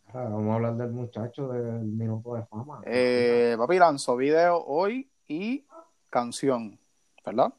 Ahora, 0.07 0.29
vamos 0.29 0.51
a 0.51 0.53
hablar 0.55 0.77
del 0.77 0.91
muchacho 0.91 1.47
del 1.47 1.81
minuto 1.85 2.35
de 2.35 2.45
fama. 2.45 2.81
Eh, 2.85 3.55
papi, 3.57 3.79
lanzó 3.79 4.15
video 4.15 4.63
hoy 4.63 5.09
y 5.27 5.65
canción, 6.11 6.79
¿verdad? 7.25 7.51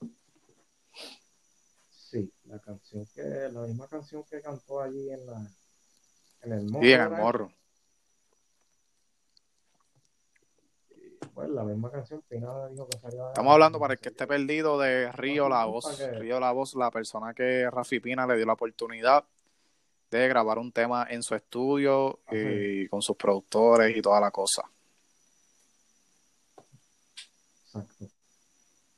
Sí, 1.90 2.32
la 2.44 2.60
canción 2.60 3.04
que, 3.12 3.22
la 3.50 3.62
misma 3.62 3.88
canción 3.88 4.22
que 4.30 4.40
cantó 4.40 4.80
allí 4.80 5.10
en 5.10 5.26
la, 5.26 5.50
en 6.42 6.52
el 6.52 6.70
morro. 6.70 6.84
Y 6.86 6.92
en 6.92 7.00
el 7.00 7.08
¿verdad? 7.10 7.50
Pues 11.34 11.48
la 11.50 11.64
misma 11.64 11.90
canción, 11.90 12.22
Pina 12.28 12.68
dijo 12.68 12.88
que 12.88 12.98
salía. 12.98 13.26
Estamos 13.28 13.52
hablando 13.52 13.80
para 13.80 13.94
el 13.94 14.00
que 14.00 14.10
esté 14.10 14.26
perdido 14.26 14.78
de 14.78 15.10
Río 15.12 15.48
La 15.48 15.64
Voz. 15.64 15.96
que- 15.96 16.10
Río 16.12 16.38
La 16.38 16.52
Voz, 16.52 16.74
la 16.76 16.90
persona 16.90 17.34
que 17.34 17.68
Rafi 17.70 17.98
Pina 18.00 18.26
le 18.26 18.36
dio 18.36 18.46
la 18.46 18.52
oportunidad 18.52 19.24
de 20.10 20.28
grabar 20.28 20.58
un 20.58 20.70
tema 20.70 21.06
en 21.10 21.22
su 21.24 21.34
estudio 21.34 22.20
Ajá. 22.26 22.36
y 22.36 22.86
con 22.88 23.02
sus 23.02 23.16
productores 23.16 23.96
y 23.96 24.00
toda 24.00 24.20
la 24.20 24.30
cosa. 24.30 24.62
Exacto. 27.64 28.06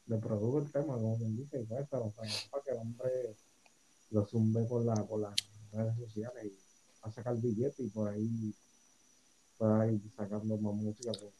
Le 0.09 0.18
produjo 0.18 0.59
el 0.59 0.70
tema, 0.70 0.95
como 0.95 1.16
quien 1.16 1.37
dice, 1.37 1.61
y 1.62 1.64
pues, 1.64 1.89
para, 1.89 2.05
para 2.05 2.62
que 2.62 2.70
el 2.70 2.76
hombre 2.78 3.11
lo 4.11 4.24
zumbe 4.26 4.64
por, 4.66 4.84
la, 4.84 4.95
por 5.07 5.20
las 5.20 5.34
redes 5.72 5.97
sociales 5.97 6.45
y 6.45 6.53
a 7.03 7.11
sacar 7.11 7.34
billetes 7.37 7.80
y 7.80 7.89
por 7.89 8.09
ahí 8.09 8.55
pueda 9.57 9.87
ir 9.91 10.01
sacando 10.14 10.57
más 10.59 10.74
música 10.74 11.12
por, 11.12 11.32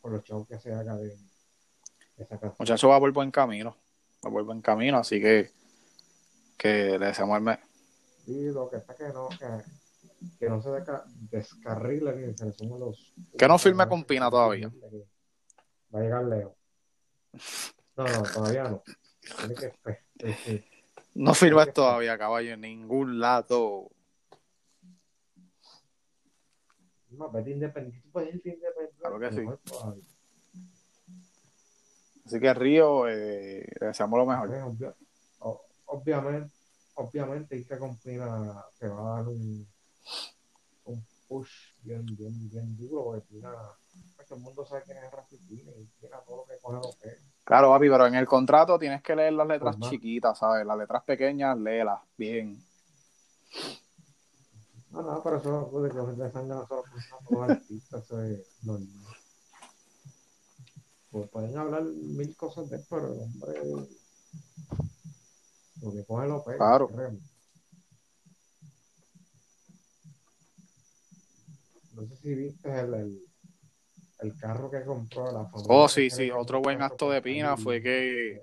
por 0.00 0.12
los 0.12 0.22
shows 0.24 0.46
que 0.48 0.58
se 0.58 0.72
haga 0.72 0.96
de, 0.96 1.08
de 1.08 1.16
esa 2.24 2.38
canción. 2.38 2.56
Muchacho 2.58 2.88
va 2.88 2.98
por 2.98 3.12
buen 3.12 3.30
camino. 3.30 3.76
Va 4.24 4.30
por 4.30 4.44
buen 4.44 4.60
camino, 4.60 4.98
así 4.98 5.20
que 5.20 5.50
Que 6.56 6.98
le 6.98 7.06
deseamos 7.06 7.36
el 7.38 7.42
mes. 7.44 7.58
Sí, 8.26 8.46
lo 8.52 8.68
que 8.68 8.76
está 8.76 8.94
que 8.94 9.08
no, 9.08 9.28
que, 9.30 9.46
que 10.38 10.48
no 10.48 10.60
se 10.62 10.68
desca- 10.68 11.04
descarrile 11.30 12.14
ni 12.14 12.36
se 12.36 12.44
le 12.46 12.52
sumen 12.52 12.78
los. 12.80 13.14
Que 13.38 13.48
no 13.48 13.58
firme 13.58 13.88
con 13.88 14.04
Pina 14.04 14.28
todavía. 14.30 14.70
Va 15.94 15.98
a 16.00 16.02
llegar 16.02 16.24
Leo. 16.24 16.54
No, 17.96 18.04
no, 18.04 18.22
todavía 18.22 18.64
no. 18.64 18.82
Tiene 19.38 19.54
que 19.54 19.72
esper- 19.72 19.98
eh, 20.18 20.36
eh, 20.46 20.64
No 21.14 21.34
firmes 21.34 21.72
todavía, 21.72 22.18
caballo, 22.18 22.52
en 22.52 22.60
ningún 22.60 23.18
lado. 23.20 23.90
Más, 27.16 27.32
vete 27.32 27.50
independiente. 27.50 28.00
Tú 28.06 28.10
puedes 28.12 28.34
irte 28.34 28.48
independiente. 28.50 28.96
Claro 29.00 29.18
que 29.18 29.30
sí. 29.32 29.40
mejor. 29.40 29.60
Así 32.26 32.38
que 32.40 32.54
Río, 32.54 33.08
eh, 33.08 33.66
deseamos 33.80 34.18
lo 34.18 34.26
mejor. 34.26 34.48
Pues, 34.48 34.62
obvia- 34.62 34.94
o- 35.40 35.64
obviamente, 35.86 36.52
obviamente, 36.94 37.56
irte 37.56 37.78
con 37.78 37.96
Pina 37.98 38.64
te 38.78 38.88
va 38.88 39.00
a 39.00 39.16
dar 39.16 39.28
un, 39.28 39.66
un 40.84 41.06
push 41.26 41.74
bien, 41.82 42.04
bien, 42.06 42.48
bien 42.48 42.76
duro, 42.76 43.04
porque 43.04 43.22
Pina, 43.22 43.52
pues, 44.14 44.28
todo 44.28 44.38
el 44.38 44.44
mundo 44.44 44.64
sabe 44.64 44.82
quién 44.84 44.98
es 44.98 45.10
Rafi 45.10 45.36
Pina 45.38 45.72
y 45.76 45.84
Pina 46.00 46.20
todo 46.20 46.36
lo 46.38 46.44
que 46.44 46.58
coge 46.60 46.76
lo 46.76 46.94
que 47.02 47.08
es. 47.08 47.18
Claro, 47.42 47.70
papi, 47.70 47.88
pero 47.88 48.06
en 48.06 48.14
el 48.14 48.26
contrato 48.28 48.78
tienes 48.78 49.02
que 49.02 49.16
leer 49.16 49.32
las 49.32 49.48
letras 49.48 49.76
Pues, 49.76 49.90
chiquitas, 49.90 50.38
¿sabes? 50.38 50.64
Las 50.64 50.78
letras 50.78 51.02
pequeñas, 51.02 51.58
léelas 51.58 51.98
bien. 52.16 52.62
No, 54.90 55.02
no, 55.02 55.22
pero 55.22 55.36
eso 55.36 55.68
pues, 55.70 55.84
de 55.84 55.90
que 55.90 56.22
de 56.22 56.32
sangre 56.32 56.54
nosotros 56.54 56.84
pensamos 56.92 57.30
los 57.30 57.50
artistas, 57.50 58.04
eso 58.04 58.22
es 58.22 58.64
normal. 58.64 59.14
Pues 61.10 61.28
pueden 61.30 61.56
hablar 61.56 61.82
mil 61.82 62.36
cosas 62.36 62.68
de 62.70 62.76
él, 62.76 62.84
pero 62.88 63.12
el 63.12 63.20
hombre 63.20 63.88
lo 65.82 65.92
que 65.92 66.04
coge 66.04 66.28
lo 66.28 66.44
pega. 66.44 66.58
Claro. 66.58 66.88
No 71.94 72.06
sé 72.06 72.16
si 72.16 72.34
viste 72.34 72.80
el, 72.80 72.94
el, 72.94 73.24
el 74.20 74.36
carro 74.36 74.70
que 74.70 74.84
compró 74.84 75.32
la 75.32 75.46
familia. 75.46 75.76
Oh, 75.76 75.88
sí, 75.88 76.10
sí. 76.10 76.30
Otro 76.30 76.60
buen 76.60 76.82
acto 76.82 77.10
de 77.10 77.22
Pina 77.22 77.56
fue 77.56 77.82
que 77.82 78.42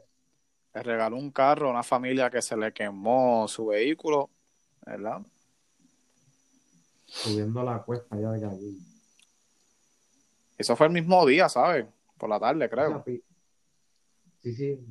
le 0.73 0.83
regaló 0.83 1.17
un 1.17 1.31
carro 1.31 1.67
a 1.67 1.71
una 1.71 1.83
familia 1.83 2.29
que 2.29 2.41
se 2.41 2.57
le 2.57 2.73
quemó 2.73 3.47
su 3.47 3.67
vehículo, 3.67 4.29
¿verdad? 4.85 5.21
Subiendo 7.07 7.63
la 7.63 7.81
cuesta 7.83 8.15
allá 8.15 8.31
de 8.31 8.45
allí. 8.45 8.77
Eso 10.57 10.75
fue 10.75 10.87
el 10.87 10.93
mismo 10.93 11.25
día, 11.25 11.47
¿sabes? 11.49 11.85
Por 12.17 12.29
la 12.29 12.39
tarde, 12.39 12.69
creo. 12.69 13.03
Sí, 13.05 13.23
sí. 14.53 14.85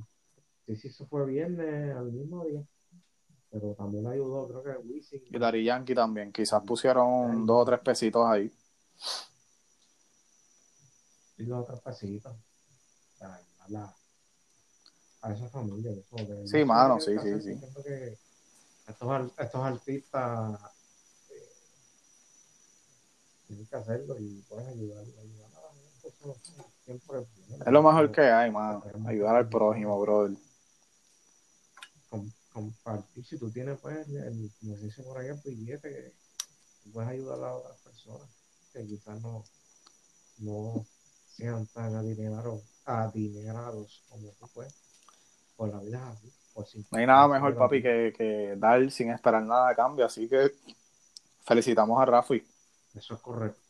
Sí, 0.66 0.76
sí, 0.76 0.88
eso 0.88 1.06
fue 1.06 1.24
viernes 1.26 1.94
al 1.96 2.10
mismo 2.10 2.44
día. 2.44 2.62
Pero 3.50 3.74
también 3.74 4.06
ayudó, 4.06 4.48
creo 4.48 4.62
que 4.62 4.88
Wisin. 4.88 5.22
Y 5.30 5.38
Dari 5.38 5.64
Yankee 5.64 5.94
también. 5.94 6.32
Quizás 6.32 6.62
pusieron 6.64 7.46
dos 7.46 7.62
o 7.62 7.64
tres 7.64 7.80
pesitos 7.80 8.26
ahí. 8.26 8.52
y 11.38 11.42
los 11.44 11.60
otros 11.62 11.80
pasitos. 11.80 12.34
Para 13.18 13.36
ayudar 13.66 13.94
a, 15.22 15.28
a 15.28 15.32
esa 15.32 15.48
familia. 15.48 15.92
Eso, 15.92 16.16
Sí, 16.46 16.64
mano, 16.64 17.00
sí, 17.00 17.16
sí, 17.18 17.40
sí. 17.40 17.60
estos, 18.88 19.32
estos 19.38 19.60
artistas 19.62 20.60
tienen 23.47 23.66
que 23.66 23.76
hacerlo 23.76 24.16
y 24.18 24.42
pueden 24.49 24.68
ayudar. 24.68 25.05
ayudar 25.05 25.51
a 25.55 25.74
las 25.74 26.03
personas 26.03 26.36
siempre 26.84 27.18
es 27.66 27.72
lo 27.72 27.82
mejor 27.82 28.12
que 28.12 28.20
hay, 28.20 28.51
mano. 28.51 28.82
Ayudar 29.07 29.36
al 29.36 29.49
prójimo, 29.49 30.01
brother. 30.01 30.36
Com- 32.09 32.32
compartir, 32.53 33.24
si 33.24 33.38
tú 33.38 33.51
tienes, 33.51 33.78
pues, 33.80 34.09
el, 34.09 34.51
como 34.61 34.76
se 34.76 34.84
dice 34.84 35.03
por 35.03 35.18
ahí, 35.18 35.28
el 35.28 35.57
billete, 35.57 35.90
que 36.84 36.90
puedes 36.90 37.11
ayudar 37.11 37.42
a 37.42 37.55
otras 37.55 37.76
personas 37.78 38.28
que 38.72 38.86
quizás 38.86 39.20
no, 39.20 39.44
no 40.38 40.86
sean 41.26 41.66
tan 41.66 41.94
adinerados, 41.94 42.62
adinerados 42.84 44.05
como 44.09 44.30
tú, 44.32 44.49
pues, 44.55 44.74
por 45.57 45.68
la 45.70 45.80
vida 45.80 46.09
así. 46.11 46.32
No 46.90 46.99
hay 46.99 47.07
nada 47.07 47.28
mejor, 47.28 47.55
papi, 47.55 47.82
que, 47.82 48.14
que 48.16 48.55
dar 48.57 48.90
sin 48.90 49.11
esperar 49.11 49.42
nada 49.42 49.68
a 49.68 49.74
cambio. 49.74 50.07
Así 50.07 50.26
que 50.26 50.53
felicitamos 51.44 52.01
a 52.01 52.07
Rafi. 52.07 52.42
Eso 52.97 53.14
es 53.14 53.20
correcto. 53.20 53.61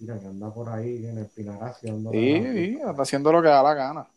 Mira, 0.00 0.18
que 0.18 0.26
anda 0.26 0.52
por 0.54 0.68
ahí 0.68 1.04
en 1.06 1.18
el 1.18 1.26
Pinaracio. 1.26 1.98
la- 1.98 2.16
Y, 2.16 2.36
y 2.36 2.74
está 2.76 3.02
haciendo 3.02 3.32
lo 3.32 3.42
que 3.42 3.48
da 3.48 3.62
la 3.62 3.74
gana. 3.74 4.08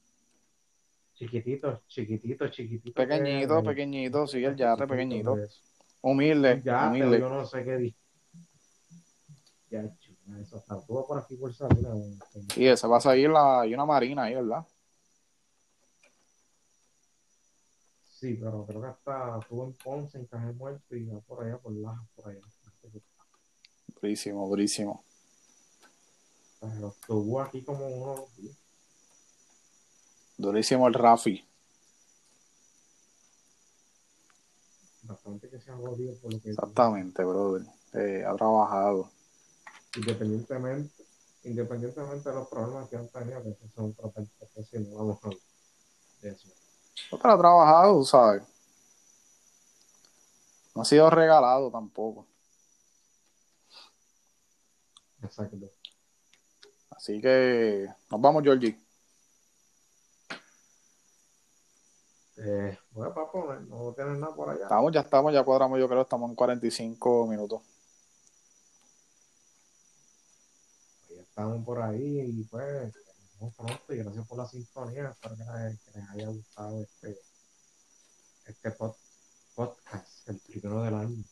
Chiquitito, 1.15 1.81
chiquitito, 1.87 2.47
chiquitito. 2.49 2.93
Pequeñito, 2.95 3.61
que- 3.61 3.69
pequeñito, 3.69 4.27
sí, 4.27 4.43
el 4.43 4.55
yate 4.55 4.87
pequeñito. 4.87 5.37
Humilde, 6.01 6.61
Ya, 6.63 6.79
pero 6.79 6.87
humilde. 6.89 7.19
yo 7.19 7.29
no 7.29 7.45
sé 7.45 7.63
qué 7.63 7.77
di. 7.77 7.95
Ya, 9.69 9.81
eso 10.41 10.57
está 10.57 10.79
todo 10.85 11.05
por 11.05 11.19
aquí 11.19 11.35
por 11.35 11.53
Sabina. 11.53 11.89
Y 12.55 12.65
ese 12.67 12.87
va 12.87 12.97
a 12.97 13.01
salir 13.01 13.29
la, 13.29 13.61
hay 13.61 13.73
una 13.73 13.85
marina 13.85 14.23
ahí, 14.23 14.35
¿verdad? 14.35 14.65
Sí, 18.21 18.35
pero 18.35 18.63
creo 18.67 18.81
que 18.81 18.87
hasta 18.87 19.39
estuvo 19.39 19.65
en 19.65 19.73
Ponce, 19.73 20.19
en 20.19 20.27
Cajé 20.27 20.53
Muerto 20.53 20.95
y 20.95 21.05
va 21.05 21.19
por 21.21 21.43
allá, 21.43 21.57
por 21.57 21.73
Lajas, 21.73 22.07
por 22.15 22.29
allá. 22.29 22.41
Durísimo, 23.99 24.47
durísimo. 24.47 25.03
Pero 26.59 26.89
estuvo 26.89 27.41
aquí 27.41 27.63
como 27.63 28.29
días. 28.37 28.55
Durísimo 30.37 30.87
el 30.87 30.93
Rafi. 30.93 31.43
Bastante 35.01 35.49
que 35.49 35.59
se 35.59 35.71
ha 35.71 35.75
jodido 35.77 36.13
por 36.17 36.31
lo 36.31 36.39
que. 36.41 36.51
Exactamente, 36.51 37.23
brother. 37.23 37.65
Eh, 37.93 38.23
ha 38.23 38.35
trabajado. 38.35 39.09
Independientemente, 39.95 41.03
independientemente 41.43 42.29
de 42.29 42.35
los 42.35 42.47
problemas 42.47 42.87
que 42.87 42.97
han 42.97 43.09
tenido, 43.09 43.41
que 43.41 43.49
esos 43.49 43.71
son 43.73 43.95
20 44.15 44.45
pesos 44.45 44.73
y 44.73 44.79
no 44.79 44.95
vamos 44.95 45.19
a 45.23 46.27
eso. 46.27 46.60
Pero 47.09 47.33
ha 47.33 47.37
trabajado, 47.37 48.03
¿sabes? 48.03 48.43
No 50.75 50.81
ha 50.83 50.85
sido 50.85 51.09
regalado 51.09 51.69
tampoco. 51.71 52.27
Exacto. 55.21 55.57
Así 56.89 57.21
que 57.21 57.87
nos 58.09 58.21
vamos, 58.21 58.43
Georgie. 58.43 58.79
Eh, 62.37 62.77
bueno, 62.91 63.13
papo, 63.13 63.53
no, 63.53 63.93
tienes 63.93 64.17
nada 64.17 64.33
por 64.33 64.49
allá. 64.49 64.63
Estamos, 64.63 64.91
ya 64.91 65.01
estamos, 65.01 65.33
ya 65.33 65.43
cuadramos, 65.43 65.79
yo 65.79 65.87
creo, 65.87 66.01
estamos 66.01 66.29
en 66.29 66.35
45 66.35 67.27
minutos. 67.27 67.61
Ya 71.09 71.21
estamos 71.21 71.63
por 71.63 71.81
ahí 71.81 72.21
y 72.21 72.43
pues 72.45 72.93
vemos 73.41 73.55
pronto 73.55 73.93
y 73.93 73.97
gracias 73.97 74.27
por 74.27 74.37
la 74.37 74.45
sintonía. 74.45 75.09
Espero 75.09 75.35
que 75.35 75.43
les, 75.43 75.79
que 75.81 75.91
les 75.99 76.09
haya 76.09 76.27
gustado 76.27 76.81
este, 76.83 77.17
este 78.45 78.71
pod- 78.77 78.95
podcast, 79.55 80.29
el 80.29 80.39
primero 80.39 80.83
del 80.83 80.93
año. 80.93 81.23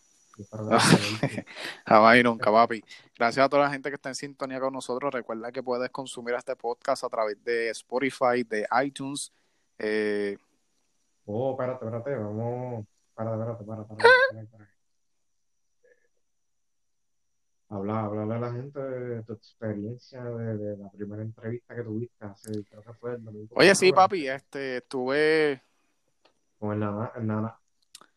Jamás 1.86 2.18
y 2.18 2.24
nunca, 2.24 2.50
papi. 2.52 2.82
Gracias 3.18 3.46
a 3.46 3.50
toda 3.50 3.64
la 3.64 3.72
gente 3.72 3.90
que 3.90 3.96
está 3.96 4.08
en 4.10 4.16
sintonía 4.16 4.60
con 4.60 4.74
nosotros. 4.74 5.14
Recuerda 5.14 5.52
que 5.52 5.62
puedes 5.62 5.90
consumir 5.90 6.34
este 6.36 6.56
podcast 6.56 7.04
a 7.04 7.10
través 7.10 7.44
de 7.44 7.70
Spotify, 7.72 8.44
de 8.48 8.66
iTunes. 8.84 9.32
Eh, 9.78 10.38
Oh, 11.32 11.52
espérate, 11.52 11.86
espérate, 11.86 12.16
vamos. 12.16 12.86
Espérate, 13.10 13.36
espérate, 13.36 13.62
espérate, 13.62 13.82
espérate, 13.82 14.04
espérate, 14.04 14.44
espérate. 14.46 14.79
Habla, 17.72 18.00
hablarle 18.06 18.34
a 18.36 18.40
la 18.40 18.52
gente 18.52 18.80
de 18.80 19.24
tu 19.24 19.34
experiencia 19.34 20.24
de, 20.24 20.58
de 20.58 20.78
la 20.78 20.90
primera 20.90 21.22
entrevista 21.22 21.76
que 21.76 21.84
tuviste 21.84 22.26
hace, 22.26 22.52
creo 22.68 22.82
que 22.82 22.94
fue 22.94 23.14
el 23.14 23.24
domingo. 23.24 23.48
oye, 23.56 23.76
sí, 23.76 23.92
papi, 23.94 24.28
este, 24.28 24.78
estuve, 24.78 25.62
Con 26.58 26.74
el, 26.74 26.80
nana, 26.80 27.12
el, 27.16 27.28
nana, 27.28 27.60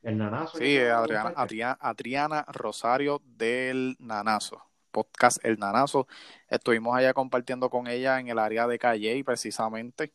el 0.03 0.16
nanazo. 0.16 0.57
sí. 0.57 0.78
Adriana. 0.78 1.34
Adriana, 1.36 1.78
Adriana 1.80 2.46
Rosario 2.48 3.20
del 3.26 3.94
Nanazo, 3.98 4.62
podcast 4.90 5.38
El 5.44 5.59
Nanazo. 5.59 6.07
Estuvimos 6.48 6.96
allá 6.96 7.12
compartiendo 7.12 7.68
con 7.68 7.88
ella 7.88 8.18
en 8.20 8.28
el 8.28 8.38
área 8.38 8.66
de 8.66 8.78
Calle, 8.78 9.22
precisamente. 9.22 10.14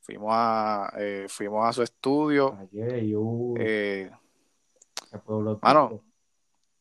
Fuimos 0.00 0.30
a, 0.32 0.92
eh, 0.96 1.26
fuimos 1.28 1.68
a 1.68 1.72
su 1.72 1.82
estudio. 1.82 2.56
Yo, 2.70 3.54
Eh, 3.58 4.10
mano. 5.60 6.02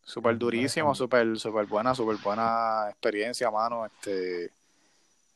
Súper 0.08 0.38
durísimo, 0.38 0.96
súper, 0.96 1.38
súper 1.38 1.66
buena, 1.66 1.94
súper 1.94 2.16
buena 2.24 2.86
experiencia, 2.90 3.52
mano. 3.52 3.86
Este, 3.86 4.52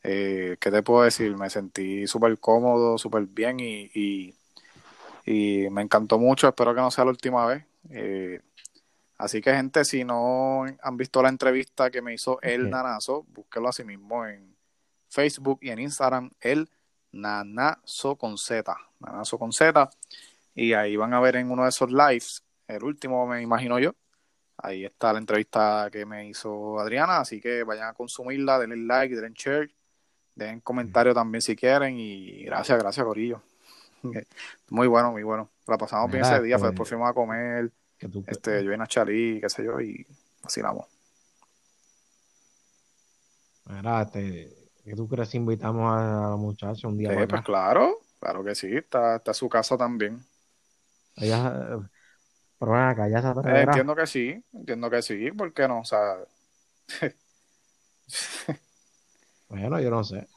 eh, 0.02 0.56
¿qué 0.58 0.70
te 0.70 0.82
puedo 0.82 1.02
decir? 1.02 1.36
Me 1.36 1.50
sentí 1.50 2.06
súper 2.06 2.38
cómodo, 2.38 2.96
súper 2.96 3.26
bien 3.26 3.60
y, 3.60 3.90
y, 3.92 4.34
y 5.26 5.68
me 5.68 5.82
encantó 5.82 6.18
mucho. 6.18 6.48
Espero 6.48 6.74
que 6.74 6.80
no 6.80 6.90
sea 6.90 7.04
la 7.04 7.10
última 7.10 7.44
vez. 7.44 7.66
Eh, 7.90 8.40
así 9.18 9.42
que, 9.42 9.52
gente, 9.52 9.84
si 9.84 10.04
no 10.04 10.64
han 10.80 10.96
visto 10.96 11.20
la 11.20 11.28
entrevista 11.28 11.90
que 11.90 12.00
me 12.00 12.14
hizo 12.14 12.40
El. 12.40 12.70
Nanazo, 12.70 13.26
búsquelo 13.28 13.68
así 13.68 13.84
mismo 13.84 14.24
en 14.24 14.56
Facebook 15.10 15.58
y 15.60 15.68
en 15.68 15.80
Instagram, 15.80 16.30
El 16.40 16.70
Nanazo 17.12 18.16
con 18.16 18.38
Z. 18.38 18.74
Nanazo 19.00 19.38
con 19.38 19.52
Z. 19.52 19.90
Y 20.54 20.72
ahí 20.72 20.96
van 20.96 21.12
a 21.12 21.20
ver 21.20 21.36
en 21.36 21.50
uno 21.50 21.64
de 21.64 21.68
esos 21.68 21.92
lives, 21.92 22.42
el 22.66 22.82
último 22.82 23.26
me 23.26 23.42
imagino 23.42 23.78
yo. 23.78 23.92
Ahí 24.64 24.84
está 24.84 25.12
la 25.12 25.18
entrevista 25.18 25.88
que 25.90 26.06
me 26.06 26.28
hizo 26.28 26.78
Adriana, 26.78 27.18
así 27.18 27.40
que 27.40 27.64
vayan 27.64 27.88
a 27.88 27.94
consumirla, 27.94 28.60
denle 28.60 28.76
like, 28.76 29.14
denle 29.14 29.34
share, 29.34 29.74
den 30.36 30.60
comentario 30.60 31.12
también 31.12 31.42
si 31.42 31.56
quieren 31.56 31.98
y 31.98 32.44
gracias, 32.44 32.78
gracias 32.78 33.04
Corillo. 33.04 33.42
Muy 34.70 34.86
bueno, 34.86 35.12
muy 35.12 35.22
bueno. 35.22 35.48
La 35.66 35.78
pasamos 35.78 36.10
bien 36.10 36.24
ese 36.24 36.40
día, 36.42 36.56
este, 36.56 36.68
después 36.68 36.88
fuimos 36.88 37.08
a 37.08 37.12
comer, 37.12 37.72
tú, 38.10 38.24
este, 38.26 38.64
yo 38.64 38.70
vine 38.70 38.82
a 38.82 38.86
Charlie, 38.86 39.40
qué 39.40 39.48
sé 39.48 39.64
yo, 39.64 39.80
y 39.80 40.06
vacilamos. 40.42 40.86
Mira, 43.66 44.02
este, 44.02 44.70
¿qué 44.84 44.94
tú 44.94 45.08
crees 45.08 45.28
si 45.28 45.36
invitamos 45.38 45.92
a 45.92 46.30
la 46.30 46.36
muchacha 46.36 46.88
un 46.88 46.98
día 46.98 47.10
Sí, 47.10 47.14
para 47.14 47.26
pues 47.28 47.40
acá? 47.40 47.46
claro, 47.46 47.98
claro 48.18 48.44
que 48.44 48.54
sí, 48.54 48.76
está, 48.76 49.16
está 49.16 49.32
su 49.34 49.48
casa 49.48 49.76
también. 49.76 50.24
Ella, 51.16 51.78
pero 52.62 52.74
ven 52.74 52.82
acá, 52.82 53.08
ya 53.08 53.20
se 53.20 53.28
Eh, 53.50 53.62
entiendo 53.62 53.96
que 53.96 54.06
sí, 54.06 54.40
entiendo 54.52 54.88
que 54.88 55.02
sí, 55.02 55.32
¿por 55.32 55.52
qué 55.52 55.66
no? 55.66 55.80
O 55.80 55.84
sea, 55.84 56.18
Bueno, 59.48 59.80
yo 59.80 59.90
no 59.90 60.04
sé. 60.04 60.28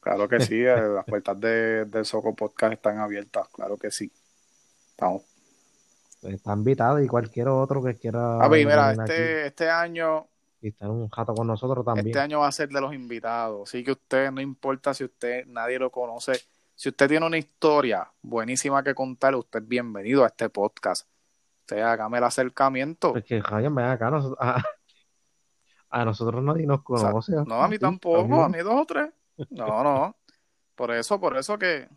claro 0.00 0.26
que 0.26 0.40
sí, 0.40 0.62
eh, 0.62 0.80
las 0.80 1.04
puertas 1.04 1.38
de, 1.38 1.84
del 1.84 2.06
Soco 2.06 2.34
Podcast 2.34 2.72
están 2.72 3.00
abiertas, 3.00 3.48
claro 3.50 3.76
que 3.76 3.90
sí. 3.90 4.10
Estamos. 4.88 5.24
Está 6.22 6.54
invitado 6.54 7.02
y 7.02 7.06
cualquier 7.06 7.48
otro 7.48 7.84
que 7.84 7.96
quiera 7.96 8.38
Papi, 8.38 8.64
mira, 8.64 8.88
venir 8.88 9.02
aquí 9.02 9.12
este, 9.12 9.46
este 9.48 9.68
año, 9.68 10.26
y 10.62 10.68
estar 10.68 10.88
un 10.88 11.10
rato 11.10 11.34
con 11.34 11.46
nosotros 11.46 11.84
también. 11.84 12.06
este 12.06 12.18
año 12.18 12.40
va 12.40 12.48
a 12.48 12.52
ser 12.52 12.70
de 12.70 12.80
los 12.80 12.94
invitados, 12.94 13.68
así 13.68 13.84
que 13.84 13.92
usted, 13.92 14.30
no 14.30 14.40
importa 14.40 14.94
si 14.94 15.04
usted, 15.04 15.44
nadie 15.48 15.78
lo 15.78 15.90
conoce, 15.90 16.32
si 16.74 16.88
usted 16.88 17.08
tiene 17.08 17.26
una 17.26 17.36
historia 17.36 18.10
buenísima 18.22 18.82
que 18.82 18.94
contar, 18.94 19.34
usted 19.34 19.60
es 19.60 19.68
bienvenido 19.68 20.24
a 20.24 20.28
este 20.28 20.48
podcast. 20.48 21.06
Usted 21.64 21.80
hágame 21.80 22.18
el 22.18 22.24
acercamiento. 22.24 23.14
Porque, 23.14 23.40
Ryan, 23.40 23.74
ven 23.74 23.86
acá, 23.86 24.10
nosotros- 24.10 24.38
a, 24.38 24.62
a 25.88 26.04
nosotros 26.04 26.42
nadie 26.42 26.66
nos 26.66 26.80
O 26.86 26.98
sea, 26.98 27.08
conoce. 27.08 27.32
no, 27.46 27.54
a 27.62 27.68
mí 27.68 27.78
tampoco, 27.78 28.42
a 28.42 28.48
mí, 28.50 28.58
mí 28.58 28.62
dos 28.62 28.82
o 28.82 28.84
tres. 28.84 29.10
No, 29.48 29.82
no. 29.82 30.14
Por 30.74 30.90
eso, 30.90 31.18
por 31.18 31.38
eso 31.38 31.58
que, 31.58 31.88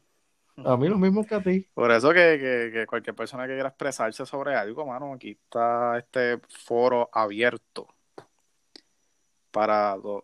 a 0.63 0.77
mí 0.77 0.87
lo 0.87 0.97
mismo 0.97 1.25
que 1.25 1.35
a 1.35 1.41
ti. 1.43 1.67
por 1.73 1.91
eso 1.91 2.09
que, 2.13 2.39
que, 2.39 2.71
que 2.71 2.87
cualquier 2.87 3.13
persona 3.15 3.45
que 3.45 3.55
quiera 3.55 3.67
expresarse 3.69 4.25
sobre 4.25 4.55
algo, 4.55 4.85
mano, 4.85 5.13
aquí 5.13 5.31
está 5.31 5.97
este 5.97 6.39
foro 6.47 7.09
abierto 7.11 7.87
para 9.51 9.97
lo 9.97 10.23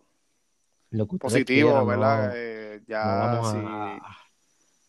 Lo 0.90 1.06
que 1.06 1.18
positivo, 1.18 1.68
quieran, 1.68 1.86
¿verdad? 1.86 2.28
no- 2.28 2.32
Eh, 2.34 2.82
ya 2.86 3.24
a- 3.40 4.16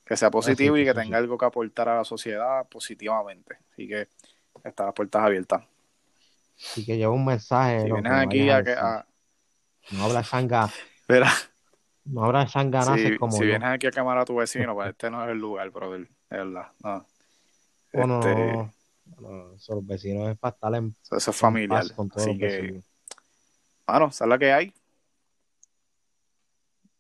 que 0.06 0.16
sea 0.16 0.30
positivo 0.30 0.78
y 0.78 0.86
que 0.86 0.94
tenga 0.94 1.18
algo 1.18 1.38
que 1.38 1.46
aportar 1.46 1.90
a 1.90 1.98
la 1.98 2.04
sociedad 2.06 2.66
positivamente. 2.70 3.58
Así 3.72 3.88
que 3.88 4.08
están 4.66 4.88
las 4.88 4.96
puertas 4.96 5.22
abiertas. 5.24 5.64
y 6.76 6.86
que 6.86 6.98
lleva 6.98 7.14
un 7.14 7.26
mensaje. 7.26 7.82
Si 7.84 7.92
vienes 7.92 8.12
aquí 8.14 8.50
a 8.50 8.64
que 8.64 8.72
a, 8.74 9.06
No 9.92 10.06
habla 10.06 10.24
sanga, 10.24 10.70
verá, 11.08 11.32
no 12.06 12.24
habla 12.26 12.48
sanganaces 12.48 13.10
si, 13.14 13.18
como 13.18 13.32
si 13.34 13.40
yo. 13.40 13.46
vienes 13.46 13.70
aquí 13.70 13.88
a 13.88 13.92
quemar 13.92 14.18
a 14.18 14.26
tu 14.26 14.36
vecino, 14.36 14.74
pues 14.74 14.90
este 14.90 15.10
no 15.10 15.24
es 15.24 15.30
el 15.32 15.38
lugar, 15.38 15.70
brother, 15.72 16.08
de 16.30 16.38
verdad. 16.38 16.68
No. 16.84 17.06
Oh, 17.94 18.08
no, 18.08 18.20
Este, 18.20 18.36
no, 18.36 18.74
no, 19.22 19.54
eso, 19.56 19.76
los 19.76 19.86
vecinos 19.88 20.30
es 20.32 20.38
para 20.38 20.54
estar 20.56 20.76
en, 20.76 20.96
Eso 21.12 21.32
es 21.32 21.38
familiar. 21.38 21.82
paz 21.84 21.92
con 21.94 22.10
todos 22.10 22.28
Así 22.28 22.38
que, 22.38 22.82
bueno, 23.88 24.08
esa 24.08 24.24
es 24.26 24.30
la 24.30 24.38
que 24.38 24.52
hay. 24.54 24.74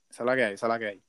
Esa 0.10 0.24
es 0.24 0.28
la 0.28 0.36
que 0.36 0.44
hay, 0.46 0.54
esa 0.54 0.66
es 0.68 0.70
la 0.70 0.80
que 0.80 0.86
hay. 0.88 1.04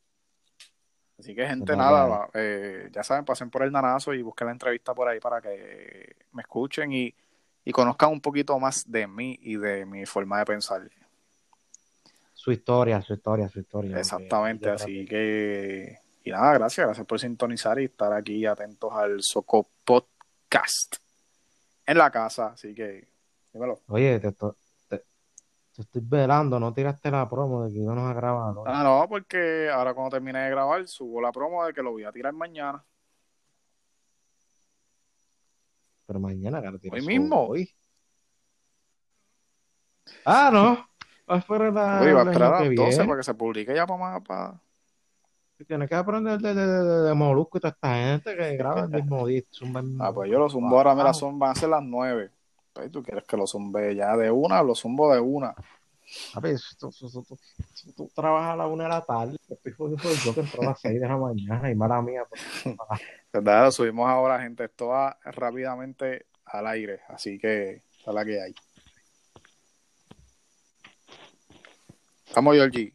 Así 1.18 1.34
que, 1.34 1.46
gente, 1.46 1.76
nada, 1.76 2.28
eh, 2.34 2.90
ya 2.92 3.02
saben, 3.02 3.24
pasen 3.24 3.50
por 3.50 3.62
el 3.62 3.72
nanazo 3.72 4.12
y 4.12 4.22
busquen 4.22 4.46
la 4.46 4.52
entrevista 4.52 4.94
por 4.94 5.08
ahí 5.08 5.18
para 5.18 5.40
que 5.40 6.14
me 6.32 6.42
escuchen 6.42 6.92
y, 6.92 7.14
y 7.64 7.72
conozcan 7.72 8.10
un 8.10 8.20
poquito 8.20 8.58
más 8.58 8.84
de 8.86 9.06
mí 9.06 9.38
y 9.40 9.56
de 9.56 9.86
mi 9.86 10.04
forma 10.04 10.38
de 10.40 10.44
pensar. 10.44 10.90
Su 12.34 12.52
historia, 12.52 13.00
su 13.00 13.14
historia, 13.14 13.48
su 13.48 13.60
historia. 13.60 13.98
Exactamente, 13.98 14.68
así 14.68 15.06
que, 15.06 15.98
y 16.22 16.30
nada, 16.30 16.52
gracias, 16.54 16.86
gracias 16.86 17.06
por 17.06 17.18
sintonizar 17.18 17.80
y 17.80 17.86
estar 17.86 18.12
aquí 18.12 18.44
atentos 18.44 18.92
al 18.92 19.22
Soco 19.22 19.66
Podcast 19.84 20.96
en 21.86 21.98
la 21.98 22.10
casa. 22.10 22.48
Así 22.48 22.74
que, 22.74 23.08
dímelo. 23.52 23.80
Oye, 23.88 24.20
te, 24.20 24.34
te- 25.76 25.82
estoy 25.82 26.02
velando, 26.04 26.58
no 26.58 26.72
tiraste 26.72 27.10
la 27.10 27.28
promo 27.28 27.64
de 27.64 27.72
que 27.72 27.78
íbamos 27.80 28.10
a 28.10 28.14
grabar. 28.14 28.56
hoy. 28.56 28.64
Ah, 28.66 28.82
no, 28.82 29.06
porque 29.08 29.68
ahora 29.70 29.94
cuando 29.94 30.10
termine 30.10 30.38
de 30.40 30.50
grabar, 30.50 30.86
subo 30.88 31.20
la 31.20 31.30
promo 31.32 31.64
de 31.64 31.72
que 31.72 31.82
lo 31.82 31.92
voy 31.92 32.04
a 32.04 32.12
tirar 32.12 32.32
mañana. 32.32 32.82
Pero 36.06 36.20
mañana, 36.20 36.60
tiras 36.78 37.00
Hoy 37.00 37.06
mismo. 37.06 37.46
Hoy. 37.48 37.68
Ah, 40.24 40.50
no. 40.52 40.86
Va 41.28 41.34
a 41.34 41.38
esperar 41.38 41.72
la- 41.72 42.00
Oye, 42.00 42.12
va 42.12 42.20
a 42.22 42.24
esperar 42.24 42.54
a 42.54 42.60
las 42.60 42.74
12 42.74 42.88
viene. 42.90 43.04
para 43.06 43.16
que 43.18 43.22
se 43.24 43.34
publique 43.34 43.74
ya 43.74 43.86
para 43.86 43.98
más. 43.98 44.22
Para... 44.22 44.60
Tienes 45.66 45.88
que 45.88 45.94
aprender 45.94 46.38
de, 46.38 46.54
de, 46.54 46.66
de, 46.66 47.02
de 47.08 47.14
Molusco 47.14 47.58
y 47.58 47.60
toda 47.60 47.72
esta 47.72 47.94
gente 47.94 48.36
que 48.36 48.56
graba 48.56 48.82
el 48.82 48.90
mismo 48.90 49.26
día. 49.26 49.42
Ah, 49.98 50.12
pues 50.12 50.30
yo 50.30 50.38
lo 50.38 50.48
zumbo 50.48 50.76
ahora, 50.76 50.94
mira, 50.94 51.12
son, 51.14 51.38
van 51.38 51.50
a 51.50 51.54
ser 51.54 51.70
las 51.70 51.82
9. 51.82 52.30
Pues, 52.76 52.92
¿Tú 52.92 53.02
quieres 53.02 53.24
que 53.24 53.36
lo 53.38 53.46
zumbe 53.46 53.94
ya 53.94 54.16
de 54.16 54.30
una? 54.30 54.62
Lo 54.62 54.74
zumbo 54.74 55.12
de 55.12 55.18
una. 55.18 55.54
A 56.34 56.40
ver, 56.40 56.60
tú, 56.78 56.90
tú, 57.96 58.10
trabajas 58.14 58.52
a 58.52 58.56
la 58.56 58.66
una 58.66 58.84
de 58.84 58.90
la 58.90 59.04
tarde. 59.04 59.36
Estoy 59.48 59.72
jodido 59.72 59.96
por 59.96 60.12
yo 60.12 60.34
que 60.34 60.40
entro 60.40 60.62
a 60.62 60.66
las 60.66 60.80
seis 60.80 61.00
de 61.00 61.08
la 61.08 61.16
mañana 61.16 61.70
y 61.70 61.74
mala 61.74 62.02
mía. 62.02 62.24
pues, 62.28 62.76
¿Verdad? 63.32 63.64
Lo 63.64 63.72
subimos 63.72 64.08
ahora, 64.08 64.40
gente. 64.40 64.64
Esto 64.64 64.88
va 64.88 65.18
rápidamente 65.24 66.26
al 66.44 66.66
aire. 66.66 67.00
Así 67.08 67.38
que, 67.38 67.82
es 68.06 68.14
la 68.14 68.24
que 68.24 68.42
hay. 68.42 68.54
Estamos, 72.26 72.54
Georgie. 72.54 72.92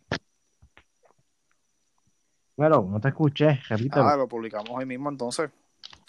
Bueno, 2.55 2.87
no 2.89 3.01
te 3.01 3.07
escuché, 3.07 3.59
repítelo. 3.67 4.07
Ah, 4.07 4.15
lo 4.15 4.27
publicamos 4.27 4.69
hoy 4.69 4.85
mismo 4.85 5.09
entonces. 5.09 5.49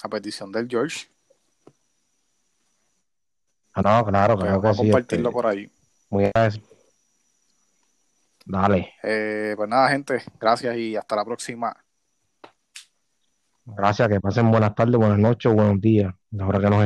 A 0.03 0.09
petición 0.09 0.53
del 0.53 0.69
George. 0.69 1.12
Ah, 3.75 3.83
no, 3.83 4.05
claro, 4.05 4.37
claro 4.37 4.61
que 4.61 4.69
a 4.69 4.75
sí. 4.75 4.79
compartirlo 4.79 5.29
este, 5.31 5.33
por 5.33 5.47
ahí. 5.47 5.71
muy 6.11 6.25
agradecido. 6.27 6.67
Dale, 8.45 8.93
Eh, 9.03 9.55
pues 9.57 9.69
nada, 9.69 9.89
gente. 9.89 10.23
Gracias 10.41 10.77
y 10.77 10.97
hasta 10.97 11.17
la 11.17 11.25
próxima. 11.25 11.75
gracias, 13.65 14.09
que 14.09 14.21
pasen 14.21 14.51
buenas 14.51 14.75
tardes, 14.75 14.97
buenas 14.97 15.19
noches, 15.19 15.53
buenos 15.53 15.81
días. 15.81 16.13
La 16.33 16.47
hora 16.47 16.61
que 16.61 16.71
nos 16.71 16.85